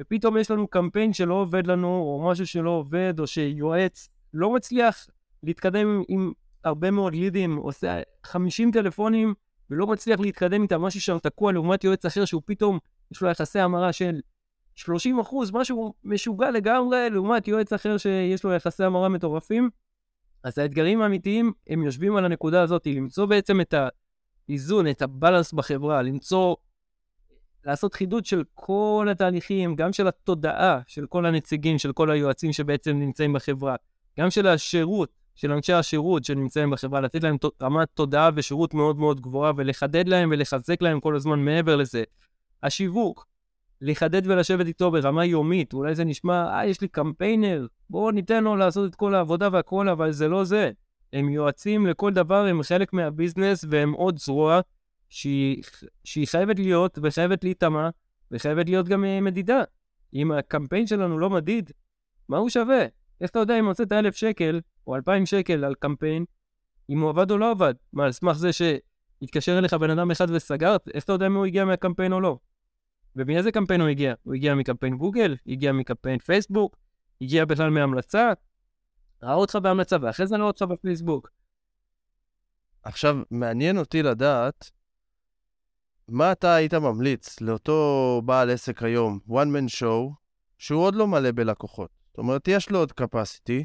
ופתאום 0.00 0.36
יש 0.36 0.50
לנו 0.50 0.68
קמפיין 0.68 1.12
שלא 1.12 1.34
עובד 1.34 1.66
לנו, 1.66 1.88
או 1.88 2.28
משהו 2.30 2.46
שלא 2.46 2.70
עובד, 2.70 3.14
או 3.20 3.26
שיועץ 3.26 4.08
לא 4.34 4.54
מצליח 4.54 5.06
להתקדם 5.42 5.88
עם, 5.88 6.02
עם 6.08 6.32
הרבה 6.64 6.90
מאוד 6.90 7.14
לידים, 7.14 7.56
עושה 7.56 8.00
50 8.24 8.70
טלפונים, 8.70 9.34
ולא 9.70 9.86
מצליח 9.86 10.20
להתקדם 10.20 10.62
איתם, 10.62 10.82
משהו 10.82 11.00
שם 11.00 11.18
תקוע 11.18 11.52
לעומת 11.52 11.84
יועץ 11.84 12.06
אחר 12.06 12.24
שהוא 12.24 12.42
פתאום, 12.44 12.78
יש 13.12 13.22
לו 13.22 13.28
יחסי 13.28 13.58
המרה 13.58 13.92
של 13.92 14.20
30 14.74 15.18
אחוז, 15.18 15.50
משהו 15.52 15.94
משוגע 16.04 16.50
לגמרי, 16.50 17.10
לעומת 17.10 17.48
יועץ 17.48 17.72
אחר 17.72 17.96
שיש 17.96 18.44
לו 18.44 18.52
יחסי 18.52 18.84
המרה 18.84 19.08
מטורפים. 19.08 19.70
אז 20.42 20.58
האתגרים 20.58 21.02
האמיתיים, 21.02 21.52
הם 21.68 21.82
יושבים 21.82 22.16
על 22.16 22.24
הנקודה 22.24 22.62
הזאת, 22.62 22.86
למצוא 22.86 23.26
בעצם 23.26 23.60
את 23.60 23.74
האיזון, 24.50 24.86
את 24.86 25.02
הבלנס 25.02 25.52
בחברה, 25.52 26.02
למצוא, 26.02 26.56
לעשות 27.64 27.94
חידוד 27.94 28.26
של 28.26 28.44
כל 28.54 29.08
התהליכים, 29.10 29.76
גם 29.76 29.92
של 29.92 30.08
התודעה 30.08 30.80
של 30.86 31.06
כל 31.06 31.26
הנציגים, 31.26 31.78
של 31.78 31.92
כל 31.92 32.10
היועצים 32.10 32.52
שבעצם 32.52 32.98
נמצאים 32.98 33.32
בחברה, 33.32 33.76
גם 34.18 34.30
של 34.30 34.46
השירות, 34.46 35.10
של 35.34 35.52
אנשי 35.52 35.72
השירות 35.72 36.24
שנמצאים 36.24 36.70
בחברה, 36.70 37.00
לתת 37.00 37.22
להם 37.22 37.36
רמת 37.62 37.88
תודעה 37.94 38.30
ושירות 38.34 38.74
מאוד 38.74 38.98
מאוד 38.98 39.20
גבוהה 39.20 39.52
ולחדד 39.56 40.08
להם 40.08 40.30
ולחזק 40.32 40.82
להם 40.82 41.00
כל 41.00 41.16
הזמן 41.16 41.38
מעבר 41.38 41.76
לזה. 41.76 42.04
השיווק, 42.62 43.26
לחדד 43.80 44.26
ולשבת 44.26 44.66
איתו 44.66 44.90
ברמה 44.90 45.24
יומית, 45.24 45.72
אולי 45.72 45.94
זה 45.94 46.04
נשמע, 46.04 46.48
אה, 46.48 46.66
יש 46.66 46.80
לי 46.80 46.88
קמפיינר, 46.88 47.66
בואו 47.90 48.10
ניתן 48.10 48.44
לו 48.44 48.56
לעשות 48.56 48.90
את 48.90 48.94
כל 48.94 49.14
העבודה 49.14 49.48
והכל, 49.52 49.88
אבל 49.88 50.12
זה 50.12 50.28
לא 50.28 50.44
זה. 50.44 50.70
הם 51.12 51.28
יועצים 51.28 51.86
לכל 51.86 52.12
דבר, 52.12 52.46
הם 52.46 52.62
חלק 52.62 52.92
מהביזנס 52.92 53.64
והם 53.68 53.92
עוד 53.92 54.18
זרוע 54.18 54.60
שהיא, 55.08 55.62
חייבת 56.26 56.58
להיות 56.58 56.98
וחייבת 57.02 57.44
להיטמע 57.44 57.88
וחייבת 58.30 58.68
להיות 58.68 58.88
גם 58.88 59.04
אה, 59.04 59.20
מדידה. 59.20 59.62
אם 60.14 60.32
הקמפיין 60.32 60.86
שלנו 60.86 61.18
לא 61.18 61.30
מדיד, 61.30 61.70
מה 62.28 62.38
הוא 62.38 62.48
שווה? 62.48 62.86
איך 63.20 63.30
אתה 63.30 63.38
יודע 63.38 63.58
אם 63.58 63.66
הוצאת 63.66 63.92
אלף 63.92 64.16
שקל 64.16 64.60
או 64.86 64.96
אלפיים 64.96 65.26
שקל 65.26 65.64
על 65.64 65.74
קמפיין, 65.74 66.24
אם 66.90 67.00
הוא 67.00 67.10
עבד 67.10 67.30
או 67.30 67.38
לא 67.38 67.50
עבד? 67.50 67.74
מה, 67.92 68.04
על 68.04 68.12
סמך 68.12 68.36
זה 68.36 68.50
שהתקשר 68.52 69.58
אליך 69.58 69.74
בן 69.74 69.90
אדם 69.90 70.10
אחד 70.10 70.30
וסגרת? 70.30 70.88
איך 70.94 71.04
אתה 71.04 71.12
יודע 71.12 71.26
אם 71.26 71.34
הוא 71.34 71.46
הגיע 71.46 71.64
מהקמפיין 71.64 72.12
או 72.12 72.20
לא? 72.20 72.38
ומאיזה 73.16 73.52
קמפיין 73.52 73.80
הוא 73.80 73.88
הגיע? 73.88 74.14
הוא 74.22 74.34
הגיע 74.34 74.54
מקמפיין 74.54 74.96
גוגל? 74.96 75.36
הגיע 75.46 75.72
מקמפיין 75.72 76.18
פייסבוק? 76.18 76.76
הגיע 77.20 77.44
בכלל 77.44 77.70
מהמלצה? 77.70 78.32
ראה 79.22 79.34
אותך 79.34 79.56
בהמלצה 79.62 79.96
ואחרי 80.00 80.26
זה 80.26 80.36
ראה 80.36 80.44
אותך 80.44 80.62
בפייסבוק. 80.62 81.30
עכשיו, 82.82 83.16
מעניין 83.30 83.78
אותי 83.78 84.02
לדעת 84.02 84.70
מה 86.08 86.32
אתה 86.32 86.54
היית 86.54 86.74
ממליץ 86.74 87.40
לאותו 87.40 88.22
בעל 88.24 88.50
עסק 88.50 88.82
היום, 88.82 89.18
one 89.28 89.32
man 89.32 89.80
show, 89.80 90.14
שהוא 90.58 90.82
עוד 90.82 90.94
לא 90.94 91.06
מלא 91.06 91.32
בלקוחות. 91.32 91.90
זאת 92.08 92.18
אומרת, 92.18 92.48
יש 92.48 92.70
לו 92.70 92.78
עוד 92.78 92.92
capacity, 93.00 93.64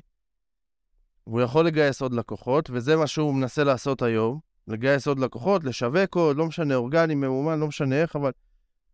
והוא 1.28 1.42
יכול 1.42 1.66
לגייס 1.66 2.02
עוד 2.02 2.14
לקוחות, 2.14 2.70
וזה 2.70 2.96
מה 2.96 3.08
שהוא 3.08 3.34
מנסה 3.34 3.64
לעשות 3.64 4.02
היום, 4.02 4.40
לגייס 4.68 5.08
עוד 5.08 5.20
לקוחות, 5.20 5.64
לשווק 5.64 6.16
עוד, 6.16 6.38
לא 6.38 6.46
משנה, 6.46 6.76
אורגני, 6.76 7.16
ממומן, 7.16 7.60
לא 7.60 7.68
משנה 7.68 8.02
איך, 8.02 8.16
אבל 8.16 8.32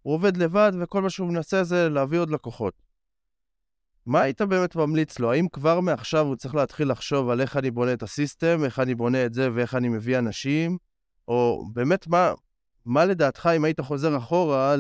הוא 0.02 0.14
עובד 0.14 0.38
לבד, 0.38 0.72
וכל 0.82 1.02
מה 1.02 1.10
שהוא 1.10 1.28
מנסה 1.28 1.64
זה 1.64 1.90
להביא 1.90 2.20
עוד 2.20 2.30
לקוחות. 2.30 2.74
מה 4.06 4.22
היית 4.22 4.42
באמת 4.42 4.76
ממליץ 4.76 5.20
לו? 5.20 5.32
האם 5.32 5.48
כבר 5.48 5.80
מעכשיו 5.80 6.26
הוא 6.26 6.36
צריך 6.36 6.56
להתחיל 6.56 6.92
לחשוב 6.92 7.30
על 7.30 7.42
איך 7.42 7.58
אני 7.58 7.72
בונה 7.72 7.94
את 7.94 8.04
הסיסטם, 8.04 8.64
איך 8.64 8.80
אני 8.80 8.96
בונה 8.96 9.26
את 9.26 9.34
זה 9.34 9.50
ואיך 9.54 9.76
אני 9.76 9.90
מביא 9.90 10.18
אנשים? 10.18 10.78
או 11.28 11.64
באמת, 11.74 12.08
מה, 12.08 12.34
מה 12.86 13.06
לדעתך, 13.06 13.50
אם 13.56 13.66
היית 13.66 13.80
חוזר 13.80 14.18
אחורה 14.18 14.76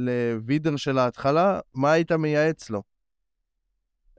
לווידר 0.00 0.76
של 0.76 0.98
ההתחלה, 0.98 1.60
מה 1.74 1.92
היית 1.92 2.12
מייעץ 2.12 2.70
לו? 2.70 2.82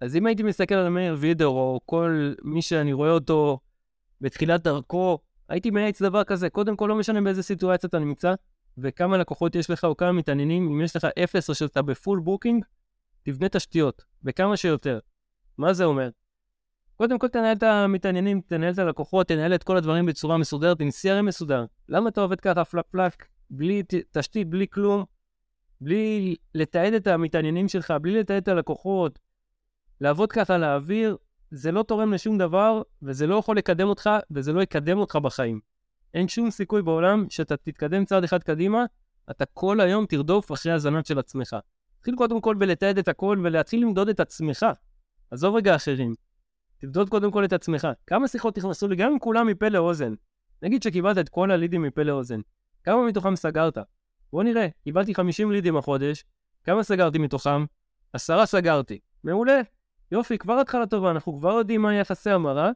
אז 0.01 0.15
אם 0.15 0.25
הייתי 0.25 0.43
מסתכל 0.43 0.75
על 0.75 0.89
מאיר 0.89 1.15
וידר, 1.19 1.47
או 1.47 1.79
כל 1.85 2.33
מי 2.43 2.61
שאני 2.61 2.93
רואה 2.93 3.11
אותו 3.11 3.59
בתחילת 4.21 4.63
דרכו, 4.63 5.19
הייתי 5.49 5.71
מייעץ 5.71 6.01
דבר 6.01 6.23
כזה, 6.23 6.49
קודם 6.49 6.75
כל 6.75 6.85
לא 6.89 6.95
משנה 6.95 7.21
באיזה 7.21 7.43
סיטואציה 7.43 7.87
אתה 7.87 7.99
נמצא, 7.99 8.33
וכמה 8.77 9.17
לקוחות 9.17 9.55
יש 9.55 9.69
לך 9.69 9.83
או 9.83 9.97
כמה 9.97 10.11
מתעניינים, 10.11 10.67
אם 10.67 10.81
יש 10.81 10.95
לך 10.95 11.07
אפס 11.23 11.49
או 11.49 11.55
שאתה 11.55 11.81
ב 11.81 11.89
full 11.89 12.19
booking, 12.19 12.65
תבנה 13.23 13.49
תשתיות, 13.49 14.03
וכמה 14.23 14.57
שיותר. 14.57 14.99
מה 15.57 15.73
זה 15.73 15.85
אומר? 15.85 16.09
קודם 16.95 17.19
כל 17.19 17.27
תנהל 17.27 17.57
את 17.57 17.63
המתעניינים, 17.63 18.41
תנהל 18.41 18.73
את 18.73 18.79
הלקוחות, 18.79 19.27
תנהל 19.27 19.55
את 19.55 19.63
כל 19.63 19.77
הדברים 19.77 20.05
בצורה 20.05 20.37
מסודרת, 20.37 20.81
עם 20.81 20.87
CRM 20.87 21.21
מסודר. 21.21 21.65
למה 21.89 22.09
אתה 22.09 22.21
עובד 22.21 22.39
ככה 22.39 22.65
פלק 22.65 22.85
פלק, 22.91 23.25
בלי 23.49 23.83
תשתית, 24.11 24.49
בלי 24.49 24.67
כלום, 24.67 25.05
בלי 25.81 26.35
לתעד 26.55 26.93
את 26.93 27.07
המתעניינים 27.07 27.67
שלך, 27.67 27.93
בלי 28.01 28.19
לתעד 28.19 28.41
את 28.41 28.47
הלקוחות, 28.47 29.19
לעבוד 30.01 30.31
ככה 30.31 30.57
לאוויר, 30.57 31.17
זה 31.51 31.71
לא 31.71 31.83
תורם 31.83 32.13
לשום 32.13 32.37
דבר, 32.37 32.81
וזה 33.01 33.27
לא 33.27 33.35
יכול 33.35 33.57
לקדם 33.57 33.87
אותך, 33.87 34.09
וזה 34.31 34.53
לא 34.53 34.61
יקדם 34.61 34.97
אותך 34.97 35.15
בחיים. 35.15 35.59
אין 36.13 36.27
שום 36.27 36.51
סיכוי 36.51 36.81
בעולם 36.81 37.25
שאתה 37.29 37.57
תתקדם 37.57 38.05
צעד 38.05 38.23
אחד 38.23 38.43
קדימה, 38.43 38.85
אתה 39.31 39.45
כל 39.45 39.79
היום 39.79 40.05
תרדוף 40.05 40.51
אחרי 40.51 40.71
הזנב 40.71 41.03
של 41.03 41.19
עצמך. 41.19 41.55
תתחיל 41.99 42.15
קודם 42.15 42.41
כל 42.41 42.55
בלתעד 42.55 42.97
את 42.97 43.07
הכל 43.07 43.39
ולהתחיל 43.43 43.81
למדוד 43.81 44.09
את 44.09 44.19
עצמך. 44.19 44.65
עזוב 45.31 45.55
רגע 45.55 45.75
אחרים. 45.75 46.13
תמדוד 46.77 47.09
קודם 47.09 47.31
כל 47.31 47.45
את 47.45 47.53
עצמך. 47.53 47.87
כמה 48.07 48.27
שיחות 48.27 48.57
נכנסו 48.57 48.87
לי, 48.87 48.95
גם 48.95 49.11
אם 49.11 49.19
כולם 49.19 49.47
מפה 49.47 49.69
לאוזן. 49.69 50.13
נגיד 50.61 50.83
שקיבלת 50.83 51.17
את 51.17 51.29
כל 51.29 51.51
הלידים 51.51 51.81
מפה 51.81 52.03
לאוזן. 52.03 52.39
כמה 52.83 53.05
מתוכם 53.05 53.35
סגרת? 53.35 53.77
בוא 54.31 54.43
נראה, 54.43 54.67
קיבלתי 54.83 55.15
50 55.15 55.51
לידים 55.51 55.77
החודש, 55.77 56.23
כמה 56.63 56.83
סגרתי 56.83 57.17
מתוכם? 57.17 57.65
עשרה 58.13 58.45
סגרתי. 58.45 58.99
מעולה. 59.23 59.61
יופי, 60.11 60.37
כבר 60.37 60.59
התחלה 60.59 60.85
טובה, 60.85 61.11
אנחנו 61.11 61.39
כבר 61.39 61.51
יודעים 61.51 61.81
מה 61.81 61.93
יחסי 61.93 62.29
המרה 62.29 62.71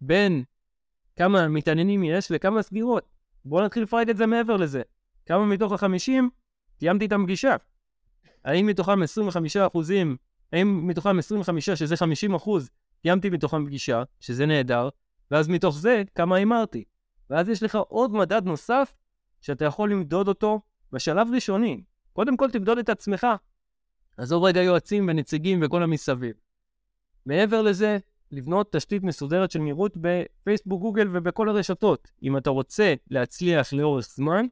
בין 0.00 0.44
כמה 1.16 1.48
מתעניינים 1.48 2.04
יש 2.04 2.30
לכמה 2.30 2.62
סגירות. 2.62 3.04
בואו 3.44 3.64
נתחיל 3.64 3.82
לפרק 3.82 4.08
את 4.08 4.16
זה 4.16 4.26
מעבר 4.26 4.56
לזה. 4.56 4.82
כמה 5.26 5.46
מתוך 5.46 5.72
החמישים 5.72 6.30
קיימתי 6.78 7.04
איתם 7.04 7.24
פגישה? 7.24 7.56
האם 8.44 8.66
מתוכם 8.66 9.02
25 9.02 9.56
אחוזים, 9.56 10.16
האם 10.52 10.86
מתוכם 10.86 11.18
25 11.18 11.70
שזה 11.70 11.96
50 11.96 12.34
אחוז, 12.34 12.70
קיימתי 13.02 13.30
מתוכם 13.30 13.66
פגישה, 13.66 14.02
שזה 14.20 14.46
נהדר, 14.46 14.88
ואז 15.30 15.48
מתוך 15.48 15.78
זה 15.78 16.02
כמה 16.14 16.36
הימרתי. 16.36 16.84
ואז 17.30 17.48
יש 17.48 17.62
לך 17.62 17.78
עוד 17.88 18.12
מדד 18.12 18.44
נוסף 18.44 18.94
שאתה 19.40 19.64
יכול 19.64 19.92
למדוד 19.92 20.28
אותו 20.28 20.60
בשלב 20.92 21.28
ראשוני. 21.34 21.82
קודם 22.12 22.36
כל 22.36 22.50
תמדוד 22.50 22.78
את 22.78 22.88
עצמך. 22.88 23.26
עזוב 24.16 24.44
רגע 24.44 24.62
יועצים 24.62 25.08
ונציגים 25.08 25.60
וכל 25.62 25.82
המסביב. 25.82 26.36
מעבר 27.26 27.62
לזה, 27.62 27.98
לבנות 28.32 28.72
תשתית 28.72 29.02
מסודרת 29.02 29.50
של 29.50 29.58
נראות 29.58 29.92
בפייסבוק, 29.96 30.80
גוגל 30.80 31.08
ובכל 31.12 31.48
הרשתות. 31.48 32.10
אם 32.22 32.36
אתה 32.36 32.50
רוצה 32.50 32.94
להצליח 33.10 33.72
לאורך 33.72 34.08
זמן, 34.08 34.46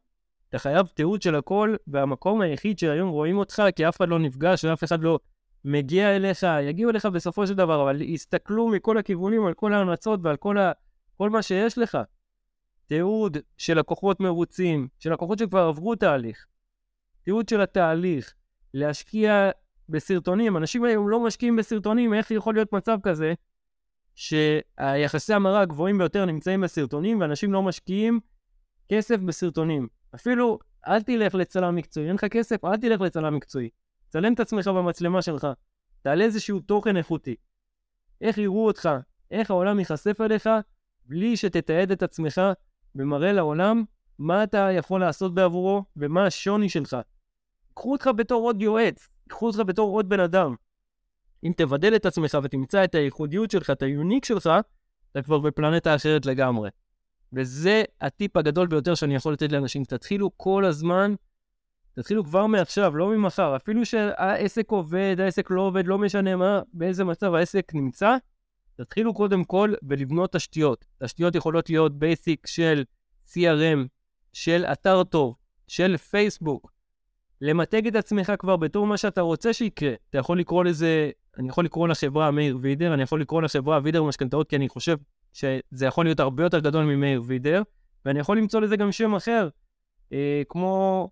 אתה 0.48 0.58
חייב 0.58 0.86
תיעוד 0.86 1.22
של 1.22 1.34
הכל, 1.34 1.74
והמקום 1.86 2.40
היחיד 2.40 2.78
שהיום 2.78 3.08
רואים 3.08 3.38
אותך, 3.38 3.62
כי 3.76 3.88
אף 3.88 3.96
אחד 3.96 4.08
לא 4.08 4.18
נפגש 4.18 4.64
ואף 4.64 4.84
אחד 4.84 5.02
לא 5.02 5.18
מגיע 5.64 6.16
אליך, 6.16 6.46
יגיעו 6.62 6.90
אליך 6.90 7.06
בסופו 7.06 7.46
של 7.46 7.54
דבר, 7.54 7.82
אבל 7.82 8.02
יסתכלו 8.02 8.68
מכל 8.68 8.98
הכיוונים 8.98 9.46
על 9.46 9.54
כל 9.54 9.72
ההמלצות 9.72 10.20
ועל 10.22 10.36
כל, 10.36 10.58
ה... 10.58 10.72
כל 11.16 11.30
מה 11.30 11.42
שיש 11.42 11.78
לך. 11.78 11.98
תיעוד 12.86 13.36
של 13.56 13.78
לקוחות 13.78 14.20
מרוצים, 14.20 14.88
של 14.98 15.12
לקוחות 15.12 15.38
שכבר 15.38 15.60
עברו 15.60 15.94
תהליך. 15.94 16.46
תיעוד 17.24 17.48
של 17.48 17.60
התהליך. 17.60 18.34
להשקיע 18.74 19.50
בסרטונים. 19.88 20.56
אנשים 20.56 20.84
היום 20.84 21.08
לא 21.08 21.20
משקיעים 21.20 21.56
בסרטונים, 21.56 22.14
איך 22.14 22.30
יכול 22.30 22.54
להיות 22.54 22.72
מצב 22.72 22.98
כזה 23.02 23.34
שהיחסי 24.14 25.34
המרה 25.34 25.60
הגבוהים 25.60 25.98
ביותר 25.98 26.24
נמצאים 26.24 26.60
בסרטונים 26.60 27.20
ואנשים 27.20 27.52
לא 27.52 27.62
משקיעים 27.62 28.20
כסף 28.88 29.16
בסרטונים. 29.16 29.88
אפילו 30.14 30.58
אל 30.86 31.02
תלך 31.02 31.34
לצלם 31.34 31.74
מקצועי, 31.76 32.06
אין 32.06 32.14
לך 32.14 32.24
כסף, 32.24 32.64
אל 32.64 32.76
תלך 32.76 33.00
לצלם 33.00 33.34
מקצועי. 33.34 33.68
צלם 34.08 34.32
את 34.32 34.40
עצמך 34.40 34.68
במצלמה 34.68 35.22
שלך, 35.22 35.46
תעלה 36.02 36.24
איזשהו 36.24 36.60
תוכן 36.60 36.96
איכותי. 36.96 37.36
איך 38.20 38.38
יראו 38.38 38.66
אותך, 38.66 38.88
איך 39.30 39.50
העולם 39.50 39.78
ייחשף 39.78 40.20
אליך, 40.20 40.48
בלי 41.06 41.36
שתתעד 41.36 41.90
את 41.90 42.02
עצמך 42.02 42.40
ומראה 42.94 43.32
לעולם 43.32 43.84
מה 44.18 44.42
אתה 44.44 44.68
יכול 44.72 45.00
לעשות 45.00 45.34
בעבורו 45.34 45.84
ומה 45.96 46.26
השוני 46.26 46.68
שלך. 46.68 46.96
קחו 47.74 47.92
אותך 47.92 48.10
בתור 48.16 48.42
עוד 48.42 48.62
יועץ, 48.62 49.08
קחו 49.28 49.46
אותך 49.46 49.58
בתור 49.58 49.90
עוד 49.90 50.08
בן 50.08 50.20
אדם. 50.20 50.54
אם 51.44 51.52
תבדל 51.56 51.96
את 51.96 52.06
עצמך 52.06 52.38
ותמצא 52.42 52.84
את 52.84 52.94
הייחודיות 52.94 53.50
שלך, 53.50 53.70
את 53.70 53.82
היוניק 53.82 54.24
שלך, 54.24 54.50
אתה 55.12 55.22
כבר 55.22 55.38
בפלנטה 55.38 55.94
אחרת 55.94 56.26
לגמרי. 56.26 56.68
וזה 57.32 57.82
הטיפ 58.00 58.36
הגדול 58.36 58.66
ביותר 58.66 58.94
שאני 58.94 59.14
יכול 59.14 59.32
לתת 59.32 59.52
לאנשים. 59.52 59.84
תתחילו 59.84 60.30
כל 60.36 60.64
הזמן, 60.64 61.14
תתחילו 61.94 62.24
כבר 62.24 62.46
מעכשיו, 62.46 62.96
לא 62.96 63.08
ממחר. 63.08 63.56
אפילו 63.56 63.86
שהעסק 63.86 64.70
עובד, 64.70 65.16
העסק 65.20 65.50
לא 65.50 65.60
עובד, 65.60 65.86
לא 65.86 65.98
משנה 65.98 66.36
מה, 66.36 66.60
באיזה 66.72 67.04
מצב 67.04 67.34
העסק 67.34 67.72
נמצא, 67.74 68.16
תתחילו 68.76 69.14
קודם 69.14 69.44
כל 69.44 69.74
בלבנות 69.82 70.32
תשתיות. 70.32 70.84
תשתיות 71.02 71.34
יכולות 71.34 71.70
להיות 71.70 71.98
basic 71.98 72.46
של 72.46 72.84
CRM, 73.28 73.86
של 74.32 74.64
אתר 74.72 75.04
טוב, 75.04 75.36
של 75.68 75.96
פייסבוק. 75.96 76.72
למתג 77.40 77.86
את 77.86 77.94
עצמך 77.94 78.32
כבר 78.38 78.56
בתור 78.56 78.86
מה 78.86 78.96
שאתה 78.96 79.20
רוצה 79.20 79.52
שיקרה. 79.52 79.92
אתה 80.10 80.18
יכול 80.18 80.40
לקרוא 80.40 80.64
לזה, 80.64 81.10
אני 81.38 81.48
יכול 81.48 81.64
לקרוא 81.64 81.88
לחברה 81.88 82.30
מאיר 82.30 82.58
וידר, 82.60 82.94
אני 82.94 83.02
יכול 83.02 83.20
לקרוא 83.20 83.42
לחברה 83.42 83.80
וידר 83.82 84.02
משכנתאות, 84.02 84.48
כי 84.48 84.56
אני 84.56 84.68
חושב 84.68 84.96
שזה 85.32 85.86
יכול 85.86 86.04
להיות 86.04 86.20
הרבה 86.20 86.42
יותר 86.42 86.58
גדול 86.58 86.84
ממאיר 86.84 87.22
וידר, 87.26 87.62
ואני 88.04 88.18
יכול 88.18 88.38
למצוא 88.38 88.60
לזה 88.60 88.76
גם 88.76 88.92
שם 88.92 89.14
אחר, 89.14 89.48
אה, 90.12 90.42
כמו 90.48 91.10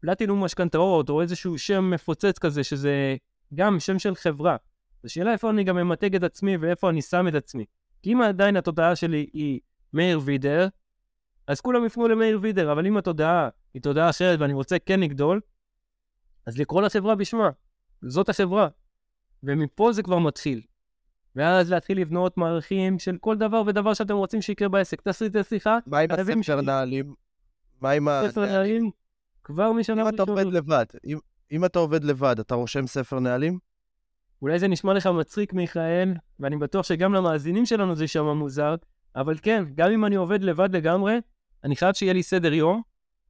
פלטינום 0.00 0.44
משכנתאות, 0.44 1.10
או 1.10 1.22
איזשהו 1.22 1.58
שם 1.58 1.90
מפוצץ 1.90 2.38
כזה, 2.38 2.64
שזה 2.64 3.16
גם 3.54 3.80
שם 3.80 3.98
של 3.98 4.14
חברה. 4.14 4.56
זו 5.02 5.12
שאלה 5.12 5.32
איפה 5.32 5.50
אני 5.50 5.64
גם 5.64 5.76
ממתג 5.76 6.14
את 6.14 6.22
עצמי 6.22 6.56
ואיפה 6.56 6.90
אני 6.90 7.02
שם 7.02 7.28
את 7.28 7.34
עצמי. 7.34 7.64
כי 8.02 8.12
אם 8.12 8.22
עדיין 8.22 8.56
התודעה 8.56 8.96
שלי 8.96 9.26
היא 9.32 9.60
מאיר 9.92 10.20
וידר, 10.24 10.68
אז 11.46 11.60
כולם 11.60 11.84
יפנו 11.84 12.08
למאיר 12.08 12.38
וידר, 12.42 12.72
אבל 12.72 12.86
אם 12.86 12.96
התודעה 12.96 13.48
היא 13.74 13.82
תודעה 13.82 14.10
אחרת 14.10 14.40
ואני 14.40 14.52
רוצה 14.52 14.78
כן 14.78 15.00
לגדול, 15.00 15.40
אז 16.46 16.58
לקרוא 16.58 16.82
לחברה 16.82 17.14
בשמה. 17.14 17.50
זאת 18.02 18.28
החברה. 18.28 18.68
ומפה 19.42 19.92
זה 19.92 20.02
כבר 20.02 20.18
מתחיל. 20.18 20.62
ואז 21.36 21.70
להתחיל 21.70 22.00
לבנות 22.00 22.36
מערכים 22.36 22.98
של 22.98 23.16
כל 23.20 23.36
דבר 23.36 23.62
ודבר 23.66 23.94
שאתם 23.94 24.14
רוצים 24.14 24.42
שיקרה 24.42 24.68
בעסק. 24.68 25.00
תעשי 25.00 25.26
את 25.26 25.36
השיחה. 25.36 25.78
מה 25.86 25.98
עם 25.98 26.10
הספר 26.10 26.60
נהלים? 26.60 27.14
מה 27.80 27.90
עם 27.90 28.08
ה... 28.08 28.22
ספר 28.28 28.46
נהלים? 28.46 28.90
כבר 29.44 29.72
משנה 29.72 30.02
אם 30.02 30.08
אתה 30.08 30.22
עובד 30.22 30.46
לבד, 30.46 30.84
אם, 31.04 31.18
אם 31.52 31.64
אתה 31.64 31.78
עובד 31.78 32.04
לבד, 32.04 32.38
אתה 32.40 32.54
רושם 32.54 32.86
ספר 32.86 33.20
נהלים? 33.20 33.58
אולי 34.42 34.58
זה 34.58 34.68
נשמע 34.68 34.94
לך 34.94 35.06
מצחיק, 35.06 35.52
מיכאל, 35.52 36.14
ואני 36.40 36.56
בטוח 36.56 36.86
שגם 36.86 37.14
למאזינים 37.14 37.66
שלנו 37.66 37.94
זה 37.94 38.04
יישמע 38.04 38.32
מוזר, 38.32 38.74
אבל 39.16 39.36
כן, 39.42 39.64
גם 39.74 39.90
אם 39.90 40.04
אני 40.04 40.16
עובד 40.16 40.42
לבד 40.42 40.76
לגמרי, 40.76 41.18
אני 41.64 41.76
חייב 41.76 41.94
שיהיה 41.94 42.12
לי 42.12 42.22
סדר 42.22 42.52
יום, 42.52 42.82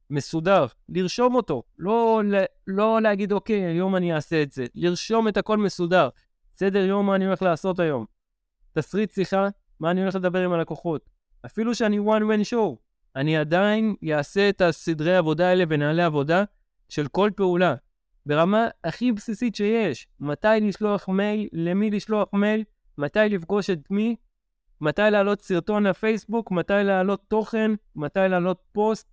מסודר, 0.09 0.65
לרשום 0.89 1.35
אותו, 1.35 1.63
לא, 1.77 2.21
לא 2.67 3.01
להגיד, 3.01 3.31
אוקיי, 3.31 3.65
היום 3.65 3.95
אני 3.95 4.13
אעשה 4.13 4.43
את 4.43 4.51
זה, 4.51 4.65
לרשום 4.75 5.27
את 5.27 5.37
הכל 5.37 5.57
מסודר. 5.57 6.09
סדר 6.59 6.85
יום 6.85 7.05
מה 7.05 7.15
אני 7.15 7.25
הולך 7.25 7.41
לעשות 7.41 7.79
היום. 7.79 8.05
תסריט 8.73 9.11
שיחה, 9.11 9.47
מה 9.79 9.91
אני 9.91 10.01
הולך 10.01 10.15
לדבר 10.15 10.45
עם 10.45 10.53
הלקוחות. 10.53 11.09
אפילו 11.45 11.75
שאני 11.75 11.99
one 11.99 12.21
man 12.21 12.53
show, 12.53 12.75
אני 13.15 13.37
עדיין 13.37 13.95
אעשה 14.11 14.49
את 14.49 14.61
הסדרי 14.61 15.15
עבודה 15.15 15.49
האלה 15.49 15.63
ונהלי 15.69 16.03
עבודה 16.03 16.43
של 16.89 17.07
כל 17.07 17.31
פעולה. 17.35 17.75
ברמה 18.25 18.67
הכי 18.83 19.11
בסיסית 19.11 19.55
שיש, 19.55 20.07
מתי 20.19 20.47
לשלוח 20.61 21.09
מייל, 21.09 21.47
למי 21.53 21.91
לשלוח 21.91 22.33
מייל, 22.33 22.63
מתי 22.97 23.29
לפגוש 23.29 23.69
את 23.69 23.91
מי, 23.91 24.15
מתי 24.81 25.01
להעלות 25.11 25.41
סרטון 25.41 25.87
לפייסבוק, 25.87 26.51
מתי 26.51 26.73
להעלות 26.83 27.21
תוכן, 27.27 27.71
מתי 27.95 28.19
להעלות 28.29 28.61
פוסט, 28.71 29.07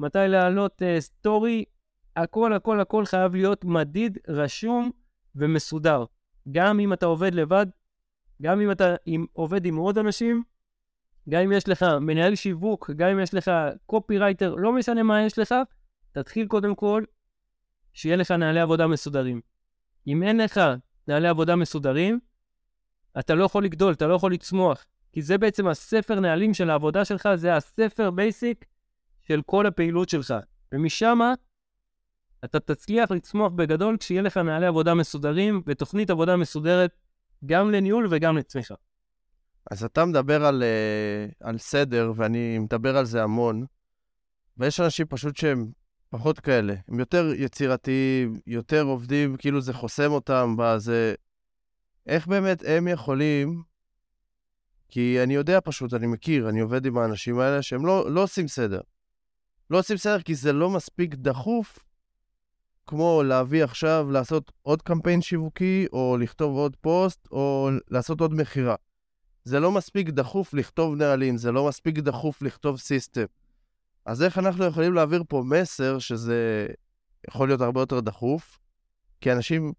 מתי 0.00 0.18
להעלות 0.28 0.82
uh, 0.82 1.00
סטורי, 1.00 1.64
הכל 2.16 2.52
הכל 2.52 2.80
הכל 2.80 3.04
חייב 3.04 3.34
להיות 3.34 3.64
מדיד, 3.64 4.18
רשום 4.28 4.90
ומסודר. 5.34 6.04
גם 6.52 6.80
אם 6.80 6.92
אתה 6.92 7.06
עובד 7.06 7.34
לבד, 7.34 7.66
גם 8.42 8.60
אם 8.60 8.70
אתה 8.70 8.94
עם, 9.06 9.26
עובד 9.32 9.66
עם 9.66 9.76
עוד 9.76 9.98
אנשים, 9.98 10.42
גם 11.28 11.42
אם 11.42 11.52
יש 11.52 11.68
לך 11.68 11.86
מנהל 12.00 12.34
שיווק, 12.34 12.90
גם 12.90 13.08
אם 13.08 13.20
יש 13.20 13.34
לך 13.34 13.50
copywriter, 13.86 14.54
לא 14.54 14.72
משנה 14.72 15.02
מה 15.02 15.22
יש 15.22 15.38
לך, 15.38 15.54
תתחיל 16.12 16.46
קודם 16.46 16.74
כל 16.74 17.04
שיהיה 17.92 18.16
לך 18.16 18.30
נהלי 18.30 18.60
עבודה 18.60 18.86
מסודרים. 18.86 19.40
אם 20.06 20.22
אין 20.22 20.40
לך 20.40 20.60
נהלי 21.08 21.28
עבודה 21.28 21.56
מסודרים, 21.56 22.20
אתה 23.18 23.34
לא 23.34 23.44
יכול 23.44 23.64
לגדול, 23.64 23.92
אתה 23.92 24.06
לא 24.06 24.14
יכול 24.14 24.32
לצמוח. 24.32 24.86
כי 25.12 25.22
זה 25.22 25.38
בעצם 25.38 25.66
הספר 25.66 26.20
נהלים 26.20 26.54
של 26.54 26.70
העבודה 26.70 27.04
שלך, 27.04 27.28
זה 27.34 27.56
הספר 27.56 28.10
בייסיק 28.10 28.64
של 29.22 29.42
כל 29.46 29.66
הפעילות 29.66 30.08
שלך. 30.08 30.34
ומשם 30.72 31.18
אתה 32.44 32.60
תצליח 32.60 33.10
לצמוח 33.10 33.52
בגדול 33.52 33.96
כשיהיה 33.96 34.22
לך 34.22 34.36
נהלי 34.36 34.66
עבודה 34.66 34.94
מסודרים 34.94 35.62
ותוכנית 35.66 36.10
עבודה 36.10 36.36
מסודרת 36.36 36.90
גם 37.46 37.70
לניהול 37.70 38.06
וגם 38.10 38.36
לצמיחה. 38.36 38.74
אז 39.70 39.84
אתה 39.84 40.04
מדבר 40.04 40.44
על, 40.44 40.62
uh, 40.62 41.34
על 41.40 41.58
סדר, 41.58 42.12
ואני 42.16 42.58
מדבר 42.58 42.96
על 42.96 43.04
זה 43.04 43.22
המון, 43.22 43.66
ויש 44.56 44.80
אנשים 44.80 45.06
פשוט 45.06 45.36
שהם 45.36 45.70
פחות 46.08 46.40
כאלה. 46.40 46.74
הם 46.88 46.98
יותר 46.98 47.32
יצירתיים, 47.36 48.40
יותר 48.46 48.82
עובדים, 48.82 49.36
כאילו 49.36 49.60
זה 49.60 49.72
חוסם 49.72 50.12
אותם 50.12 50.54
בזה. 50.58 51.14
איך 52.06 52.26
באמת 52.26 52.62
הם 52.66 52.88
יכולים 52.88 53.62
כי 54.88 55.22
אני 55.22 55.34
יודע 55.34 55.58
פשוט, 55.64 55.94
אני 55.94 56.06
מכיר, 56.06 56.48
אני 56.48 56.60
עובד 56.60 56.86
עם 56.86 56.98
האנשים 56.98 57.38
האלה 57.38 57.62
שהם 57.62 57.86
לא, 57.86 58.10
לא 58.10 58.22
עושים 58.22 58.48
סדר. 58.48 58.80
לא 59.70 59.78
עושים 59.78 59.96
סדר 59.96 60.22
כי 60.22 60.34
זה 60.34 60.52
לא 60.52 60.70
מספיק 60.70 61.14
דחוף, 61.14 61.78
כמו 62.86 63.22
להביא 63.22 63.64
עכשיו, 63.64 64.06
לעשות 64.10 64.52
עוד 64.62 64.82
קמפיין 64.82 65.22
שיווקי, 65.22 65.86
או 65.92 66.16
לכתוב 66.20 66.56
עוד 66.56 66.76
פוסט, 66.76 67.28
או 67.32 67.70
לעשות 67.90 68.20
עוד 68.20 68.34
מכירה. 68.34 68.74
זה 69.44 69.60
לא 69.60 69.72
מספיק 69.72 70.08
דחוף 70.08 70.54
לכתוב 70.54 70.94
נהלים, 70.94 71.36
זה 71.36 71.52
לא 71.52 71.68
מספיק 71.68 71.98
דחוף 71.98 72.42
לכתוב 72.42 72.78
system. 72.78 73.24
אז 74.06 74.22
איך 74.22 74.38
אנחנו 74.38 74.64
יכולים 74.64 74.94
להעביר 74.94 75.24
פה 75.28 75.42
מסר 75.46 75.98
שזה 75.98 76.66
יכול 77.28 77.48
להיות 77.48 77.60
הרבה 77.60 77.80
יותר 77.80 78.00
דחוף? 78.00 78.58
כי 79.20 79.32
אנשים, 79.32 79.72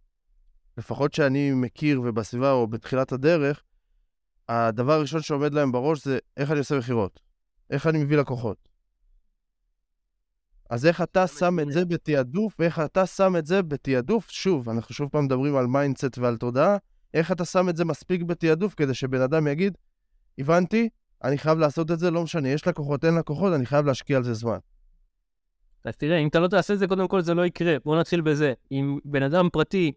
לפחות 0.78 1.14
שאני 1.14 1.52
מכיר 1.52 2.02
ובסביבה 2.02 2.52
או 2.52 2.68
בתחילת 2.68 3.12
הדרך, 3.12 3.64
הדבר 4.50 4.94
הראשון 4.94 5.22
שעומד 5.22 5.54
להם 5.54 5.72
בראש 5.72 6.06
זה 6.06 6.20
איך 6.38 6.52
אני 6.52 6.60
עושה 6.60 6.78
מכירות, 6.78 7.20
איך 7.70 7.88
אני 7.88 8.04
מביא 8.04 8.18
לקוחות. 8.18 8.70
אז 10.70 10.86
איך 10.86 11.02
אתה 11.02 11.28
שם 11.28 11.60
את 11.60 11.72
זה 11.72 11.86
בתעדוף, 11.86 12.56
ואיך 12.60 12.80
אתה 12.80 13.06
שם 13.06 13.36
את 13.36 13.46
זה 13.46 13.62
בתעדוף, 13.62 14.30
שוב, 14.30 14.70
אנחנו 14.70 14.96
שוב 14.96 15.10
פעם 15.10 15.26
מדברים 15.26 15.56
על 15.56 15.68
mindset 15.68 16.18
ועל 16.18 16.38
תודעה, 16.38 16.78
איך 17.14 17.32
אתה 17.32 17.46
שם 17.46 17.70
את 17.70 17.78
זה 17.78 17.86
מספיק 17.86 18.22
בתעדוף 18.22 18.74
כדי 18.74 18.94
שבן 18.94 19.22
אדם 19.22 19.48
יגיד, 19.48 19.78
הבנתי, 20.38 20.90
אני 21.24 21.38
חייב 21.38 21.58
לעשות 21.58 21.92
את 21.92 22.00
זה, 22.00 22.12
לא 22.12 22.24
משנה, 22.24 22.50
יש 22.50 22.68
לקוחות, 22.68 23.06
אין 23.06 23.16
לקוחות, 23.16 23.54
אני 23.54 23.66
חייב 23.66 23.86
להשקיע 23.86 24.18
על 24.18 24.24
זה 24.24 24.34
זמן. 24.34 24.58
אז 25.86 25.96
תראה, 25.98 26.18
אם 26.18 26.28
אתה 26.28 26.40
לא 26.40 26.48
תעשה 26.48 26.74
את 26.74 26.80
זה, 26.80 26.88
קודם 26.88 27.08
כל 27.08 27.22
זה 27.22 27.34
לא 27.34 27.46
יקרה. 27.46 27.76
בוא 27.86 28.00
נתחיל 28.00 28.22
בזה. 28.22 28.54
אם 28.72 29.00
בן 29.06 29.24
אדם 29.24 29.50
פרטי 29.54 29.92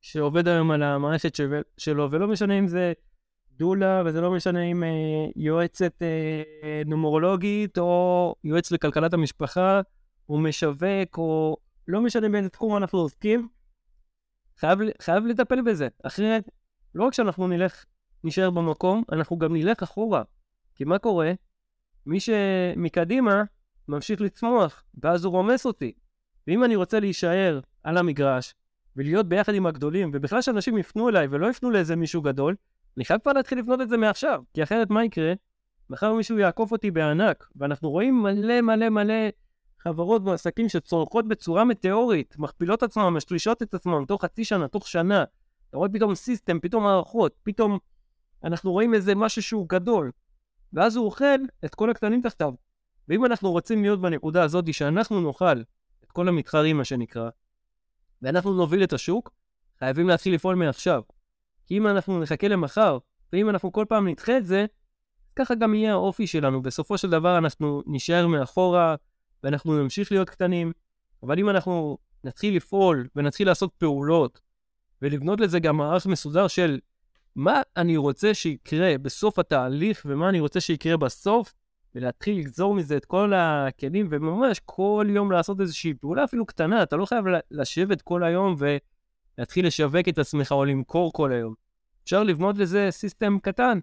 שעובד 0.00 0.48
היום 0.48 0.70
על 0.70 0.82
המערכת 0.82 1.38
שלו, 1.78 2.08
ולא 2.10 2.28
משנה 2.28 2.58
אם 2.58 2.68
זה 2.68 2.92
דולה, 3.56 4.02
וזה 4.06 4.20
לא 4.20 4.30
משנה 4.30 4.62
אם 4.62 4.84
אה, 4.84 4.88
יועצת 5.36 6.02
אה, 6.02 6.82
נומרולוגית 6.86 7.78
או 7.78 8.34
יועץ 8.44 8.72
לכלכלת 8.72 9.14
המשפחה, 9.14 9.80
או 10.28 10.38
משווק, 10.38 11.18
או 11.18 11.56
לא 11.88 12.00
משנה 12.00 12.28
באיזה 12.28 12.48
תחום 12.48 12.76
אנחנו 12.76 12.98
עוסקים, 12.98 13.48
חייב, 14.58 14.78
חייב 15.02 15.26
לטפל 15.26 15.62
בזה. 15.62 15.88
אחרת, 16.02 16.48
לא 16.94 17.04
רק 17.04 17.14
שאנחנו 17.14 17.48
נלך, 17.48 17.84
נשאר 18.24 18.50
במקום, 18.50 19.02
אנחנו 19.12 19.38
גם 19.38 19.56
נלך 19.56 19.82
אחורה. 19.82 20.22
כי 20.74 20.84
מה 20.84 20.98
קורה? 20.98 21.32
מי 22.06 22.20
שמקדימה 22.20 23.42
ממשיך 23.88 24.20
לצמוח, 24.20 24.84
ואז 25.02 25.24
הוא 25.24 25.32
רומס 25.32 25.66
אותי. 25.66 25.92
ואם 26.46 26.64
אני 26.64 26.76
רוצה 26.76 27.00
להישאר 27.00 27.60
על 27.82 27.96
המגרש, 27.96 28.54
ולהיות 28.96 29.28
ביחד 29.28 29.54
עם 29.54 29.66
הגדולים, 29.66 30.10
ובכלל 30.14 30.42
שאנשים 30.42 30.78
יפנו 30.78 31.08
אליי 31.08 31.26
ולא 31.30 31.50
יפנו 31.50 31.70
לאיזה 31.70 31.96
מישהו 31.96 32.22
גדול, 32.22 32.56
אני 32.96 33.04
חייב 33.04 33.20
כבר 33.20 33.32
להתחיל 33.32 33.58
לבנות 33.58 33.80
את 33.80 33.88
זה 33.88 33.96
מעכשיו, 33.96 34.42
כי 34.54 34.62
אחרת 34.62 34.90
מה 34.90 35.04
יקרה? 35.04 35.32
מחר 35.90 36.14
מישהו 36.14 36.38
יעקוף 36.38 36.72
אותי 36.72 36.90
בענק, 36.90 37.48
ואנחנו 37.56 37.90
רואים 37.90 38.22
מלא 38.22 38.60
מלא 38.60 38.88
מלא 38.88 39.14
חברות 39.82 40.22
ועסקים 40.24 40.68
שצורכות 40.68 41.28
בצורה 41.28 41.64
מטאורית, 41.64 42.34
מכפילות 42.38 42.82
עצמם, 42.82 43.14
משלישות 43.16 43.62
את 43.62 43.74
עצמם 43.74 44.04
תוך 44.04 44.24
חצי 44.24 44.44
שנה, 44.44 44.68
תוך 44.68 44.88
שנה. 44.88 45.24
אתה 45.68 45.76
רואה 45.76 45.88
פתאום 45.88 46.14
סיסטם, 46.14 46.60
פתאום 46.60 46.82
מערכות, 46.82 47.34
פתאום 47.42 47.78
אנחנו 48.44 48.72
רואים 48.72 48.94
איזה 48.94 49.14
משהו 49.14 49.42
שהוא 49.42 49.68
גדול, 49.68 50.10
ואז 50.72 50.96
הוא 50.96 51.06
אוכל 51.06 51.38
את 51.64 51.74
כל 51.74 51.90
הקטנים 51.90 52.20
תחתיו. 52.20 52.52
ואם 53.08 53.24
אנחנו 53.24 53.50
רוצים 53.50 53.82
להיות 53.82 54.00
בנקודה 54.00 54.42
הזאת 54.42 54.74
שאנחנו 54.74 55.20
נאכל 55.20 55.60
את 56.04 56.12
כל 56.12 56.28
המתחרים, 56.28 56.76
מה 56.76 56.84
שנקרא, 56.84 57.30
ואנחנו 58.22 58.54
נוביל 58.54 58.82
את 58.82 58.92
השוק, 58.92 59.30
חייבים 59.78 60.08
להתחיל 60.08 60.34
לפעול 60.34 60.54
מעכשיו. 60.54 61.02
כי 61.66 61.78
אם 61.78 61.86
אנחנו 61.86 62.20
נחכה 62.20 62.48
למחר, 62.48 62.98
ואם 63.32 63.50
אנחנו 63.50 63.72
כל 63.72 63.84
פעם 63.88 64.08
נדחה 64.08 64.38
את 64.38 64.46
זה, 64.46 64.66
ככה 65.36 65.54
גם 65.54 65.74
יהיה 65.74 65.92
האופי 65.92 66.26
שלנו. 66.26 66.62
בסופו 66.62 66.98
של 66.98 67.10
דבר 67.10 67.38
אנחנו 67.38 67.82
נישאר 67.86 68.26
מאחורה, 68.26 68.94
ואנחנו 69.44 69.82
נמשיך 69.82 70.12
להיות 70.12 70.30
קטנים. 70.30 70.72
אבל 71.22 71.38
אם 71.38 71.50
אנחנו 71.50 71.98
נתחיל 72.24 72.56
לפעול 72.56 73.08
ונתחיל 73.16 73.48
לעשות 73.48 73.72
פעולות, 73.78 74.40
ולבנות 75.02 75.40
לזה 75.40 75.60
גם 75.60 75.76
מערך 75.76 76.06
מסודר 76.06 76.48
של 76.48 76.78
מה 77.36 77.60
אני 77.76 77.96
רוצה 77.96 78.34
שיקרה 78.34 78.98
בסוף 78.98 79.38
התהליך 79.38 80.02
ומה 80.06 80.28
אני 80.28 80.40
רוצה 80.40 80.60
שיקרה 80.60 80.96
בסוף, 80.96 81.54
ולהתחיל 81.94 82.38
לגזור 82.38 82.74
מזה 82.74 82.96
את 82.96 83.04
כל 83.04 83.32
הכלים, 83.36 84.08
וממש 84.10 84.60
כל 84.64 85.06
יום 85.10 85.32
לעשות 85.32 85.60
איזושהי 85.60 85.94
פעולה 85.94 86.24
אפילו 86.24 86.46
קטנה, 86.46 86.82
אתה 86.82 86.96
לא 86.96 87.06
חייב 87.06 87.24
לשבת 87.50 88.02
כל 88.02 88.22
היום 88.22 88.54
ו... 88.58 88.76
להתחיל 89.38 89.66
לשווק 89.66 90.08
את 90.08 90.18
עצמך 90.18 90.52
או 90.52 90.64
למכור 90.64 91.12
כל 91.12 91.32
היום. 91.32 91.54
אפשר 92.04 92.22
לבנות 92.22 92.58
לזה 92.58 92.88
סיסטם 92.90 93.38
קטן, 93.42 93.78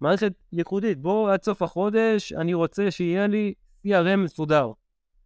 מערכת 0.00 0.32
ייחודית. 0.52 0.98
בוא 0.98 1.32
עד 1.32 1.42
סוף 1.42 1.62
החודש, 1.62 2.32
אני 2.32 2.54
רוצה 2.54 2.90
שיהיה 2.90 3.26
לי 3.26 3.54
CRM 3.86 4.16
מסודר. 4.16 4.72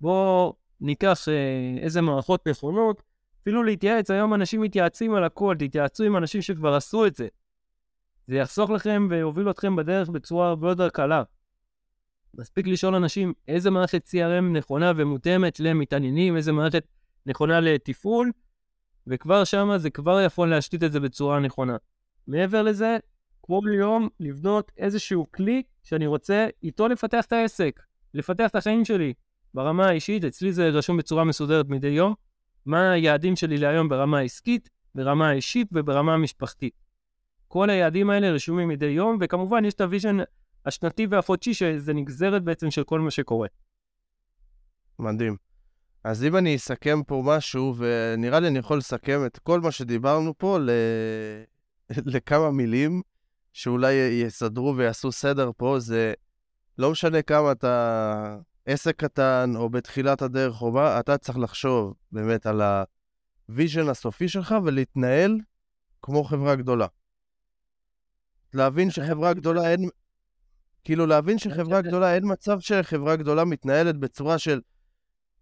בוא 0.00 0.53
ניקח 0.80 1.28
אה, 1.28 1.82
איזה 1.82 2.00
מערכות 2.00 2.48
נכונות, 2.48 3.03
אפילו 3.42 3.62
להתייעץ, 3.62 4.11
היום 4.11 4.34
אנשים 4.34 4.61
מתייעצים 4.61 5.14
על 5.14 5.24
הכל, 5.24 5.57
תתייעצו 5.59 6.05
עם 6.05 6.16
אנשים 6.16 6.42
שכבר 6.42 6.74
עשו 6.74 7.07
את 7.07 7.14
זה. 7.14 7.28
זה 8.26 8.36
יחסוך 8.36 8.70
לכם 8.70 9.07
ויוביל 9.11 9.50
אתכם 9.50 9.76
בדרך 9.76 10.09
בצורה 10.09 10.48
הרבה 10.48 10.68
יותר 10.68 10.88
קלה. 10.88 11.22
מספיק 12.34 12.66
לשאול 12.66 12.94
אנשים 12.94 13.32
איזה 13.48 13.70
מערכת 13.70 14.09
CRM 14.09 14.44
נכונה 14.59 14.92
ומותאמת 14.96 15.61
למתעניינים, 15.61 16.36
איזה 16.36 16.53
מערכת 16.53 16.84
נכונה 17.26 17.61
לתפעול, 17.61 18.32
וכבר 19.07 19.44
שמה 19.44 19.78
זה 19.78 19.90
כבר 19.90 20.20
יכול 20.20 20.50
להשתית 20.50 20.84
את 20.84 20.92
זה 20.92 21.00
בצורה 21.00 21.40
נכונה. 21.40 21.76
מעבר 22.26 22.62
לזה, 22.62 22.98
כמו 23.42 23.61
ביום, 23.61 24.09
לבנות 24.20 24.72
איזשהו 24.76 25.26
כלי 25.32 25.62
שאני 25.82 26.07
רוצה 26.07 26.46
איתו 26.62 26.88
לפתח 26.88 27.24
את 27.24 27.32
העסק, 27.32 27.80
לפתח 28.14 28.50
את 28.50 28.56
החיים 28.56 28.84
שלי. 28.84 29.12
ברמה 29.54 29.86
האישית, 29.86 30.24
אצלי 30.24 30.52
זה 30.52 30.68
רשום 30.68 30.96
בצורה 30.96 31.24
מסודרת 31.24 31.68
מדי 31.68 31.88
יום, 31.88 32.14
מה 32.66 32.92
היעדים 32.92 33.36
שלי 33.36 33.58
להיום 33.58 33.88
ברמה 33.88 34.18
העסקית, 34.18 34.70
ברמה 34.94 35.28
האישית 35.28 35.68
וברמה 35.72 36.14
המשפחתית. 36.14 36.74
כל 37.48 37.70
היעדים 37.70 38.10
האלה 38.10 38.30
רשומים 38.30 38.68
מדי 38.68 38.86
יום, 38.86 39.18
וכמובן 39.20 39.64
יש 39.64 39.74
את 39.74 39.80
ה 39.80 39.86
vision 39.86 40.16
השנתי 40.66 41.06
והחודשי, 41.10 41.54
שזה 41.54 41.92
נגזרת 41.94 42.42
בעצם 42.42 42.70
של 42.70 42.84
כל 42.84 43.00
מה 43.00 43.10
שקורה. 43.10 43.48
מדהים. 44.98 45.36
אז 46.04 46.24
אם 46.24 46.36
אני 46.36 46.56
אסכם 46.56 47.02
פה 47.02 47.22
משהו, 47.26 47.74
ונראה 47.78 48.40
לי 48.40 48.48
אני 48.48 48.58
יכול 48.58 48.78
לסכם 48.78 49.26
את 49.26 49.38
כל 49.38 49.60
מה 49.60 49.70
שדיברנו 49.70 50.38
פה 50.38 50.58
ל... 50.58 50.70
לכמה 52.14 52.50
מילים, 52.50 53.02
שאולי 53.52 53.92
יסדרו 53.92 54.76
ויעשו 54.76 55.12
סדר 55.12 55.50
פה, 55.56 55.76
זה 55.78 56.12
לא 56.78 56.90
משנה 56.90 57.22
כמה 57.22 57.52
אתה 57.52 58.36
עסק 58.66 58.96
קטן 58.96 59.52
או 59.56 59.70
בתחילת 59.70 60.22
הדרך 60.22 60.62
או 60.62 60.72
מה, 60.72 61.00
אתה 61.00 61.18
צריך 61.18 61.38
לחשוב 61.38 61.94
באמת 62.12 62.46
על 62.46 62.62
ה 63.48 63.54
vision 63.54 63.88
הסופי 63.88 64.28
שלך 64.28 64.54
ולהתנהל 64.64 65.38
כמו 66.02 66.24
חברה 66.24 66.56
גדולה. 66.56 66.86
להבין 68.54 68.90
שחברה 68.90 69.32
גדולה 69.32 69.70
אין... 69.70 69.88
כאילו, 70.84 71.06
להבין 71.06 71.38
שחברה 71.38 71.80
גדולה, 71.80 72.14
אין 72.14 72.32
מצב 72.32 72.60
שחברה 72.60 73.16
גדולה 73.16 73.44
מתנהלת 73.44 73.96
בצורה 73.96 74.38
של 74.38 74.60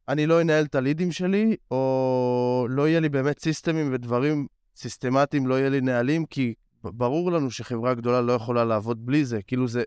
אני 0.08 0.26
לא 0.26 0.40
אנהל 0.40 0.64
את 0.64 0.74
הלידים 0.74 1.12
שלי, 1.12 1.56
או 1.70 2.66
לא 2.70 2.88
יהיה 2.88 3.00
לי 3.00 3.08
באמת 3.08 3.38
סיסטמים 3.38 3.92
ודברים 3.92 4.46
סיסטמטיים, 4.76 5.46
לא 5.46 5.58
יהיה 5.58 5.68
לי 5.68 5.80
נהלים, 5.80 6.26
כי 6.26 6.54
ברור 6.84 7.32
לנו 7.32 7.50
שחברה 7.50 7.94
גדולה 7.94 8.20
לא 8.20 8.32
יכולה 8.32 8.64
לעבוד 8.64 9.06
בלי 9.06 9.24
זה. 9.24 9.42
כאילו, 9.42 9.68
זה, 9.68 9.82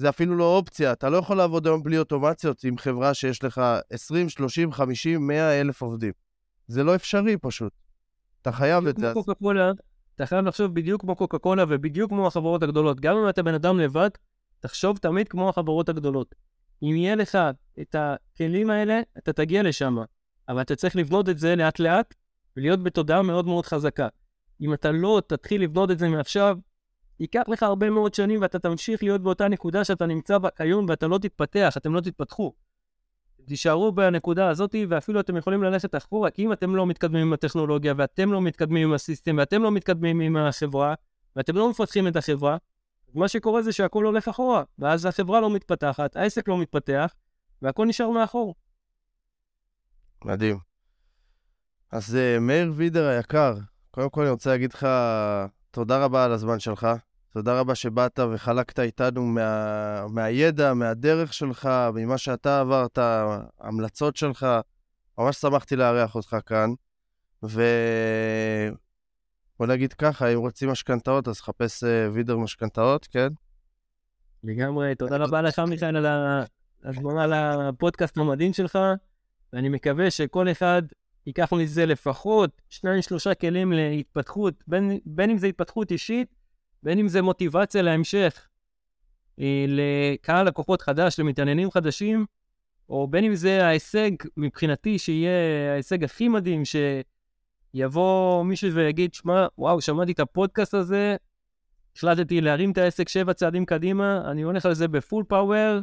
זה 0.00 0.08
אפילו 0.08 0.36
לא 0.36 0.56
אופציה. 0.56 0.92
אתה 0.92 1.08
לא 1.10 1.16
יכול 1.16 1.36
לעבוד 1.36 1.66
היום 1.66 1.82
בלי 1.82 1.98
אוטומציות 1.98 2.64
עם 2.64 2.78
חברה 2.78 3.14
שיש 3.14 3.44
לך 3.44 3.60
20, 3.90 4.28
30, 4.28 4.72
50, 4.72 5.26
100 5.26 5.60
אלף 5.60 5.82
עובדים. 5.82 6.12
זה 6.66 6.84
לא 6.84 6.94
אפשרי 6.94 7.36
פשוט. 7.36 7.72
אתה 8.42 8.52
חייב 8.52 8.86
את 8.86 8.96
זה. 8.96 9.10
קוקה 9.14 9.34
קולה, 9.34 9.72
אתה 10.16 10.26
חייב 10.26 10.44
לחשוב 10.44 10.74
בדיוק 10.74 11.00
כמו 11.00 11.16
קוקה 11.16 11.38
קולה 11.38 11.64
ובדיוק 11.68 12.10
כמו 12.10 12.26
החברות 12.26 12.62
הגדולות. 12.62 13.00
גם 13.00 13.16
אם 13.16 13.28
אתה 13.28 13.42
בן 13.42 13.54
אדם 13.54 13.78
לבד, 13.80 14.10
תחשוב 14.60 14.98
תמיד 14.98 15.28
כמו 15.28 15.48
החברות 15.48 15.88
הגדולות. 15.88 16.34
אם 16.82 16.96
יהיה 16.96 17.14
לך 17.14 17.38
את 17.80 17.96
הכלים 17.98 18.70
האלה, 18.70 19.00
אתה 19.18 19.32
תגיע 19.32 19.62
לשם. 19.62 19.96
אבל 20.48 20.60
אתה 20.60 20.76
צריך 20.76 20.96
לבנות 20.96 21.28
את 21.28 21.38
זה 21.38 21.56
לאט-לאט 21.56 22.14
ולהיות 22.56 22.82
בתודעה 22.82 23.22
מאוד 23.22 23.46
מאוד 23.46 23.66
חזקה. 23.66 24.08
אם 24.60 24.74
אתה 24.74 24.90
לא 24.90 25.22
תתחיל 25.26 25.62
לבנות 25.62 25.90
את 25.90 25.98
זה 25.98 26.08
מעכשיו, 26.08 26.58
ייקח 27.20 27.42
לך 27.48 27.62
הרבה 27.62 27.90
מאוד 27.90 28.14
שנים 28.14 28.42
ואתה 28.42 28.58
תמשיך 28.58 29.02
להיות 29.02 29.22
באותה 29.22 29.48
נקודה 29.48 29.84
שאתה 29.84 30.06
נמצא 30.06 30.38
בה 30.38 30.50
כיום 30.50 30.86
ואתה 30.88 31.06
לא 31.06 31.18
תתפתח, 31.18 31.74
אתם 31.76 31.94
לא 31.94 32.00
תתפתחו. 32.00 32.52
תישארו 33.46 33.92
בנקודה 33.92 34.48
הזאת 34.48 34.74
ואפילו 34.88 35.20
אתם 35.20 35.36
יכולים 35.36 35.62
ללכת 35.62 35.94
אחורה, 35.94 36.30
כי 36.30 36.44
אם 36.44 36.52
אתם 36.52 36.76
לא 36.76 36.86
מתקדמים 36.86 37.26
עם 37.26 37.32
הטכנולוגיה 37.32 37.94
ואתם 37.96 38.32
לא 38.32 38.42
מתקדמים 38.42 38.88
עם 38.88 38.94
הסיסטם 38.94 39.36
ואתם 39.38 39.62
לא 39.62 39.70
מתקדמים 39.70 40.20
עם 40.20 40.36
החברה 40.36 40.94
ואתם 41.36 41.56
לא 41.56 41.70
מפתחים 41.70 42.08
את 42.08 42.16
החברה, 42.16 42.56
מה 43.14 43.28
שקורה 43.28 43.62
זה 43.62 43.72
שהכל 43.72 44.04
הולך 44.04 44.28
אחורה, 44.28 44.62
ואז 44.78 45.06
החברה 45.06 45.40
לא 45.40 45.50
מתפתחת, 45.50 46.16
העסק 46.16 46.48
לא 46.48 46.58
מתפתח, 46.58 47.14
והכל 47.62 47.86
נשאר 47.86 48.10
מאחור. 48.10 48.54
מדהים. 50.24 50.58
אז 51.92 52.14
uh, 52.14 52.40
מאיר 52.40 52.72
וידר 52.76 53.06
היקר, 53.06 53.54
קודם 53.90 54.10
כל 54.10 54.20
אני 54.20 54.30
רוצה 54.30 54.50
להגיד 54.50 54.72
לך 54.72 54.86
תודה 55.70 56.04
רבה 56.04 56.24
על 56.24 56.32
הזמן 56.32 56.60
שלך. 56.60 56.88
תודה 57.32 57.60
רבה 57.60 57.74
שבאת 57.74 58.20
וחלקת 58.32 58.80
איתנו 58.80 59.26
מה, 59.26 60.06
מהידע, 60.08 60.74
מהדרך 60.74 61.32
שלך, 61.32 61.68
ממה 61.94 62.18
שאתה 62.18 62.60
עברת, 62.60 62.98
ההמלצות 62.98 64.16
שלך. 64.16 64.46
ממש 65.18 65.36
שמחתי 65.36 65.76
לארח 65.76 66.14
אותך 66.14 66.36
כאן. 66.46 66.70
ו... 67.44 67.62
נגיד 69.60 69.92
ככה, 69.92 70.28
אם 70.32 70.38
רוצים 70.38 70.70
משכנתאות, 70.70 71.28
אז 71.28 71.40
חפש 71.40 71.84
uh, 71.84 71.86
וידר 72.12 72.36
משכנתאות, 72.36 73.06
כן? 73.06 73.28
לגמרי, 74.44 74.94
תודה 74.94 75.16
רבה 75.16 75.42
לך, 75.42 75.58
מיכאל, 75.58 75.96
על 75.96 76.06
ההזמנה 76.84 77.26
לפודקאסט 77.26 78.18
המדהים 78.18 78.52
שלך, 78.52 78.78
ואני 79.52 79.68
מקווה 79.68 80.10
שכל 80.10 80.50
אחד 80.50 80.82
ייקח 81.26 81.52
מזה 81.52 81.86
לפחות 81.86 82.50
שניים, 82.68 83.02
שלושה 83.02 83.34
כלים 83.34 83.72
להתפתחות, 83.72 84.54
בין, 84.66 84.98
בין 85.06 85.30
אם 85.30 85.38
זה 85.38 85.46
התפתחות 85.46 85.90
אישית, 85.90 86.28
בין 86.82 86.98
אם 86.98 87.08
זה 87.08 87.22
מוטיבציה 87.22 87.82
להמשך, 87.82 88.48
אה, 89.40 89.64
לקהל 89.68 90.46
לקוחות 90.46 90.82
חדש, 90.82 91.18
למתעניינים 91.18 91.70
חדשים, 91.70 92.26
או 92.88 93.06
בין 93.06 93.24
אם 93.24 93.34
זה 93.34 93.66
ההישג, 93.66 94.10
מבחינתי, 94.36 94.98
שיהיה 94.98 95.72
ההישג 95.72 96.04
הכי 96.04 96.28
מדהים, 96.28 96.62
שיבוא 97.74 98.44
מישהו 98.44 98.74
ויגיד, 98.74 99.14
שמע, 99.14 99.46
וואו, 99.58 99.80
שמעתי 99.80 100.12
את 100.12 100.20
הפודקאסט 100.20 100.74
הזה, 100.74 101.16
החלטתי 101.96 102.40
להרים 102.40 102.72
את 102.72 102.78
העסק 102.78 103.08
שבע 103.08 103.32
צעדים 103.32 103.64
קדימה, 103.64 104.30
אני 104.30 104.42
הולך 104.42 104.66
על 104.66 104.74
זה 104.74 104.88
בפול 104.88 105.24
פאוור, 105.28 105.80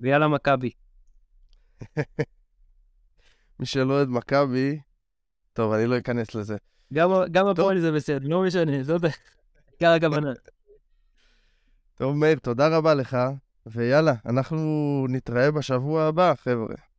ויאללה 0.00 0.28
מכבי. 0.28 0.70
מי 3.60 3.66
שלא 3.66 3.92
אוהד 3.94 4.08
מכבי, 4.08 4.80
טוב, 5.52 5.72
אני 5.72 5.86
לא 5.86 5.98
אכנס 5.98 6.34
לזה. 6.34 6.56
גם 7.32 7.46
הפועל 7.46 7.80
זה 7.80 7.92
בסדר, 7.92 8.28
לא 8.28 8.42
משנה, 8.42 8.82
זאת 8.82 9.02
עיקר 9.72 9.90
הכוונה. 9.92 10.32
טוב, 11.94 12.16
מאיר, 12.16 12.38
תודה 12.38 12.76
רבה 12.76 12.94
לך, 12.94 13.16
ויאללה, 13.66 14.14
אנחנו 14.26 15.06
נתראה 15.08 15.50
בשבוע 15.50 16.04
הבא, 16.04 16.34
חבר'ה. 16.34 16.91